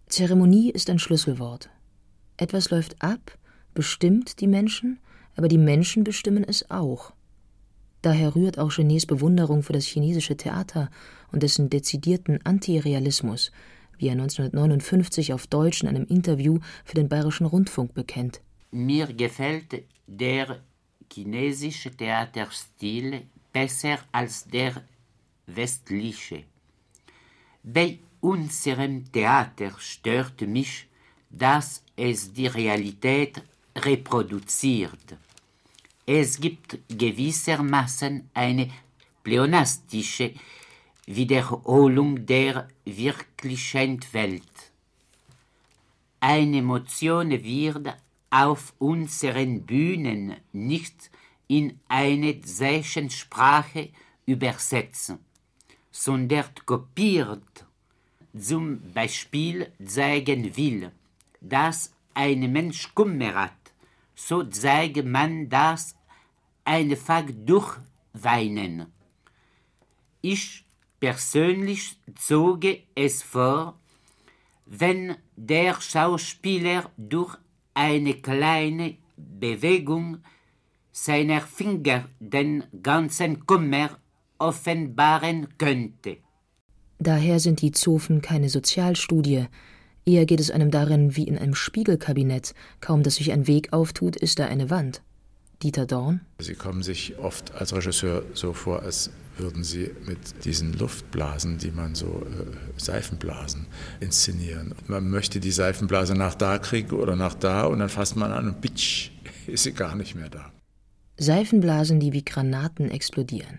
Zeremonie 0.07 0.71
ist 0.71 0.89
ein 0.89 0.99
Schlüsselwort. 0.99 1.69
Etwas 2.39 2.71
läuft 2.71 3.03
ab, 3.03 3.37
bestimmt 3.75 4.41
die 4.41 4.47
Menschen, 4.47 5.01
aber 5.39 5.47
die 5.47 5.57
Menschen 5.57 6.03
bestimmen 6.03 6.43
es 6.43 6.69
auch. 6.69 7.13
Daher 8.03 8.35
rührt 8.35 8.59
auch 8.59 8.75
Genets 8.75 9.07
Bewunderung 9.07 9.63
für 9.63 9.73
das 9.73 9.87
chinesische 9.87 10.37
Theater 10.37 10.91
und 11.31 11.45
dessen 11.45 11.71
dezidierten 11.71 12.45
Antirealismus, 12.45 13.53
wie 13.99 14.09
er 14.09 14.13
1959 14.13 15.33
auf 15.33 15.47
Deutsch 15.47 15.83
in 15.83 15.89
einem 15.89 16.05
Interview 16.07 16.59
für 16.85 16.97
den 16.97 17.09
Bayerischen 17.09 17.47
Rundfunk 17.47 17.95
bekennt. 17.95 18.41
Mir 18.73 19.07
gefällt 19.07 19.85
der 20.09 20.61
chinesische 21.13 21.93
Theaterstil 21.93 23.23
besser 23.53 23.99
als 24.11 24.45
der 24.45 24.83
westliche. 25.47 26.43
Bei 27.63 27.99
unserem 28.21 29.11
Theater 29.13 29.73
stört 29.79 30.41
mich, 30.43 30.89
dass 31.31 31.85
es 31.97 32.33
die 32.33 32.49
Realität 32.49 33.41
reproduziert. 33.77 35.17
Es 36.11 36.41
gibt 36.41 36.79
gewissermaßen 36.89 38.31
eine 38.33 38.71
pleonastische 39.23 40.33
Wiederholung 41.05 42.25
der 42.25 42.69
wirklichen 42.87 44.01
Welt. 44.13 44.73
Eine 46.19 46.61
Emotion 46.61 47.31
wird 47.31 47.95
auf 48.31 48.73
unseren 48.79 49.67
Bühnen 49.67 50.37
nicht 50.55 51.11
in 51.47 51.79
eine 51.89 52.41
Zeichensprache 52.41 53.91
übersetzen, 54.25 55.19
sondern 55.91 56.47
kopiert. 56.65 57.67
Zum 58.35 58.81
Beispiel 58.95 59.71
zeigen 59.85 60.57
will, 60.57 60.91
dass 61.43 61.93
ein 62.15 62.51
Mensch 62.51 62.95
Kummer 62.95 63.35
hat, 63.35 63.53
so 64.15 64.43
zeige 64.43 65.03
man 65.03 65.51
das 65.51 65.98
einfach 66.69 67.25
durchweinen. 67.47 68.87
Ich 70.21 70.65
persönlich 71.01 71.97
zoge 72.15 72.81
es 72.95 73.23
vor, 73.23 73.81
wenn 74.67 75.17
der 75.37 75.81
Schauspieler 75.81 76.91
durch 76.99 77.37
eine 77.73 78.15
kleine 78.15 78.99
Bewegung 79.17 80.19
seiner 80.93 81.41
Finger 81.41 82.05
den 82.21 82.65
ganzen 82.83 83.47
Kummer 83.47 83.91
offenbaren 84.39 85.49
könnte. 85.57 86.19
Daher 86.99 87.41
sind 87.41 87.63
die 87.63 87.73
Zofen 87.73 88.21
keine 88.21 88.49
Sozialstudie, 88.49 89.47
eher 90.05 90.27
geht 90.27 90.41
es 90.41 90.51
einem 90.51 90.71
darin 90.71 91.17
wie 91.17 91.25
in 91.25 91.39
einem 91.39 91.55
Spiegelkabinett, 91.55 92.55
kaum 92.81 93.03
dass 93.03 93.17
sich 93.17 93.33
ein 93.33 93.47
Weg 93.47 93.73
auftut, 93.73 94.17
ist 94.17 94.39
da 94.39 94.47
eine 94.47 94.69
Wand. 94.69 95.03
Dieter 95.63 95.87
Dorn. 95.87 96.21
Sie 96.39 96.55
kommen 96.55 96.83
sich 96.83 97.19
oft 97.19 97.53
als 97.55 97.75
Regisseur 97.75 98.23
so 98.35 98.53
vor, 98.53 98.83
als 98.83 99.11
würden 99.39 99.65
Sie 99.65 99.91
mit 100.07 100.45
diesen 100.45 100.73
Luftblasen, 100.73 101.59
die 101.59 101.71
man 101.71 101.95
so 101.95 102.07
äh, 102.07 102.81
Seifenblasen 102.81 103.67
inszenieren. 104.01 104.75
Man 104.87 105.11
möchte 105.11 105.41
die 105.41 105.51
Seifenblase 105.51 106.15
nach 106.15 106.35
da 106.35 106.59
kriegen 106.59 106.97
oder 106.97 107.17
nach 107.17 107.35
da 107.35 107.65
und 107.65 107.79
dann 107.81 107.89
fasst 107.89 108.17
man 108.17 108.33
an 108.33 108.49
und 108.49 108.61
bitsch, 108.61 109.11
ist 109.47 109.65
sie 109.65 109.73
gar 109.73 109.95
nicht 109.95 110.15
mehr 110.15 110.29
da. 110.29 110.53
Seifenblasen, 111.17 111.99
die 111.99 112.13
wie 112.13 112.25
Granaten 112.25 112.91
explodieren. 112.91 113.59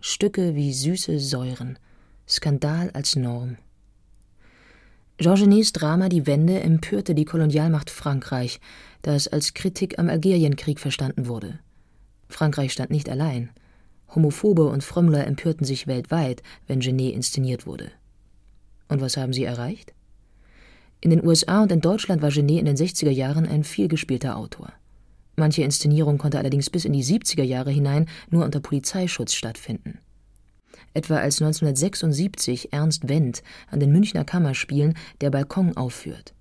Stücke 0.00 0.54
wie 0.54 0.72
süße 0.72 1.18
Säuren. 1.18 1.78
Skandal 2.28 2.90
als 2.92 3.16
Norm. 3.16 3.56
Jean 5.20 5.34
Genets 5.34 5.72
Drama 5.72 6.08
Die 6.08 6.26
Wende 6.26 6.60
empörte 6.60 7.14
die 7.14 7.24
Kolonialmacht 7.24 7.90
Frankreich, 7.90 8.60
da 9.02 9.14
es 9.14 9.28
als 9.28 9.54
Kritik 9.54 9.98
am 9.98 10.08
Algerienkrieg 10.08 10.80
verstanden 10.80 11.26
wurde. 11.26 11.58
Frankreich 12.28 12.72
stand 12.72 12.90
nicht 12.90 13.08
allein. 13.08 13.50
Homophobe 14.14 14.66
und 14.68 14.84
Frömmler 14.84 15.26
empörten 15.26 15.66
sich 15.66 15.86
weltweit, 15.86 16.42
wenn 16.66 16.80
Genet 16.80 17.14
inszeniert 17.14 17.66
wurde. 17.66 17.90
Und 18.88 19.00
was 19.00 19.16
haben 19.16 19.32
sie 19.32 19.44
erreicht? 19.44 19.92
In 21.00 21.10
den 21.10 21.24
USA 21.24 21.62
und 21.62 21.70
in 21.70 21.80
Deutschland 21.80 22.22
war 22.22 22.30
Genet 22.30 22.60
in 22.60 22.64
den 22.64 22.76
60er 22.76 23.10
Jahren 23.10 23.46
ein 23.46 23.64
vielgespielter 23.64 24.36
Autor. 24.36 24.72
Manche 25.36 25.62
Inszenierung 25.62 26.18
konnte 26.18 26.38
allerdings 26.38 26.68
bis 26.68 26.84
in 26.84 26.92
die 26.92 27.04
70er 27.04 27.44
Jahre 27.44 27.70
hinein 27.70 28.06
nur 28.30 28.44
unter 28.44 28.58
Polizeischutz 28.58 29.34
stattfinden. 29.34 29.98
Etwa 30.94 31.18
als 31.18 31.40
1976 31.40 32.72
Ernst 32.72 33.08
Wendt 33.08 33.44
an 33.70 33.78
den 33.78 33.92
Münchner 33.92 34.24
Kammerspielen 34.24 34.94
Der 35.20 35.30
Balkon 35.30 35.76
aufführt. 35.76 36.34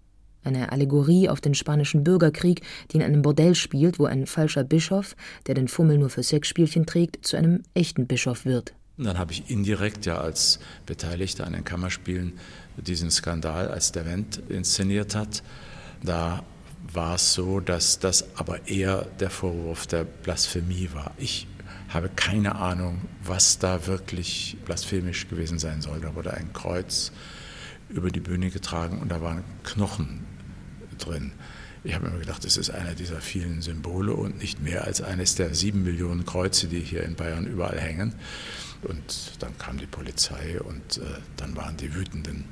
Eine 0.47 0.71
Allegorie 0.71 1.27
auf 1.27 1.41
den 1.41 1.55
spanischen 1.55 2.05
Bürgerkrieg, 2.05 2.61
die 2.91 2.97
in 2.97 3.03
einem 3.03 3.21
Bordell 3.21 3.53
spielt, 3.53 3.99
wo 3.99 4.05
ein 4.05 4.25
falscher 4.25 4.63
Bischof, 4.63 5.17
der 5.45 5.55
den 5.55 5.67
Fummel 5.67 5.97
nur 5.97 6.09
für 6.09 6.23
Sexspielchen 6.23 6.85
trägt, 6.85 7.27
zu 7.27 7.35
einem 7.35 7.63
echten 7.73 8.07
Bischof 8.07 8.45
wird. 8.45 8.73
dann 8.97 9.17
habe 9.17 9.33
ich 9.33 9.49
indirekt 9.51 10.05
ja 10.05 10.19
als 10.19 10.59
Beteiligter 10.85 11.45
an 11.45 11.51
den 11.51 11.65
Kammerspielen 11.65 12.39
diesen 12.77 13.11
Skandal, 13.11 13.67
als 13.67 13.91
der 13.91 14.05
Wendt 14.05 14.41
inszeniert 14.47 15.15
hat. 15.15 15.43
Da 16.01 16.43
war 16.93 17.15
es 17.15 17.33
so, 17.33 17.59
dass 17.59 17.99
das 17.99 18.37
aber 18.37 18.69
eher 18.69 19.05
der 19.19 19.29
Vorwurf 19.29 19.85
der 19.85 20.05
Blasphemie 20.05 20.89
war. 20.93 21.11
Ich 21.17 21.45
habe 21.89 22.09
keine 22.15 22.55
Ahnung, 22.55 23.01
was 23.21 23.59
da 23.59 23.85
wirklich 23.85 24.55
blasphemisch 24.63 25.27
gewesen 25.27 25.59
sein 25.59 25.81
soll. 25.81 25.99
Da 25.99 26.15
wurde 26.15 26.33
ein 26.33 26.53
Kreuz 26.53 27.11
über 27.89 28.11
die 28.11 28.21
Bühne 28.21 28.49
getragen 28.49 28.99
und 28.99 29.09
da 29.09 29.21
waren 29.21 29.43
Knochen 29.63 30.36
drin. 31.07 31.31
Ich 31.83 31.93
habe 31.93 32.07
immer 32.07 32.19
gedacht, 32.19 32.43
es 32.43 32.57
ist 32.57 32.69
einer 32.69 32.95
dieser 32.95 33.21
vielen 33.21 33.61
Symbole 33.61 34.13
und 34.13 34.39
nicht 34.39 34.61
mehr 34.61 34.83
als 34.83 35.01
eines 35.01 35.35
der 35.35 35.53
sieben 35.53 35.83
Millionen 35.83 36.25
Kreuze, 36.25 36.67
die 36.67 36.79
hier 36.79 37.03
in 37.03 37.15
Bayern 37.15 37.45
überall 37.45 37.79
hängen. 37.79 38.13
Und 38.83 39.33
dann 39.39 39.57
kam 39.57 39.77
die 39.77 39.85
Polizei 39.85 40.59
und 40.59 40.97
äh, 40.97 41.19
dann 41.37 41.55
waren 41.55 41.77
die 41.77 41.93
wütenden 41.93 42.45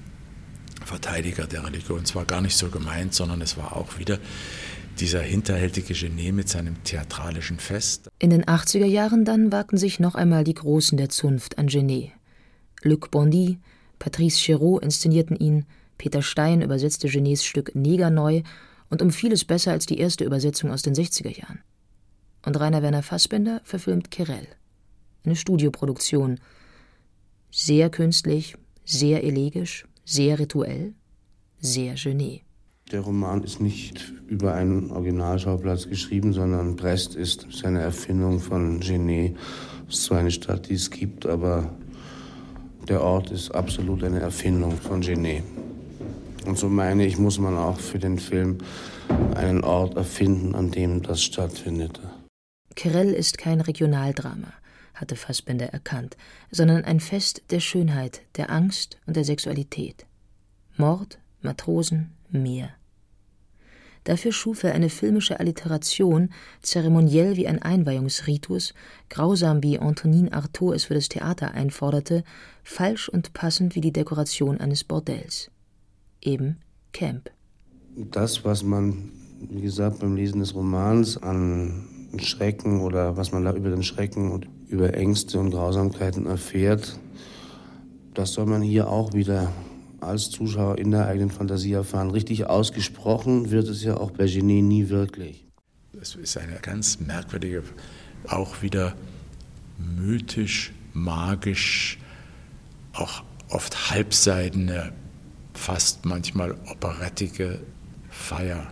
Verteidiger 0.84 1.48
der 1.48 1.66
Religion 1.66 2.06
zwar 2.06 2.26
gar 2.26 2.42
nicht 2.42 2.56
so 2.56 2.70
gemeint, 2.70 3.14
sondern 3.14 3.42
es 3.42 3.58
war 3.58 3.76
auch 3.76 3.98
wieder 4.00 4.20
dieser 5.00 5.22
hinterhältige 5.22 5.94
Genet 5.94 6.34
mit 6.34 6.50
seinem 6.50 6.84
theatralischen 6.84 7.60
Fest. 7.60 8.10
In 8.20 8.30
den 8.30 8.46
80er 8.46 8.86
Jahren 8.86 9.26
dann 9.26 9.52
wagten 9.52 9.78
sich 9.78 10.00
noch 10.00 10.16
einmal 10.16 10.44
die 10.44 10.54
Großen 10.54 10.98
der 10.98 11.10
Zunft 11.10 11.58
an 11.58 11.68
Genet. 11.68 12.12
Luc 12.82 13.12
Bondy, 13.12 13.60
Patrice 14.00 14.38
Chéreau 14.38 14.80
inszenierten 14.80 15.36
ihn, 15.36 15.66
Peter 15.98 16.22
Stein 16.22 16.62
übersetzte 16.62 17.08
Genets 17.08 17.44
Stück 17.44 17.76
Neger 17.76 18.10
neu 18.10 18.44
und 18.90 19.02
um 19.02 19.12
vieles 19.12 19.46
besser 19.46 19.72
als 19.72 19.86
die 19.86 20.00
erste 20.00 20.24
Übersetzung 20.24 20.72
aus 20.72 20.82
den 20.82 20.94
60er 20.94 21.38
Jahren. 21.38 21.60
Und 22.46 22.60
Rainer 22.60 22.82
Werner 22.82 23.04
Fassbender 23.04 23.62
verfilmt 23.64 24.12
Querelle. 24.12 24.48
Eine 25.26 25.36
Studioproduktion. 25.36 26.40
Sehr 27.50 27.90
künstlich, 27.90 28.56
sehr 28.84 29.24
elegisch, 29.24 29.88
sehr 30.04 30.38
rituell, 30.38 30.94
sehr 31.60 31.96
Genet. 31.96 32.42
Der 32.92 33.02
Roman 33.02 33.44
ist 33.44 33.60
nicht 33.60 34.14
über 34.28 34.54
einen 34.54 34.92
Originalschauplatz 34.92 35.90
geschrieben, 35.90 36.34
sondern 36.34 36.76
Brest 36.76 37.16
ist 37.16 37.48
seine 37.50 37.82
Erfindung 37.82 38.40
von 38.40 38.80
Genet. 38.80 39.36
Es 39.90 39.96
ist 39.96 40.04
zwar 40.04 40.20
eine 40.20 40.30
Stadt, 40.30 40.70
die 40.70 40.76
es 40.76 40.92
gibt, 40.92 41.26
aber 41.26 41.74
der 42.88 43.02
Ort 43.02 43.32
ist 43.32 43.50
absolut 43.50 44.04
eine 44.04 44.20
Erfindung 44.20 44.78
von 44.78 45.02
Genet. 45.02 45.44
Und 46.46 46.58
so 46.60 46.70
meine 46.70 47.06
ich, 47.06 47.18
muss 47.18 47.40
man 47.40 47.58
auch 47.58 47.80
für 47.80 48.00
den 48.00 48.20
Film 48.20 48.60
einen 49.34 49.64
Ort 49.64 49.96
erfinden, 49.96 50.54
an 50.54 50.72
dem 50.72 51.02
das 51.02 51.24
stattfindet. 51.24 52.00
Querelle 52.76 53.16
ist 53.16 53.38
kein 53.38 53.62
Regionaldrama, 53.62 54.54
hatte 54.94 55.16
Fassbender 55.16 55.68
erkannt, 55.68 56.18
sondern 56.52 56.84
ein 56.86 57.00
Fest 57.00 57.44
der 57.50 57.60
Schönheit, 57.60 58.22
der 58.36 58.52
Angst 58.52 58.98
und 59.08 59.16
der 59.16 59.24
Sexualität. 59.24 60.06
Mord, 60.78 61.18
Matrosen, 61.42 62.12
Meer. 62.30 62.70
Dafür 64.04 64.32
schuf 64.32 64.64
er 64.64 64.76
eine 64.76 64.90
filmische 64.90 65.40
Alliteration, 65.40 66.30
zeremoniell 66.62 67.38
wie 67.38 67.48
ein 67.48 67.62
Einweihungsritus, 67.62 68.76
grausam 69.10 69.64
wie 69.64 69.80
Antonin 69.80 70.32
Artaud 70.32 70.76
es 70.76 70.86
für 70.86 70.94
das 70.94 71.10
Theater 71.10 71.54
einforderte, 71.54 72.24
falsch 72.64 73.10
und 73.10 73.34
passend 73.34 73.74
wie 73.76 73.82
die 73.82 73.94
Dekoration 73.94 74.60
eines 74.60 74.84
Bordells. 74.84 75.50
Eben 76.26 76.58
Camp. 76.92 77.30
Das, 77.96 78.44
was 78.44 78.64
man, 78.64 79.12
wie 79.40 79.62
gesagt, 79.62 80.00
beim 80.00 80.16
Lesen 80.16 80.40
des 80.40 80.56
Romans 80.56 81.22
an 81.22 81.88
Schrecken 82.18 82.82
oder 82.82 83.16
was 83.16 83.32
man 83.32 83.46
da 83.46 83.54
über 83.54 83.70
den 83.70 83.84
Schrecken 83.84 84.32
und 84.32 84.48
über 84.68 84.96
Ängste 84.96 85.40
und 85.40 85.52
Grausamkeiten 85.52 86.26
erfährt, 86.26 87.00
das 88.16 88.34
soll 88.34 88.48
man 88.48 88.64
hier 88.64 88.90
auch 88.90 89.14
wieder 89.14 89.52
als 90.00 90.32
Zuschauer 90.32 90.80
in 90.80 90.90
der 90.90 91.06
eigenen 91.06 91.30
Fantasie 91.30 91.74
erfahren. 91.74 92.10
Richtig 92.10 92.48
ausgesprochen 92.48 93.52
wird 93.52 93.68
es 93.68 93.84
ja 93.84 93.98
auch 93.98 94.10
bei 94.10 94.26
Genet 94.26 94.64
nie 94.64 94.90
wirklich. 94.90 95.46
Es 96.02 96.16
ist 96.16 96.38
eine 96.38 96.58
ganz 96.60 97.00
merkwürdige, 97.00 97.62
auch 98.28 98.64
wieder 98.64 98.96
mythisch, 99.78 100.74
magisch, 100.94 102.00
auch 102.94 103.24
oft 103.50 103.92
halbseidene, 103.92 104.92
fast 105.56 106.06
manchmal 106.06 106.56
operettige 106.68 107.60
Feier 108.10 108.68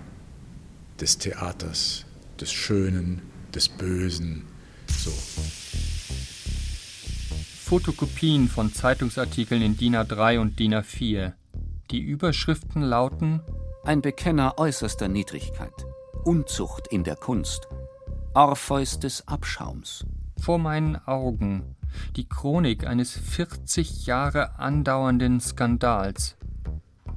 des 1.00 1.18
Theaters, 1.18 2.06
des 2.40 2.52
Schönen, 2.52 3.22
des 3.54 3.70
Bösen. 3.70 4.46
So. 4.88 5.12
Fotokopien 7.64 8.48
von 8.48 8.74
Zeitungsartikeln 8.74 9.62
in 9.62 9.78
DIN 9.78 9.96
A3 9.96 10.40
und 10.40 10.60
DIN 10.60 10.76
A4. 10.76 11.34
Die 11.92 12.00
Überschriften 12.00 12.82
lauten 12.82 13.42
Ein 13.84 14.02
Bekenner 14.02 14.56
äußerster 14.58 15.08
Niedrigkeit, 15.08 15.74
Unzucht 16.24 16.88
in 16.88 17.04
der 17.04 17.16
Kunst, 17.16 17.68
Orpheus 18.34 19.00
des 19.00 19.28
Abschaums. 19.28 20.06
Vor 20.40 20.60
meinen 20.60 20.96
Augen 21.08 21.76
die 22.16 22.28
Chronik 22.28 22.86
eines 22.86 23.12
40 23.12 24.06
Jahre 24.06 24.60
andauernden 24.60 25.40
Skandals. 25.40 26.36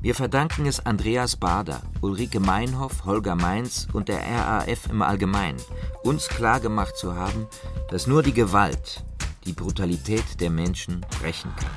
Wir 0.03 0.15
verdanken 0.15 0.67
es 0.67 0.85
Andreas 0.85 1.37
Bader, 1.37 1.81
Ulrike 2.01 2.39
Meinhoff, 2.39 3.05
Holger 3.05 3.35
Mainz 3.35 3.89
und 3.93 4.09
der 4.09 4.21
RAF 4.21 4.89
im 4.91 5.03
Allgemeinen, 5.03 5.61
uns 6.03 6.29
klargemacht 6.29 6.97
zu 6.97 7.15
haben, 7.15 7.47
dass 7.91 8.07
nur 8.07 8.23
die 8.23 8.35
Gewalt 8.35 9.05
die 9.47 9.53
Brutalität 9.53 10.41
der 10.41 10.51
Menschen 10.51 11.05
rächen 11.23 11.51
kann. 11.57 11.71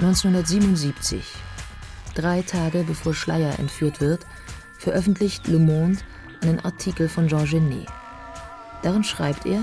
1977, 0.00 1.24
drei 2.14 2.42
Tage 2.42 2.84
bevor 2.84 3.14
Schleier 3.14 3.58
entführt 3.58 4.00
wird, 4.00 4.26
veröffentlicht 4.78 5.46
Le 5.46 5.58
Monde 5.58 5.98
einen 6.42 6.60
Artikel 6.60 7.08
von 7.08 7.28
Jean 7.28 7.46
Genet. 7.46 7.86
Darin 8.82 9.04
schreibt 9.04 9.46
er, 9.46 9.60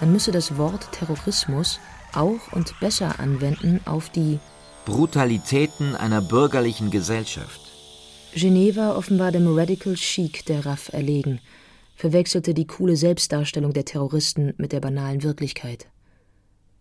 man 0.00 0.12
müsse 0.12 0.32
das 0.32 0.56
Wort 0.56 0.90
Terrorismus 0.92 1.78
auch 2.14 2.52
und 2.52 2.78
besser 2.80 3.18
anwenden 3.20 3.80
auf 3.84 4.08
die 4.10 4.38
Brutalitäten 4.84 5.94
einer 5.94 6.20
bürgerlichen 6.20 6.90
Gesellschaft. 6.90 7.60
Genet 8.34 8.74
war 8.74 8.96
offenbar 8.96 9.30
dem 9.30 9.46
Radical 9.46 9.94
Chic 9.94 10.44
der 10.46 10.66
RAF 10.66 10.92
erlegen, 10.92 11.38
verwechselte 11.94 12.52
die 12.52 12.66
coole 12.66 12.96
Selbstdarstellung 12.96 13.72
der 13.72 13.84
Terroristen 13.84 14.54
mit 14.56 14.72
der 14.72 14.80
banalen 14.80 15.22
Wirklichkeit. 15.22 15.86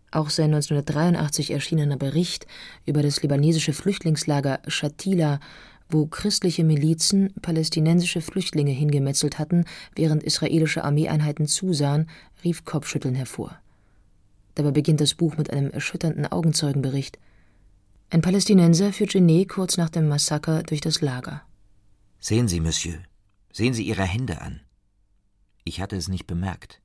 Auch 0.09 0.31
sein 0.31 0.53
1983 0.53 1.51
erschienener 1.51 1.95
Bericht 1.95 2.47
über 2.87 3.03
das 3.03 3.21
libanesische 3.21 3.71
Flüchtlingslager 3.71 4.61
Shatila, 4.67 5.39
wo 5.87 6.07
christliche 6.07 6.63
Milizen 6.63 7.33
palästinensische 7.43 8.21
Flüchtlinge 8.21 8.71
hingemetzelt 8.71 9.37
hatten, 9.37 9.65
während 9.95 10.23
israelische 10.23 10.83
Armeeeinheiten 10.83 11.45
zusahen, 11.45 12.09
rief 12.43 12.65
Kopfschütteln 12.65 13.13
hervor. 13.13 13.59
Dabei 14.55 14.71
beginnt 14.71 15.01
das 15.01 15.13
Buch 15.13 15.37
mit 15.37 15.53
einem 15.53 15.69
erschütternden 15.69 16.25
Augenzeugenbericht. 16.25 17.19
Ein 18.13 18.21
Palästinenser 18.21 18.91
führt 18.91 19.11
Genet 19.11 19.47
kurz 19.47 19.77
nach 19.77 19.89
dem 19.89 20.09
Massaker 20.09 20.63
durch 20.63 20.81
das 20.81 20.99
Lager. 20.99 21.43
Sehen 22.19 22.49
Sie, 22.49 22.59
Monsieur, 22.59 22.99
sehen 23.53 23.73
Sie 23.73 23.87
Ihre 23.87 24.03
Hände 24.03 24.41
an. 24.41 24.59
Ich 25.63 25.79
hatte 25.79 25.95
es 25.95 26.09
nicht 26.09 26.27
bemerkt. 26.27 26.81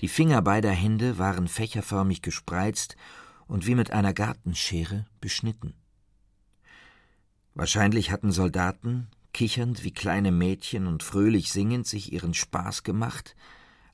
Die 0.00 0.08
Finger 0.08 0.40
beider 0.40 0.70
Hände 0.70 1.18
waren 1.18 1.46
fächerförmig 1.46 2.22
gespreizt 2.22 2.96
und 3.48 3.66
wie 3.66 3.74
mit 3.74 3.90
einer 3.90 4.14
Gartenschere 4.14 5.04
beschnitten. 5.20 5.74
Wahrscheinlich 7.52 8.10
hatten 8.10 8.32
Soldaten, 8.32 9.08
kichernd 9.34 9.84
wie 9.84 9.92
kleine 9.92 10.32
Mädchen 10.32 10.86
und 10.86 11.02
fröhlich 11.02 11.52
singend, 11.52 11.86
sich 11.86 12.14
ihren 12.14 12.32
Spaß 12.32 12.82
gemacht, 12.82 13.36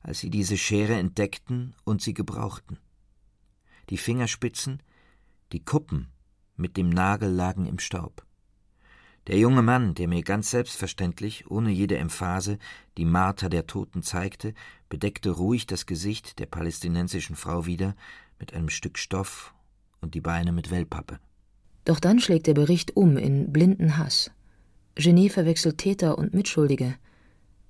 als 0.01 0.19
sie 0.19 0.29
diese 0.29 0.57
Schere 0.57 0.93
entdeckten 0.93 1.75
und 1.83 2.01
sie 2.01 2.13
gebrauchten. 2.13 2.77
Die 3.89 3.97
Fingerspitzen, 3.97 4.81
die 5.51 5.65
Kuppen 5.65 6.07
mit 6.57 6.77
dem 6.77 6.89
Nagel 6.89 7.29
lagen 7.29 7.65
im 7.65 7.79
Staub. 7.79 8.25
Der 9.27 9.37
junge 9.37 9.61
Mann, 9.61 9.93
der 9.93 10.07
mir 10.07 10.21
ganz 10.23 10.51
selbstverständlich, 10.51 11.51
ohne 11.51 11.69
jede 11.69 11.97
Emphase, 11.97 12.59
die 12.97 13.05
Marter 13.05 13.49
der 13.49 13.67
Toten 13.67 14.01
zeigte, 14.01 14.53
bedeckte 14.89 15.31
ruhig 15.31 15.67
das 15.67 15.85
Gesicht 15.85 16.39
der 16.39 16.45
palästinensischen 16.45 17.35
Frau 17.35 17.65
wieder 17.65 17.95
mit 18.39 18.53
einem 18.53 18.69
Stück 18.69 18.97
Stoff 18.97 19.53
und 19.99 20.13
die 20.13 20.21
Beine 20.21 20.53
mit 20.53 20.71
Wellpappe. 20.71 21.19
Doch 21.83 21.99
dann 21.99 22.19
schlägt 22.19 22.47
der 22.47 22.53
Bericht 22.53 22.95
um 22.95 23.17
in 23.17 23.51
blinden 23.51 23.97
Hass. 23.97 24.31
Genet 24.95 25.33
verwechselt 25.33 25.77
Täter 25.77 26.17
und 26.17 26.33
Mitschuldige. 26.33 26.95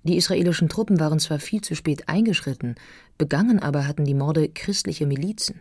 Die 0.03 0.15
israelischen 0.15 0.69
Truppen 0.69 0.99
waren 0.99 1.19
zwar 1.19 1.39
viel 1.39 1.61
zu 1.61 1.75
spät 1.75 2.07
eingeschritten, 2.07 2.75
begangen 3.17 3.59
aber 3.59 3.87
hatten 3.87 4.05
die 4.05 4.13
Morde 4.13 4.47
christliche 4.47 5.05
Milizen. 5.05 5.59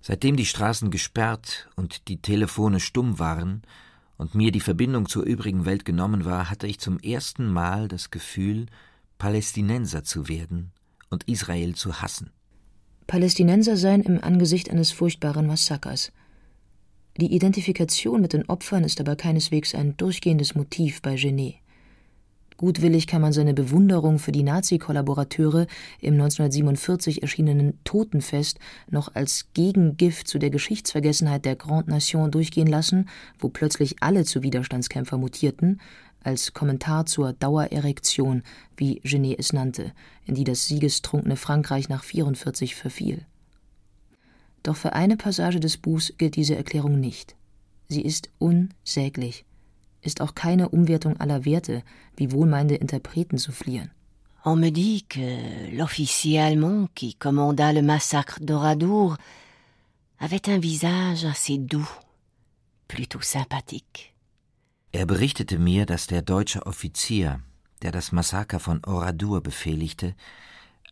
Seitdem 0.00 0.36
die 0.36 0.46
Straßen 0.46 0.90
gesperrt 0.90 1.68
und 1.76 2.08
die 2.08 2.22
Telefone 2.22 2.80
stumm 2.80 3.18
waren 3.18 3.62
und 4.16 4.34
mir 4.34 4.50
die 4.50 4.60
Verbindung 4.60 5.08
zur 5.08 5.24
übrigen 5.24 5.66
Welt 5.66 5.84
genommen 5.84 6.24
war, 6.24 6.50
hatte 6.50 6.66
ich 6.66 6.80
zum 6.80 6.98
ersten 6.98 7.46
Mal 7.46 7.88
das 7.88 8.10
Gefühl, 8.10 8.66
Palästinenser 9.18 10.02
zu 10.02 10.28
werden 10.28 10.72
und 11.10 11.24
Israel 11.24 11.74
zu 11.74 12.00
hassen. 12.00 12.30
Palästinenser 13.06 13.76
seien 13.76 14.02
im 14.02 14.22
Angesicht 14.22 14.70
eines 14.70 14.92
furchtbaren 14.92 15.46
Massakers. 15.46 16.12
Die 17.16 17.34
Identifikation 17.34 18.20
mit 18.20 18.32
den 18.32 18.48
Opfern 18.48 18.84
ist 18.84 19.00
aber 19.00 19.16
keineswegs 19.16 19.74
ein 19.74 19.96
durchgehendes 19.96 20.54
Motiv 20.54 21.02
bei 21.02 21.16
Genet. 21.16 21.59
Gutwillig 22.60 23.06
kann 23.06 23.22
man 23.22 23.32
seine 23.32 23.54
Bewunderung 23.54 24.18
für 24.18 24.32
die 24.32 24.42
Nazi-Kollaborateure 24.42 25.66
im 25.98 26.12
1947 26.12 27.22
erschienenen 27.22 27.82
Totenfest 27.84 28.58
noch 28.90 29.14
als 29.14 29.46
Gegengift 29.54 30.28
zu 30.28 30.38
der 30.38 30.50
Geschichtsvergessenheit 30.50 31.46
der 31.46 31.56
Grande 31.56 31.90
Nation 31.90 32.30
durchgehen 32.30 32.66
lassen, 32.66 33.08
wo 33.38 33.48
plötzlich 33.48 34.02
alle 34.02 34.26
zu 34.26 34.42
Widerstandskämpfer 34.42 35.16
mutierten, 35.16 35.80
als 36.22 36.52
Kommentar 36.52 37.06
zur 37.06 37.32
Dauererektion, 37.32 38.42
wie 38.76 38.96
Genet 39.04 39.38
es 39.38 39.54
nannte, 39.54 39.92
in 40.26 40.34
die 40.34 40.44
das 40.44 40.66
siegestrunkene 40.66 41.36
Frankreich 41.36 41.88
nach 41.88 42.04
44 42.04 42.74
verfiel. 42.74 43.24
Doch 44.62 44.76
für 44.76 44.92
eine 44.92 45.16
Passage 45.16 45.60
des 45.60 45.78
Buchs 45.78 46.12
gilt 46.18 46.36
diese 46.36 46.56
Erklärung 46.56 47.00
nicht. 47.00 47.36
Sie 47.88 48.02
ist 48.02 48.28
unsäglich 48.38 49.46
ist 50.02 50.20
auch 50.20 50.34
keine 50.34 50.68
Umwertung 50.68 51.18
aller 51.18 51.44
Werte, 51.44 51.82
wie 52.16 52.32
wohlmeinende 52.32 52.76
Interpreten 52.76 53.38
soufflieren. 53.38 53.90
On 54.44 54.56
me 54.56 54.70
dit 54.70 55.06
que 55.08 55.76
l'officier 55.76 56.40
allemand 56.40 56.88
qui 56.94 57.14
commanda 57.14 57.72
le 57.72 57.82
massacre 57.82 58.40
d'Oradour 58.40 59.18
avait 60.18 60.48
un 60.48 60.58
visage 60.58 61.26
assez 61.26 61.58
doux, 61.58 61.88
plutôt 62.88 63.20
sympathique. 63.20 64.14
Er 64.92 65.06
berichtete 65.06 65.58
mir, 65.58 65.86
dass 65.86 66.06
der 66.06 66.22
deutsche 66.22 66.66
Offizier, 66.66 67.40
der 67.82 67.92
das 67.92 68.12
Massaker 68.12 68.60
von 68.60 68.82
Oradour 68.84 69.42
befehligte, 69.42 70.14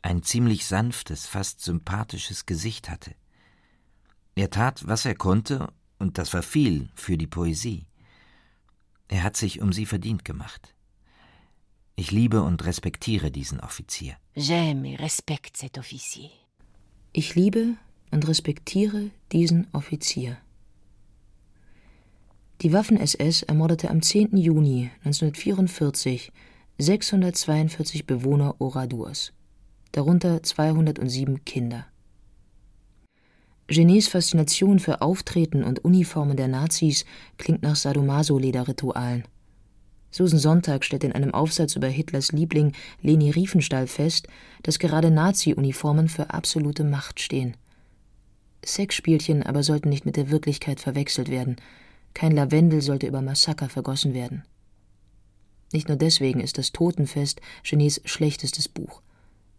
ein 0.03 0.23
ziemlich 0.23 0.67
sanftes, 0.67 1.27
fast 1.27 1.63
sympathisches 1.63 2.47
Gesicht 2.47 2.89
hatte. 2.89 3.15
Er 4.37 4.51
tat, 4.51 4.87
was 4.87 5.05
er 5.05 5.17
konnte, 5.17 5.73
und 5.99 6.19
das 6.19 6.33
war 6.33 6.43
viel 6.43 6.91
für 6.95 7.17
die 7.17 7.27
Poesie. 7.27 7.87
Er 9.09 9.23
hat 9.23 9.37
sich 9.37 9.61
um 9.61 9.73
sie 9.73 9.87
verdient 9.87 10.25
gemacht. 10.25 10.75
Ich 11.97 12.11
liebe 12.13 12.43
und 12.43 12.65
respektiere 12.65 13.31
diesen 13.31 13.59
Offizier. 13.61 14.17
J'aime 14.37 14.95
et 14.95 15.01
respecte 15.01 15.59
cet 15.59 15.79
officier. 15.79 16.31
Ich 17.13 17.35
liebe 17.35 17.75
und 18.13 18.29
respektiere 18.29 19.11
diesen 19.33 19.67
Offizier. 19.73 20.37
Die 22.61 22.73
Waffen-SS 22.73 23.43
ermordete 23.43 23.91
am 23.91 24.03
10. 24.03 24.37
Juni 24.37 24.91
1944 25.05 26.33
642 26.79 28.07
Bewohner 28.07 28.61
Oradurs, 28.61 29.33
darunter 29.93 30.43
207 30.43 31.45
Kinder. 31.45 31.87
Genets 33.69 34.09
Faszination 34.09 34.79
für 34.79 35.03
Auftreten 35.03 35.63
und 35.63 35.85
Uniformen 35.85 36.39
der 36.39 36.49
Nazis 36.49 37.05
klingt 37.37 37.63
nach 37.63 37.77
Sadomaso-Lederritualen. 37.77 39.25
Susan 40.11 40.39
Sonntag 40.39 40.85
stellt 40.85 41.05
in 41.05 41.13
einem 41.13 41.35
Aufsatz 41.35 41.77
über 41.77 41.87
Hitlers 41.87 42.33
Liebling 42.33 42.73
Leni 43.03 43.31
Riefenstahl 43.31 43.87
fest, 43.87 44.27
dass 44.63 44.79
gerade 44.79 45.11
Nazi-Uniformen 45.11 46.09
für 46.09 46.31
absolute 46.31 46.83
Macht 46.83 47.21
stehen. 47.21 47.59
Sexspielchen 48.65 49.43
aber 49.43 49.63
sollten 49.63 49.91
nicht 49.91 50.07
mit 50.07 50.17
der 50.17 50.31
Wirklichkeit 50.31 50.81
verwechselt 50.81 51.29
werden. 51.31 51.57
Kein 52.15 52.33
Lavendel 52.33 52.81
sollte 52.81 53.07
über 53.07 53.21
Massaker 53.21 53.69
vergossen 53.69 54.15
werden. 54.15 54.45
Nicht 55.75 55.89
nur 55.89 55.99
deswegen 55.99 56.41
ist 56.41 56.57
das 56.57 56.73
Totenfest 56.73 57.43
Genets 57.65 58.01
schlechtestes 58.07 58.67
Buch. 58.67 59.03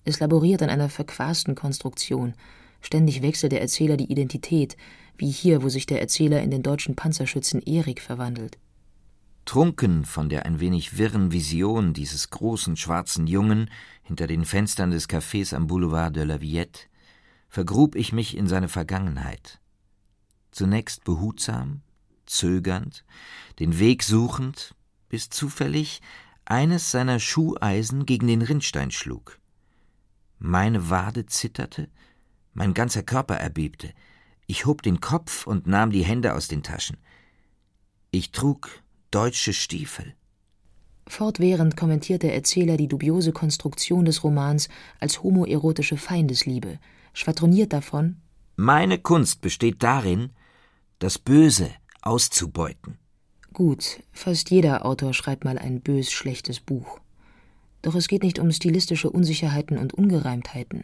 Es 0.04 0.20
laboriert 0.20 0.64
an 0.64 0.72
einer 0.72 0.90
verquasten 0.90 1.54
Konstruktion– 1.54 2.34
Ständig 2.82 3.22
wechselt 3.22 3.52
der 3.52 3.62
Erzähler 3.62 3.98
die 3.98 4.12
Identität, 4.12 4.78
wie 5.18 5.30
hier, 5.30 5.64
wo 5.64 5.70
sich 5.70 5.86
der 5.86 6.02
Erzähler 6.02 6.42
in 6.42 6.52
den 6.52 6.64
deutschen 6.64 6.96
Panzerschützen 6.96 7.62
Erik 7.62 8.02
verwandelt. 8.02 8.58
Trunken 9.46 10.06
von 10.06 10.30
der 10.30 10.46
ein 10.46 10.60
wenig 10.60 10.98
wirren 10.98 11.32
Vision 11.32 11.94
dieses 11.94 12.30
großen 12.30 12.78
schwarzen 12.78 13.26
Jungen 13.28 13.70
hinter 14.04 14.28
den 14.28 14.46
Fenstern 14.46 14.92
des 14.92 15.10
Cafés 15.10 15.56
am 15.56 15.68
Boulevard 15.68 16.16
de 16.16 16.24
la 16.24 16.40
Villette, 16.40 16.82
vergrub 17.50 17.96
ich 17.96 18.14
mich 18.14 18.38
in 18.38 18.48
seine 18.48 18.70
Vergangenheit. 18.70 19.60
Zunächst 20.52 21.04
behutsam, 21.04 21.82
zögernd, 22.28 23.04
den 23.60 23.80
Weg 23.80 24.04
suchend, 24.04 24.76
bis 25.10 25.30
zufällig 25.30 26.02
eines 26.46 26.92
seiner 26.92 27.20
Schuheisen 27.20 28.06
gegen 28.06 28.28
den 28.28 28.42
Rinnstein 28.42 28.92
schlug. 28.92 29.40
Meine 30.38 30.90
Wade 30.90 31.26
zitterte, 31.26 31.90
mein 32.60 32.74
ganzer 32.74 33.04
Körper 33.04 33.36
erbebte. 33.36 33.90
Ich 34.46 34.66
hob 34.66 34.82
den 34.84 35.00
Kopf 35.00 35.48
und 35.48 35.66
nahm 35.66 35.92
die 35.92 36.04
Hände 36.04 36.36
aus 36.36 36.50
den 36.50 36.62
Taschen. 36.62 36.98
Ich 38.12 38.32
trug 38.32 38.84
deutsche 39.12 39.54
Stiefel. 39.54 40.14
Fortwährend 41.08 41.78
kommentiert 41.78 42.22
der 42.22 42.36
Erzähler 42.36 42.76
die 42.76 42.90
dubiose 42.90 43.32
Konstruktion 43.32 44.04
des 44.04 44.24
Romans 44.26 44.68
als 45.00 45.24
homoerotische 45.24 45.96
Feindesliebe, 45.96 46.80
schwadroniert 47.14 47.72
davon 47.72 48.18
Meine 48.58 49.00
Kunst 49.00 49.40
besteht 49.40 49.82
darin, 49.82 50.32
das 51.00 51.18
Böse 51.18 51.72
auszubeuten. 52.02 52.98
Gut, 53.54 54.02
fast 54.12 54.52
jeder 54.52 54.86
Autor 54.86 55.14
schreibt 55.14 55.46
mal 55.46 55.58
ein 55.58 55.80
bös 55.80 56.12
schlechtes 56.12 56.60
Buch. 56.60 57.00
Doch 57.82 57.96
es 57.96 58.10
geht 58.10 58.24
nicht 58.24 58.38
um 58.38 58.52
stilistische 58.52 59.10
Unsicherheiten 59.10 59.78
und 59.78 59.94
Ungereimtheiten. 59.94 60.84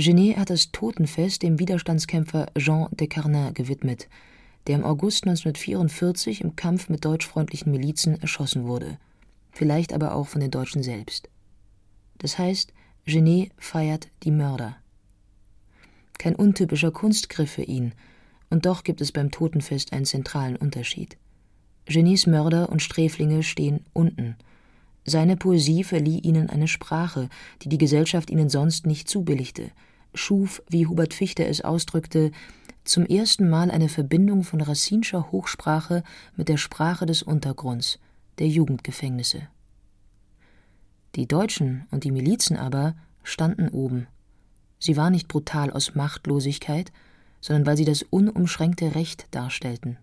Genet 0.00 0.38
hat 0.38 0.48
das 0.48 0.72
Totenfest 0.72 1.42
dem 1.42 1.58
Widerstandskämpfer 1.58 2.46
Jean 2.56 2.88
de 2.90 3.06
Carnin 3.06 3.52
gewidmet, 3.52 4.08
der 4.66 4.76
im 4.76 4.84
August 4.84 5.24
1944 5.24 6.40
im 6.40 6.56
Kampf 6.56 6.88
mit 6.88 7.04
deutschfreundlichen 7.04 7.70
Milizen 7.70 8.18
erschossen 8.18 8.66
wurde, 8.66 8.96
vielleicht 9.52 9.92
aber 9.92 10.14
auch 10.14 10.26
von 10.26 10.40
den 10.40 10.50
Deutschen 10.50 10.82
selbst. 10.82 11.28
Das 12.16 12.38
heißt, 12.38 12.72
Genet 13.04 13.52
feiert 13.58 14.08
die 14.22 14.30
Mörder. 14.30 14.78
Kein 16.16 16.34
untypischer 16.34 16.92
Kunstgriff 16.92 17.50
für 17.50 17.64
ihn, 17.64 17.92
und 18.48 18.64
doch 18.64 18.84
gibt 18.84 19.02
es 19.02 19.12
beim 19.12 19.30
Totenfest 19.30 19.92
einen 19.92 20.06
zentralen 20.06 20.56
Unterschied. 20.56 21.18
Genets 21.84 22.26
Mörder 22.26 22.70
und 22.70 22.80
Sträflinge 22.80 23.42
stehen 23.42 23.84
unten. 23.92 24.36
Seine 25.04 25.36
Poesie 25.36 25.84
verlieh 25.84 26.20
ihnen 26.20 26.48
eine 26.48 26.68
Sprache, 26.68 27.28
die 27.60 27.68
die 27.68 27.78
Gesellschaft 27.78 28.30
ihnen 28.30 28.48
sonst 28.48 28.86
nicht 28.86 29.06
zubilligte– 29.06 29.70
schuf, 30.14 30.62
wie 30.68 30.86
Hubert 30.86 31.14
Fichte 31.14 31.44
es 31.44 31.60
ausdrückte, 31.60 32.30
zum 32.84 33.06
ersten 33.06 33.48
Mal 33.48 33.70
eine 33.70 33.88
Verbindung 33.88 34.42
von 34.42 34.60
racinscher 34.60 35.30
Hochsprache 35.30 36.02
mit 36.36 36.48
der 36.48 36.56
Sprache 36.56 37.06
des 37.06 37.22
Untergrunds, 37.22 37.98
der 38.38 38.48
Jugendgefängnisse. 38.48 39.48
Die 41.14 41.26
Deutschen 41.26 41.86
und 41.90 42.04
die 42.04 42.12
Milizen 42.12 42.56
aber 42.56 42.94
standen 43.22 43.68
oben. 43.68 44.06
Sie 44.78 44.96
waren 44.96 45.12
nicht 45.12 45.28
brutal 45.28 45.70
aus 45.70 45.94
Machtlosigkeit, 45.94 46.92
sondern 47.40 47.66
weil 47.66 47.76
sie 47.76 47.84
das 47.84 48.02
unumschränkte 48.02 48.94
Recht 48.94 49.26
darstellten. 49.30 49.98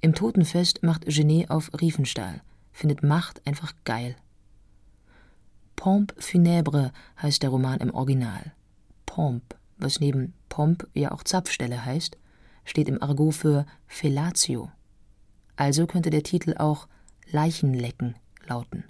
Im 0.00 0.14
Totenfest 0.14 0.82
macht 0.82 1.06
Genet 1.06 1.50
auf 1.50 1.70
Riefenstahl, 1.80 2.42
findet 2.72 3.02
Macht 3.02 3.46
einfach 3.46 3.72
geil. 3.84 4.16
Pompe 5.74 6.14
funèbre 6.20 6.92
heißt 7.20 7.42
der 7.42 7.50
Roman 7.50 7.80
im 7.80 7.94
Original. 7.94 8.52
Pompe, 9.16 9.56
was 9.78 9.98
neben 9.98 10.34
Pomp 10.50 10.86
ja 10.92 11.10
auch 11.10 11.22
Zapfstelle 11.22 11.86
heißt, 11.86 12.18
steht 12.66 12.86
im 12.86 13.02
Argot 13.02 13.34
für 13.34 13.64
Fellatio. 13.86 14.70
Also 15.56 15.86
könnte 15.86 16.10
der 16.10 16.22
Titel 16.22 16.54
auch 16.58 16.86
Leichenlecken 17.30 18.16
lauten. 18.46 18.84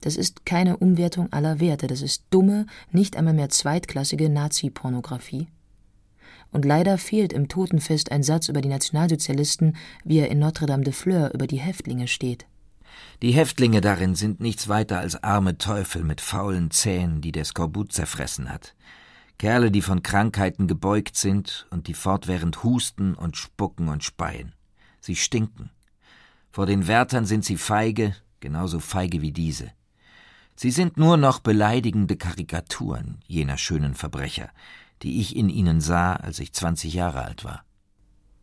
Das 0.00 0.16
ist 0.16 0.46
keine 0.46 0.78
Umwertung 0.78 1.30
aller 1.30 1.60
Werte, 1.60 1.88
das 1.88 2.00
ist 2.00 2.24
dumme, 2.30 2.64
nicht 2.90 3.18
einmal 3.18 3.34
mehr 3.34 3.50
zweitklassige 3.50 4.30
Nazi-Pornografie. 4.30 5.48
Und 6.50 6.64
leider 6.64 6.96
fehlt 6.96 7.34
im 7.34 7.48
Totenfest 7.48 8.10
ein 8.10 8.22
Satz 8.22 8.48
über 8.48 8.62
die 8.62 8.70
Nationalsozialisten, 8.70 9.76
wie 10.04 10.20
er 10.20 10.30
in 10.30 10.38
Notre-Dame 10.38 10.84
de 10.84 10.94
Fleur 10.94 11.34
über 11.34 11.46
die 11.46 11.60
Häftlinge 11.60 12.08
steht. 12.08 12.46
Die 13.22 13.32
Häftlinge 13.32 13.80
darin 13.80 14.14
sind 14.14 14.40
nichts 14.40 14.68
weiter 14.68 14.98
als 14.98 15.22
arme 15.22 15.58
Teufel 15.58 16.04
mit 16.04 16.20
faulen 16.20 16.70
Zähnen, 16.70 17.20
die 17.20 17.32
der 17.32 17.44
Skorbut 17.44 17.92
zerfressen 17.92 18.50
hat. 18.50 18.74
Kerle, 19.38 19.70
die 19.70 19.82
von 19.82 20.02
Krankheiten 20.02 20.66
gebeugt 20.66 21.16
sind 21.16 21.66
und 21.70 21.86
die 21.86 21.94
fortwährend 21.94 22.62
husten 22.62 23.14
und 23.14 23.36
spucken 23.36 23.88
und 23.88 24.04
speien. 24.04 24.54
Sie 25.00 25.16
stinken. 25.16 25.70
Vor 26.50 26.66
den 26.66 26.86
Wärtern 26.86 27.24
sind 27.24 27.44
sie 27.44 27.56
feige, 27.56 28.14
genauso 28.40 28.80
feige 28.80 29.22
wie 29.22 29.32
diese. 29.32 29.70
Sie 30.56 30.70
sind 30.70 30.98
nur 30.98 31.16
noch 31.16 31.38
beleidigende 31.38 32.16
Karikaturen 32.16 33.20
jener 33.26 33.56
schönen 33.56 33.94
Verbrecher, 33.94 34.50
die 35.02 35.20
ich 35.20 35.34
in 35.36 35.48
ihnen 35.48 35.80
sah, 35.80 36.14
als 36.14 36.38
ich 36.38 36.52
zwanzig 36.52 36.92
Jahre 36.92 37.24
alt 37.24 37.44
war. 37.44 37.64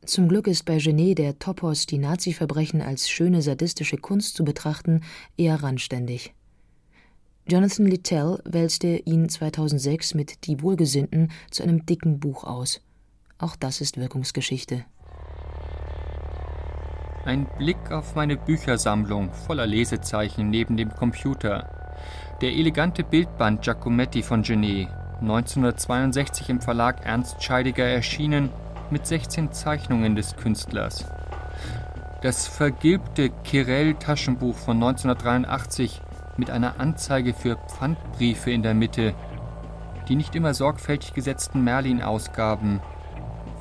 Zum 0.08 0.30
Glück 0.30 0.48
ist 0.48 0.64
bei 0.64 0.78
Genet 0.78 1.18
der 1.18 1.38
Topos, 1.38 1.86
die 1.86 1.98
Nazi-Verbrechen 1.98 2.82
als 2.82 3.10
schöne 3.10 3.42
sadistische 3.42 3.98
Kunst 3.98 4.38
zu 4.38 4.46
betrachten, 4.46 5.02
eher 5.36 5.62
randständig. 5.62 6.34
Jonathan 7.46 7.88
Littell 7.88 8.40
wälzte 8.46 9.02
ihn 9.04 9.28
2006 9.28 10.14
mit 10.14 10.48
Die 10.48 10.62
Wohlgesinnten 10.62 11.30
zu 11.52 11.64
einem 11.64 11.86
dicken 11.86 12.22
Buch 12.22 12.46
aus. 12.46 12.80
Auch 13.38 13.58
das 13.58 13.82
ist 13.82 13.98
Wirkungsgeschichte. 13.98 14.86
Ein 17.26 17.46
Blick 17.58 17.92
auf 17.92 18.16
meine 18.16 18.38
Büchersammlung 18.38 19.34
voller 19.34 19.68
Lesezeichen 19.68 20.50
neben 20.50 20.78
dem 20.78 20.90
Computer. 20.96 22.38
Der 22.40 22.52
elegante 22.54 23.04
Bildband 23.04 23.62
Giacometti 23.62 24.24
von 24.24 24.42
Genet, 24.42 24.88
1962 25.20 26.48
im 26.48 26.62
Verlag 26.62 27.06
Ernst 27.06 27.44
Scheidiger 27.44 27.84
erschienen, 27.84 28.50
mit 28.90 29.06
16 29.06 29.52
Zeichnungen 29.52 30.16
des 30.16 30.36
Künstlers. 30.36 31.06
Das 32.22 32.48
vergilbte 32.48 33.30
Kirell-Taschenbuch 33.30 34.56
von 34.56 34.78
1983 34.78 36.02
mit 36.38 36.50
einer 36.50 36.80
Anzeige 36.80 37.34
für 37.34 37.58
Pfandbriefe 37.68 38.52
in 38.52 38.64
der 38.64 38.74
Mitte, 38.74 39.14
die 40.08 40.16
nicht 40.16 40.36
immer 40.36 40.54
sorgfältig 40.54 41.14
gesetzten 41.14 41.64
Merlin-Ausgaben, 41.64 42.82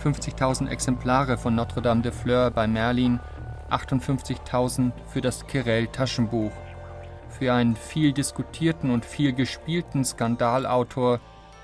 50.000 0.02 0.68
Exemplare 0.68 1.36
von 1.38 1.54
Notre-Dame 1.54 2.02
de 2.02 2.12
Fleur 2.12 2.50
bei 2.50 2.66
Merlin 2.66 3.20
58.000 3.70 4.92
für 5.06 5.20
das 5.20 5.46
Kirell-Taschenbuch. 5.46 6.52
Für 7.28 7.52
einen 7.52 7.76
viel 7.76 8.12
diskutierten 8.12 8.90
und 8.90 9.04
viel 9.04 9.32
gespielten 9.32 10.04
Skandalautor 10.04 11.20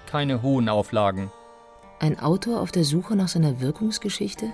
keine 0.06 0.42
hohen 0.42 0.68
Auflagen. 0.68 1.30
Ein 2.02 2.18
Autor 2.18 2.60
auf 2.60 2.72
der 2.72 2.82
Suche 2.82 3.14
nach 3.14 3.28
seiner 3.28 3.60
Wirkungsgeschichte? 3.60 4.52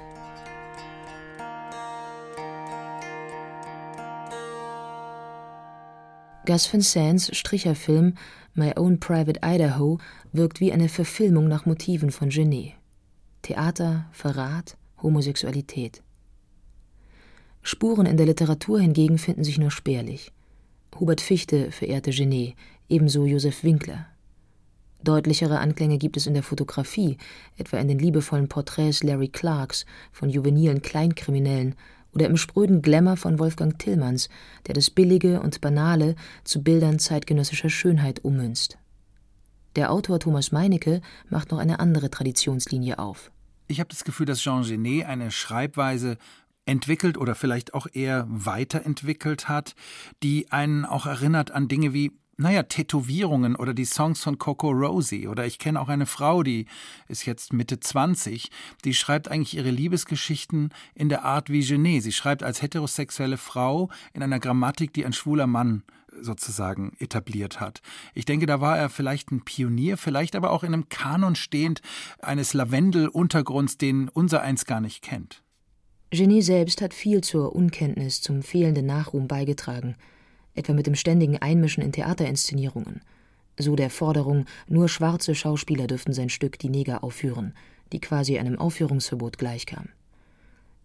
Gus 6.44 6.70
Van 6.70 6.82
Sands 6.82 7.34
Stricherfilm 7.34 8.16
My 8.52 8.74
Own 8.76 9.00
Private 9.00 9.40
Idaho 9.42 9.96
wirkt 10.30 10.60
wie 10.60 10.74
eine 10.74 10.90
Verfilmung 10.90 11.48
nach 11.48 11.64
Motiven 11.64 12.10
von 12.10 12.28
Genet. 12.28 12.74
Theater, 13.40 14.04
Verrat, 14.12 14.76
Homosexualität. 15.02 16.02
Spuren 17.62 18.04
in 18.04 18.18
der 18.18 18.26
Literatur 18.26 18.78
hingegen 18.78 19.16
finden 19.16 19.44
sich 19.44 19.56
nur 19.56 19.70
spärlich. 19.70 20.32
Hubert 21.00 21.22
Fichte 21.22 21.72
verehrte 21.72 22.10
Genet, 22.10 22.56
ebenso 22.90 23.24
Josef 23.24 23.64
Winkler. 23.64 24.06
Deutlichere 25.02 25.60
Anklänge 25.60 25.98
gibt 25.98 26.16
es 26.16 26.26
in 26.26 26.34
der 26.34 26.42
Fotografie, 26.42 27.18
etwa 27.56 27.78
in 27.78 27.88
den 27.88 27.98
liebevollen 27.98 28.48
Porträts 28.48 29.02
Larry 29.02 29.28
Clarks 29.28 29.86
von 30.12 30.28
juvenilen 30.28 30.82
Kleinkriminellen 30.82 31.76
oder 32.12 32.26
im 32.26 32.36
spröden 32.36 32.82
Glamour 32.82 33.16
von 33.16 33.38
Wolfgang 33.38 33.78
Tillmanns, 33.78 34.28
der 34.66 34.74
das 34.74 34.90
Billige 34.90 35.40
und 35.40 35.60
Banale 35.60 36.16
zu 36.44 36.62
Bildern 36.62 36.98
zeitgenössischer 36.98 37.70
Schönheit 37.70 38.24
ummünzt. 38.24 38.78
Der 39.76 39.92
Autor 39.92 40.18
Thomas 40.18 40.50
Meinecke 40.50 41.00
macht 41.28 41.52
noch 41.52 41.58
eine 41.58 41.78
andere 41.78 42.10
Traditionslinie 42.10 42.98
auf. 42.98 43.30
Ich 43.68 43.80
habe 43.80 43.90
das 43.90 44.02
Gefühl, 44.02 44.26
dass 44.26 44.40
Jean 44.40 44.62
Genet 44.62 45.06
eine 45.06 45.30
Schreibweise 45.30 46.16
entwickelt 46.64 47.16
oder 47.16 47.34
vielleicht 47.34 47.74
auch 47.74 47.86
eher 47.92 48.26
weiterentwickelt 48.28 49.48
hat, 49.48 49.74
die 50.22 50.50
einen 50.50 50.84
auch 50.84 51.06
erinnert 51.06 51.50
an 51.50 51.68
Dinge 51.68 51.92
wie 51.92 52.12
naja, 52.38 52.62
Tätowierungen 52.62 53.56
oder 53.56 53.74
die 53.74 53.84
Songs 53.84 54.22
von 54.22 54.38
Coco 54.38 54.70
Rosie. 54.70 55.26
Oder 55.26 55.44
ich 55.44 55.58
kenne 55.58 55.80
auch 55.80 55.88
eine 55.88 56.06
Frau, 56.06 56.42
die 56.42 56.66
ist 57.08 57.26
jetzt 57.26 57.52
Mitte 57.52 57.80
20, 57.80 58.50
die 58.84 58.94
schreibt 58.94 59.28
eigentlich 59.28 59.56
ihre 59.56 59.70
Liebesgeschichten 59.70 60.70
in 60.94 61.08
der 61.08 61.24
Art 61.24 61.50
wie 61.50 61.64
Genet. 61.64 62.04
Sie 62.04 62.12
schreibt 62.12 62.44
als 62.44 62.62
heterosexuelle 62.62 63.36
Frau 63.36 63.90
in 64.14 64.22
einer 64.22 64.38
Grammatik, 64.38 64.94
die 64.94 65.04
ein 65.04 65.12
schwuler 65.12 65.48
Mann 65.48 65.82
sozusagen 66.20 66.92
etabliert 66.98 67.60
hat. 67.60 67.82
Ich 68.14 68.24
denke, 68.24 68.46
da 68.46 68.60
war 68.60 68.78
er 68.78 68.88
vielleicht 68.88 69.32
ein 69.32 69.44
Pionier, 69.44 69.96
vielleicht 69.96 70.36
aber 70.36 70.52
auch 70.52 70.62
in 70.62 70.72
einem 70.72 70.88
Kanon 70.88 71.34
stehend 71.34 71.82
eines 72.20 72.54
Lavendel-Untergrunds, 72.54 73.78
den 73.78 74.08
unser 74.08 74.42
eins 74.42 74.64
gar 74.64 74.80
nicht 74.80 75.02
kennt. 75.02 75.42
Genie 76.10 76.42
selbst 76.42 76.80
hat 76.80 76.94
viel 76.94 77.20
zur 77.20 77.54
Unkenntnis, 77.54 78.20
zum 78.20 78.42
fehlenden 78.42 78.86
Nachruhm 78.86 79.28
beigetragen, 79.28 79.96
etwa 80.58 80.72
mit 80.74 80.86
dem 80.86 80.94
ständigen 80.94 81.38
Einmischen 81.38 81.82
in 81.82 81.92
Theaterinszenierungen. 81.92 83.00
So 83.58 83.74
der 83.74 83.90
Forderung, 83.90 84.44
nur 84.68 84.88
schwarze 84.88 85.34
Schauspieler 85.34 85.86
dürften 85.86 86.12
sein 86.12 86.28
Stück 86.28 86.58
Die 86.58 86.68
Neger 86.68 87.02
aufführen, 87.02 87.54
die 87.92 88.00
quasi 88.00 88.38
einem 88.38 88.58
Aufführungsverbot 88.58 89.38
gleichkam. 89.38 89.88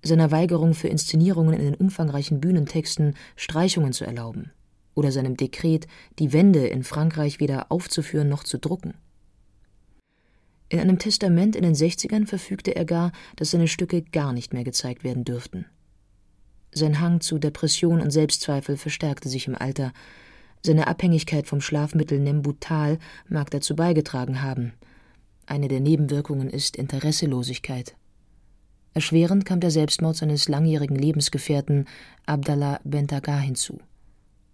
Seiner 0.01 0.31
Weigerung 0.31 0.73
für 0.73 0.87
Inszenierungen 0.87 1.53
in 1.53 1.65
den 1.65 1.75
umfangreichen 1.75 2.41
Bühnentexten 2.41 3.15
Streichungen 3.35 3.93
zu 3.93 4.05
erlauben. 4.05 4.51
Oder 4.95 5.11
seinem 5.11 5.37
Dekret, 5.37 5.87
die 6.19 6.33
Wände 6.33 6.67
in 6.67 6.83
Frankreich 6.83 7.39
weder 7.39 7.71
aufzuführen 7.71 8.29
noch 8.29 8.43
zu 8.43 8.59
drucken. 8.59 8.95
In 10.69 10.79
einem 10.79 10.97
Testament 10.97 11.55
in 11.55 11.63
den 11.63 11.75
60ern 11.75 12.25
verfügte 12.25 12.75
er 12.75 12.85
gar, 12.85 13.11
dass 13.35 13.51
seine 13.51 13.67
Stücke 13.67 14.01
gar 14.01 14.33
nicht 14.33 14.53
mehr 14.53 14.63
gezeigt 14.63 15.03
werden 15.03 15.23
dürften. 15.23 15.65
Sein 16.75 16.99
Hang 16.99 17.21
zu 17.21 17.37
Depression 17.37 18.01
und 18.01 18.11
Selbstzweifel 18.11 18.77
verstärkte 18.77 19.29
sich 19.29 19.47
im 19.47 19.55
Alter. 19.55 19.93
Seine 20.65 20.87
Abhängigkeit 20.87 21.45
vom 21.45 21.61
Schlafmittel 21.61 22.19
Nembutal 22.19 22.97
mag 23.27 23.51
dazu 23.51 23.75
beigetragen 23.75 24.41
haben. 24.41 24.73
Eine 25.45 25.67
der 25.67 25.81
Nebenwirkungen 25.81 26.49
ist 26.49 26.77
Interesselosigkeit. 26.77 27.95
Erschwerend 28.93 29.45
kam 29.45 29.59
der 29.59 29.71
Selbstmord 29.71 30.15
seines 30.15 30.47
langjährigen 30.47 30.95
Lebensgefährten 30.95 31.85
Abdallah 32.25 32.79
Bentagar 32.83 33.39
hinzu. 33.39 33.79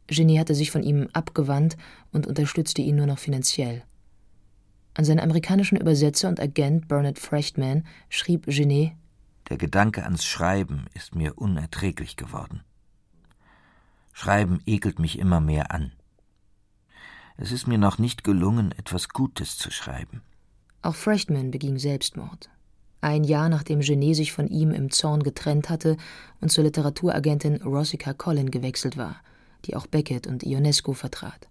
Genie 0.07 0.39
hatte 0.39 0.55
sich 0.55 0.71
von 0.71 0.81
ihm 0.81 1.07
abgewandt 1.13 1.77
und 2.11 2.25
unterstützte 2.25 2.81
ihn 2.81 2.95
nur 2.95 3.05
noch 3.05 3.19
finanziell. 3.19 3.83
An 4.95 5.05
seinen 5.05 5.19
amerikanischen 5.19 5.77
Übersetzer 5.77 6.27
und 6.27 6.39
Agent 6.39 6.87
Bernard 6.87 7.19
Frechtman 7.19 7.85
schrieb 8.09 8.45
Genet: 8.47 8.93
Der 9.49 9.57
Gedanke 9.57 10.03
ans 10.03 10.25
Schreiben 10.25 10.85
ist 10.93 11.15
mir 11.15 11.37
unerträglich 11.37 12.15
geworden. 12.15 12.63
Schreiben 14.13 14.61
ekelt 14.65 14.99
mich 14.99 15.17
immer 15.17 15.39
mehr 15.39 15.71
an. 15.71 15.91
Es 17.37 17.51
ist 17.51 17.67
mir 17.67 17.77
noch 17.77 17.97
nicht 17.97 18.23
gelungen, 18.23 18.71
etwas 18.73 19.09
Gutes 19.09 19.57
zu 19.57 19.71
schreiben. 19.71 20.21
Auch 20.81 20.95
Frechtman 20.95 21.51
beging 21.51 21.79
Selbstmord. 21.79 22.49
Ein 23.01 23.23
Jahr 23.23 23.49
nachdem 23.49 23.79
Genet 23.79 24.15
sich 24.17 24.33
von 24.33 24.47
ihm 24.47 24.71
im 24.71 24.91
Zorn 24.91 25.23
getrennt 25.23 25.69
hatte 25.69 25.95
und 26.41 26.51
zur 26.51 26.65
Literaturagentin 26.65 27.61
Rosica 27.61 28.13
Collin 28.13 28.51
gewechselt 28.51 28.97
war, 28.97 29.15
die 29.65 29.75
auch 29.75 29.87
Beckett 29.87 30.27
und 30.27 30.43
Ionesco 30.43 30.93
vertrat. 30.93 31.47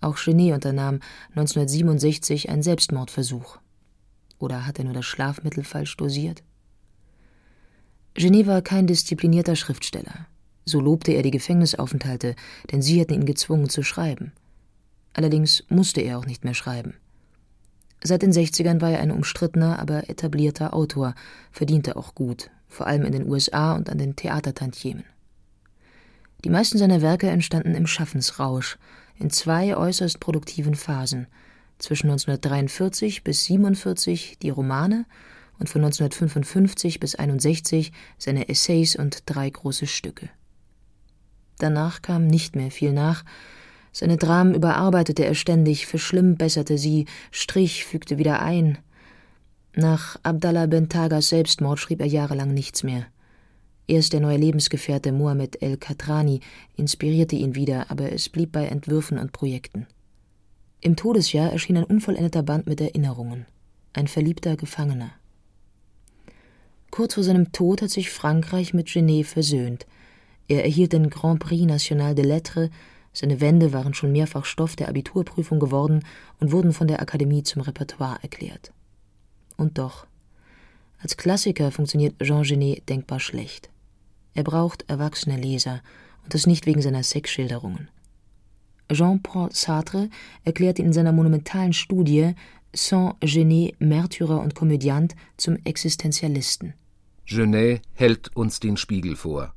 Auch 0.00 0.16
Genet 0.16 0.54
unternahm 0.54 1.00
1967 1.30 2.48
einen 2.48 2.62
Selbstmordversuch. 2.62 3.58
Oder 4.38 4.66
hat 4.66 4.78
er 4.78 4.84
nur 4.84 4.94
das 4.94 5.04
Schlafmittel 5.04 5.64
falsch 5.64 5.96
dosiert? 5.96 6.42
Genet 8.18 8.48
war 8.48 8.62
kein 8.62 8.88
disziplinierter 8.88 9.54
Schriftsteller. 9.54 10.26
So 10.64 10.80
lobte 10.80 11.12
er 11.12 11.22
die 11.22 11.30
Gefängnisaufenthalte, 11.30 12.34
denn 12.72 12.82
sie 12.82 13.00
hatten 13.00 13.14
ihn 13.14 13.26
gezwungen 13.26 13.68
zu 13.68 13.84
schreiben. 13.84 14.32
Allerdings 15.12 15.62
musste 15.68 16.00
er 16.00 16.18
auch 16.18 16.26
nicht 16.26 16.42
mehr 16.42 16.54
schreiben. 16.54 16.94
Seit 18.02 18.22
den 18.22 18.32
60ern 18.32 18.80
war 18.80 18.90
er 18.90 18.98
ein 18.98 19.12
umstrittener, 19.12 19.78
aber 19.78 20.10
etablierter 20.10 20.74
Autor, 20.74 21.14
verdiente 21.52 21.94
auch 21.94 22.16
gut, 22.16 22.50
vor 22.66 22.88
allem 22.88 23.04
in 23.04 23.12
den 23.12 23.28
USA 23.28 23.76
und 23.76 23.88
an 23.88 23.98
den 23.98 24.16
Theatertantiemen. 24.16 25.04
Die 26.44 26.50
meisten 26.50 26.76
seiner 26.76 27.02
Werke 27.02 27.30
entstanden 27.30 27.76
im 27.76 27.86
Schaffensrausch, 27.86 28.78
in 29.16 29.30
zwei 29.30 29.76
äußerst 29.76 30.18
produktiven 30.18 30.74
Phasen. 30.74 31.28
Zwischen 31.78 32.10
1943 32.10 33.22
bis 33.22 33.44
47 33.44 34.40
die 34.40 34.50
Romane 34.50 35.06
und 35.58 35.68
von 35.68 35.82
1955 35.82 37.00
bis 37.00 37.14
61 37.14 37.92
seine 38.16 38.48
Essays 38.48 38.96
und 38.96 39.22
drei 39.26 39.48
große 39.50 39.86
Stücke. 39.86 40.28
Danach 41.58 42.02
kam 42.02 42.26
nicht 42.26 42.56
mehr 42.56 42.70
viel 42.70 42.92
nach. 42.92 43.24
Seine 43.92 44.16
Dramen 44.16 44.54
überarbeitete 44.54 45.24
er 45.24 45.34
ständig, 45.34 45.86
verschlimmbesserte 45.86 46.78
sie, 46.78 47.06
strich, 47.30 47.84
fügte 47.84 48.18
wieder 48.18 48.40
ein. 48.42 48.78
Nach 49.74 50.16
Abdallah 50.22 50.66
Bentagas 50.66 51.28
Selbstmord 51.28 51.78
schrieb 51.78 52.00
er 52.00 52.06
jahrelang 52.06 52.54
nichts 52.54 52.82
mehr. 52.82 53.06
Erst 53.86 54.12
der 54.12 54.20
neue 54.20 54.36
Lebensgefährte 54.36 55.12
Mohammed 55.12 55.62
el-Katrani 55.62 56.40
inspirierte 56.76 57.36
ihn 57.36 57.54
wieder, 57.54 57.90
aber 57.90 58.12
es 58.12 58.28
blieb 58.28 58.52
bei 58.52 58.66
Entwürfen 58.66 59.18
und 59.18 59.32
Projekten. 59.32 59.86
Im 60.80 60.94
Todesjahr 60.94 61.50
erschien 61.50 61.78
ein 61.78 61.84
unvollendeter 61.84 62.42
Band 62.42 62.66
mit 62.66 62.80
Erinnerungen. 62.80 63.46
Ein 63.94 64.06
verliebter 64.06 64.56
Gefangener. 64.56 65.10
Kurz 66.90 67.14
vor 67.14 67.22
seinem 67.22 67.52
Tod 67.52 67.82
hat 67.82 67.90
sich 67.90 68.10
Frankreich 68.10 68.74
mit 68.74 68.86
Genet 68.86 69.26
versöhnt. 69.26 69.86
Er 70.48 70.64
erhielt 70.64 70.92
den 70.92 71.10
Grand 71.10 71.40
Prix 71.40 71.64
National 71.64 72.14
de 72.14 72.24
Lettres, 72.24 72.70
seine 73.12 73.40
Wände 73.40 73.72
waren 73.72 73.94
schon 73.94 74.12
mehrfach 74.12 74.44
Stoff 74.44 74.76
der 74.76 74.88
Abiturprüfung 74.88 75.58
geworden 75.58 76.04
und 76.40 76.52
wurden 76.52 76.72
von 76.72 76.88
der 76.88 77.00
Akademie 77.00 77.42
zum 77.42 77.62
Repertoire 77.62 78.18
erklärt. 78.22 78.72
Und 79.56 79.78
doch, 79.78 80.06
als 81.00 81.16
Klassiker 81.16 81.70
funktioniert 81.70 82.14
Jean 82.22 82.42
Genet 82.42 82.88
denkbar 82.88 83.20
schlecht. 83.20 83.70
Er 84.34 84.44
braucht 84.44 84.88
erwachsene 84.88 85.36
Leser, 85.36 85.82
und 86.24 86.34
das 86.34 86.46
nicht 86.46 86.66
wegen 86.66 86.82
seiner 86.82 87.02
Sexschilderungen. 87.02 87.88
Jean-Paul 88.92 89.50
Sartre 89.52 90.08
erklärte 90.44 90.82
in 90.82 90.92
seiner 90.92 91.12
monumentalen 91.12 91.72
Studie 91.72 92.34
Saint-Genet, 92.74 93.80
Märtyrer 93.80 94.40
und 94.40 94.54
Komödiant 94.54 95.14
zum 95.36 95.56
Existenzialisten. 95.64 96.74
Genet 97.26 97.82
hält 97.94 98.34
uns 98.36 98.60
den 98.60 98.76
Spiegel 98.76 99.16
vor. 99.16 99.54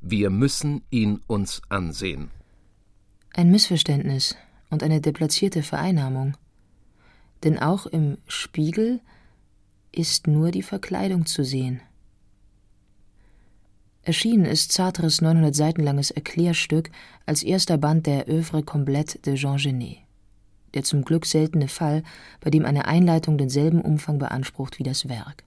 Wir 0.00 0.30
müssen 0.30 0.82
ihn 0.90 1.20
uns 1.26 1.60
ansehen. 1.68 2.30
Ein 3.34 3.50
Missverständnis 3.50 4.36
und 4.70 4.82
eine 4.82 5.00
deplatzierte 5.00 5.62
Vereinnahmung. 5.62 6.36
Denn 7.44 7.58
auch 7.58 7.86
im 7.86 8.18
Spiegel 8.26 9.00
ist 9.92 10.26
nur 10.26 10.50
die 10.50 10.62
Verkleidung 10.62 11.26
zu 11.26 11.44
sehen. 11.44 11.80
Erschienen 14.02 14.46
ist 14.46 14.72
Sartres 14.72 15.20
900 15.20 15.54
Seiten 15.54 15.82
langes 15.82 16.10
Erklärstück 16.10 16.90
als 17.26 17.42
erster 17.42 17.76
Band 17.76 18.06
der 18.06 18.28
Œuvre 18.28 18.64
complète 18.64 19.20
de 19.20 19.34
Jean 19.34 19.58
Genet. 19.58 19.98
Der 20.74 20.84
zum 20.84 21.04
Glück 21.04 21.26
seltene 21.26 21.68
Fall, 21.68 22.02
bei 22.40 22.50
dem 22.50 22.64
eine 22.64 22.86
Einleitung 22.86 23.38
denselben 23.38 23.80
Umfang 23.80 24.18
beansprucht 24.18 24.78
wie 24.78 24.84
das 24.84 25.08
Werk. 25.08 25.44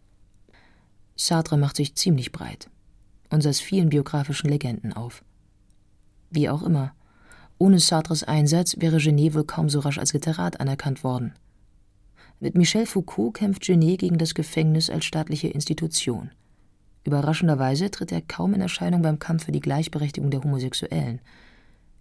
Sartre 1.16 1.58
macht 1.58 1.78
sich 1.78 1.96
ziemlich 1.96 2.32
breit 2.32 2.70
und 3.30 3.42
setzt 3.42 3.62
vielen 3.62 3.90
biografischen 3.90 4.50
Legenden 4.50 4.94
auf. 4.94 5.24
Wie 6.30 6.50
auch 6.50 6.64
immer, 6.64 6.94
ohne 7.58 7.80
Sartres 7.80 8.24
Einsatz 8.24 8.76
wäre 8.80 8.98
Genet 8.98 9.36
wohl 9.36 9.46
kaum 9.46 9.70
so 9.70 9.80
rasch 9.80 9.98
als 9.98 10.14
Literat 10.14 10.60
anerkannt 10.60 11.04
worden. 11.04 11.34
Mit 12.40 12.56
Michel 12.56 12.86
Foucault 12.86 13.36
kämpft 13.36 13.62
Genet 13.62 14.00
gegen 14.00 14.18
das 14.18 14.34
Gefängnis 14.34 14.90
als 14.90 15.06
staatliche 15.06 15.48
Institution. 15.48 16.32
Überraschenderweise 17.06 17.92
tritt 17.92 18.12
er 18.12 18.22
kaum 18.22 18.54
in 18.54 18.62
Erscheinung 18.62 19.02
beim 19.02 19.20
Kampf 19.20 19.46
für 19.46 19.52
die 19.52 19.60
Gleichberechtigung 19.60 20.30
der 20.30 20.44
Homosexuellen. 20.44 21.22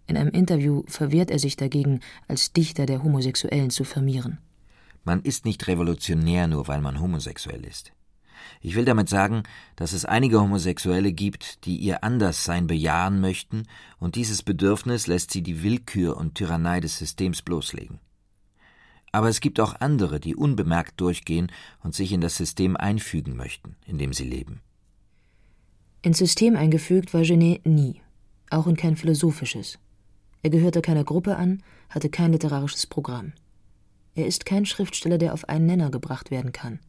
In 0.07 0.17
einem 0.17 0.31
Interview 0.31 0.83
verwehrt 0.87 1.31
er 1.31 1.39
sich 1.39 1.55
dagegen, 1.55 2.01
als 2.27 2.51
Dichter 2.53 2.85
der 2.85 3.03
Homosexuellen 3.03 3.69
zu 3.69 3.83
firmieren. 3.83 4.39
Man 5.03 5.21
ist 5.21 5.45
nicht 5.45 5.67
revolutionär, 5.67 6.47
nur 6.47 6.67
weil 6.67 6.81
man 6.81 6.99
homosexuell 6.99 7.65
ist. 7.65 7.93
Ich 8.61 8.75
will 8.75 8.85
damit 8.85 9.09
sagen, 9.09 9.43
dass 9.75 9.93
es 9.93 10.05
einige 10.05 10.39
Homosexuelle 10.41 11.11
gibt, 11.11 11.65
die 11.65 11.77
ihr 11.77 12.03
Anderssein 12.03 12.67
bejahen 12.67 13.19
möchten, 13.19 13.63
und 13.99 14.15
dieses 14.15 14.43
Bedürfnis 14.43 15.07
lässt 15.07 15.31
sie 15.31 15.41
die 15.41 15.63
Willkür 15.63 16.17
und 16.17 16.35
Tyrannei 16.35 16.79
des 16.79 16.97
Systems 16.97 17.41
bloßlegen. 17.41 17.99
Aber 19.11 19.29
es 19.29 19.41
gibt 19.41 19.59
auch 19.59 19.79
andere, 19.79 20.19
die 20.19 20.35
unbemerkt 20.35 20.99
durchgehen 20.99 21.51
und 21.83 21.93
sich 21.93 22.11
in 22.11 22.21
das 22.21 22.35
System 22.35 22.75
einfügen 22.75 23.35
möchten, 23.35 23.75
in 23.85 23.97
dem 23.97 24.11
sie 24.11 24.23
leben. 24.23 24.61
Ins 26.01 26.17
System 26.17 26.55
eingefügt 26.55 27.13
war 27.13 27.21
Genet 27.21 27.65
nie, 27.65 28.01
auch 28.49 28.67
in 28.67 28.75
kein 28.75 28.95
philosophisches. 28.95 29.77
Er 30.43 30.49
gehörte 30.49 30.81
keiner 30.81 31.05
Gruppe 31.05 31.37
an, 31.37 31.63
hatte 31.89 32.09
kein 32.09 32.33
literarisches 32.33 32.85
Programm. 32.85 33.31
Er 34.13 34.27
ist 34.27 34.45
kein 34.45 34.65
Schriftsteller, 34.65 35.17
der 35.17 35.33
auf 35.33 35.47
einen 35.47 35.65
Nenner 35.65 35.89
gebracht 35.89 36.31
werden 36.31 36.51
kann. 36.51 36.79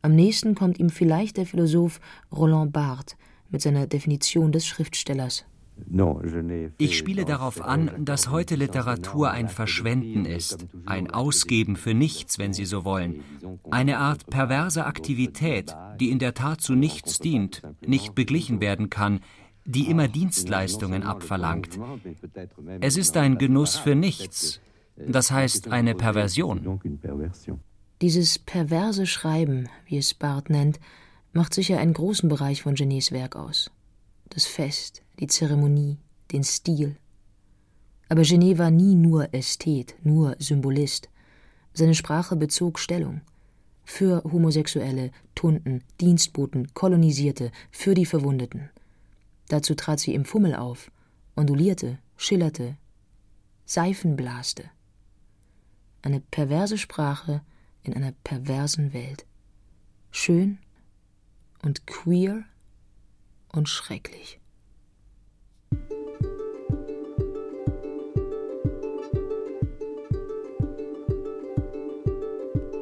Am 0.00 0.14
nächsten 0.14 0.54
kommt 0.54 0.78
ihm 0.78 0.90
vielleicht 0.90 1.36
der 1.36 1.46
Philosoph 1.46 2.00
Roland 2.32 2.72
Barthes 2.72 3.16
mit 3.50 3.62
seiner 3.62 3.86
Definition 3.86 4.52
des 4.52 4.66
Schriftstellers. 4.66 5.44
Ich 6.78 6.96
spiele 6.96 7.24
darauf 7.24 7.60
an, 7.60 7.90
dass 8.04 8.30
heute 8.30 8.54
Literatur 8.54 9.30
ein 9.30 9.48
Verschwenden 9.48 10.24
ist, 10.24 10.66
ein 10.86 11.10
Ausgeben 11.10 11.76
für 11.76 11.94
nichts, 11.94 12.38
wenn 12.38 12.52
Sie 12.52 12.64
so 12.64 12.84
wollen, 12.84 13.22
eine 13.70 13.98
Art 13.98 14.26
perverse 14.28 14.86
Aktivität, 14.86 15.74
die 15.98 16.10
in 16.10 16.20
der 16.20 16.34
Tat 16.34 16.60
zu 16.60 16.74
nichts 16.74 17.18
dient, 17.18 17.62
nicht 17.84 18.14
beglichen 18.14 18.60
werden 18.60 18.88
kann, 18.88 19.20
die 19.64 19.88
immer 19.90 20.08
Dienstleistungen 20.08 21.02
abverlangt. 21.02 21.78
Es 22.80 22.96
ist 22.96 23.16
ein 23.16 23.38
Genuss 23.38 23.76
für 23.76 23.94
nichts, 23.94 24.60
das 24.96 25.30
heißt 25.30 25.68
eine 25.68 25.94
Perversion. 25.94 26.80
Dieses 28.00 28.38
perverse 28.38 29.06
Schreiben, 29.06 29.68
wie 29.86 29.98
es 29.98 30.14
Barth 30.14 30.50
nennt, 30.50 30.80
macht 31.32 31.54
sicher 31.54 31.78
einen 31.78 31.94
großen 31.94 32.28
Bereich 32.28 32.62
von 32.62 32.74
Genets 32.74 33.12
Werk 33.12 33.36
aus. 33.36 33.70
Das 34.30 34.46
Fest, 34.46 35.02
die 35.18 35.26
Zeremonie, 35.26 35.98
den 36.32 36.44
Stil. 36.44 36.96
Aber 38.08 38.22
Genet 38.22 38.58
war 38.58 38.70
nie 38.70 38.94
nur 38.94 39.32
Ästhet, 39.32 39.94
nur 40.02 40.36
Symbolist. 40.38 41.08
Seine 41.72 41.94
Sprache 41.94 42.36
bezog 42.36 42.78
Stellung. 42.78 43.22
Für 43.84 44.22
Homosexuelle, 44.24 45.10
Tunden, 45.34 45.82
Dienstboten, 46.00 46.72
Kolonisierte, 46.74 47.50
für 47.70 47.94
die 47.94 48.06
Verwundeten. 48.06 48.70
Dazu 49.48 49.74
trat 49.74 50.00
sie 50.00 50.14
im 50.14 50.24
Fummel 50.24 50.54
auf, 50.54 50.90
ondulierte, 51.36 51.98
schillerte, 52.16 52.76
Seifenblaste. 53.66 54.70
Eine 56.02 56.20
perverse 56.20 56.78
Sprache 56.78 57.42
in 57.82 57.94
einer 57.94 58.12
perversen 58.12 58.92
Welt. 58.92 59.26
Schön 60.10 60.58
und 61.62 61.86
queer 61.86 62.44
und 63.52 63.68
schrecklich. 63.68 64.40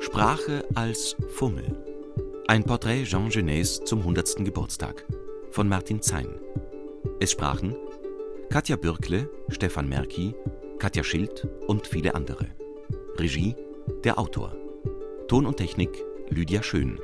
Sprache 0.01 0.65
als 0.75 1.17
Fummel. 1.35 1.79
Ein 2.49 2.65
Porträt 2.65 3.05
Jean 3.05 3.31
Genets 3.31 3.81
zum 3.85 4.01
100. 4.01 4.45
Geburtstag 4.45 5.07
von 5.53 5.69
Martin 5.69 6.01
Zein. 6.01 6.29
Es 7.21 7.33
sprachen 7.33 7.77
Katja 8.49 8.77
Bürkle, 8.77 9.29
Stefan 9.49 9.89
Merki, 9.89 10.35
Katja 10.79 11.05
Schild 11.05 11.47
und 11.67 11.87
viele 11.87 12.15
andere. 12.15 12.47
Regie 13.17 13.55
der 14.03 14.19
Autor. 14.19 14.57
Ton 15.29 15.47
und 15.47 15.59
Technik 15.59 15.91
Lydia 16.29 16.63
Schön. 16.63 16.99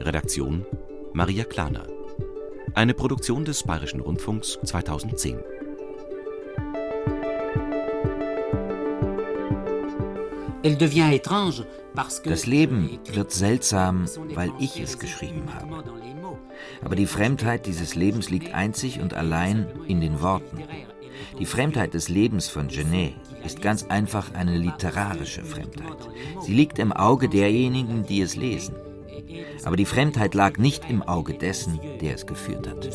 Redaktion 0.00 0.64
Maria 1.12 1.44
Klaner. 1.44 1.86
Eine 2.74 2.94
Produktion 2.94 3.44
des 3.44 3.64
Bayerischen 3.64 4.00
Rundfunks 4.00 4.58
2010. 4.64 5.38
Das 12.24 12.46
Leben 12.46 12.98
wird 13.12 13.32
seltsam, 13.32 14.06
weil 14.34 14.52
ich 14.60 14.80
es 14.80 14.98
geschrieben 14.98 15.52
habe. 15.52 16.17
Aber 16.82 16.96
die 16.96 17.06
Fremdheit 17.06 17.66
dieses 17.66 17.94
Lebens 17.94 18.30
liegt 18.30 18.54
einzig 18.54 19.00
und 19.00 19.14
allein 19.14 19.66
in 19.86 20.00
den 20.00 20.20
Worten. 20.20 20.62
Die 21.38 21.46
Fremdheit 21.46 21.94
des 21.94 22.08
Lebens 22.08 22.48
von 22.48 22.68
Genet 22.68 23.14
ist 23.44 23.62
ganz 23.62 23.84
einfach 23.84 24.34
eine 24.34 24.56
literarische 24.56 25.44
Fremdheit. 25.44 26.08
Sie 26.40 26.52
liegt 26.52 26.78
im 26.78 26.92
Auge 26.92 27.28
derjenigen, 27.28 28.04
die 28.06 28.20
es 28.20 28.36
lesen. 28.36 28.74
Aber 29.64 29.76
die 29.76 29.84
Fremdheit 29.84 30.34
lag 30.34 30.58
nicht 30.58 30.88
im 30.88 31.02
Auge 31.02 31.34
dessen, 31.34 31.80
der 32.00 32.14
es 32.14 32.26
geführt 32.26 32.68
hat. 32.68 32.88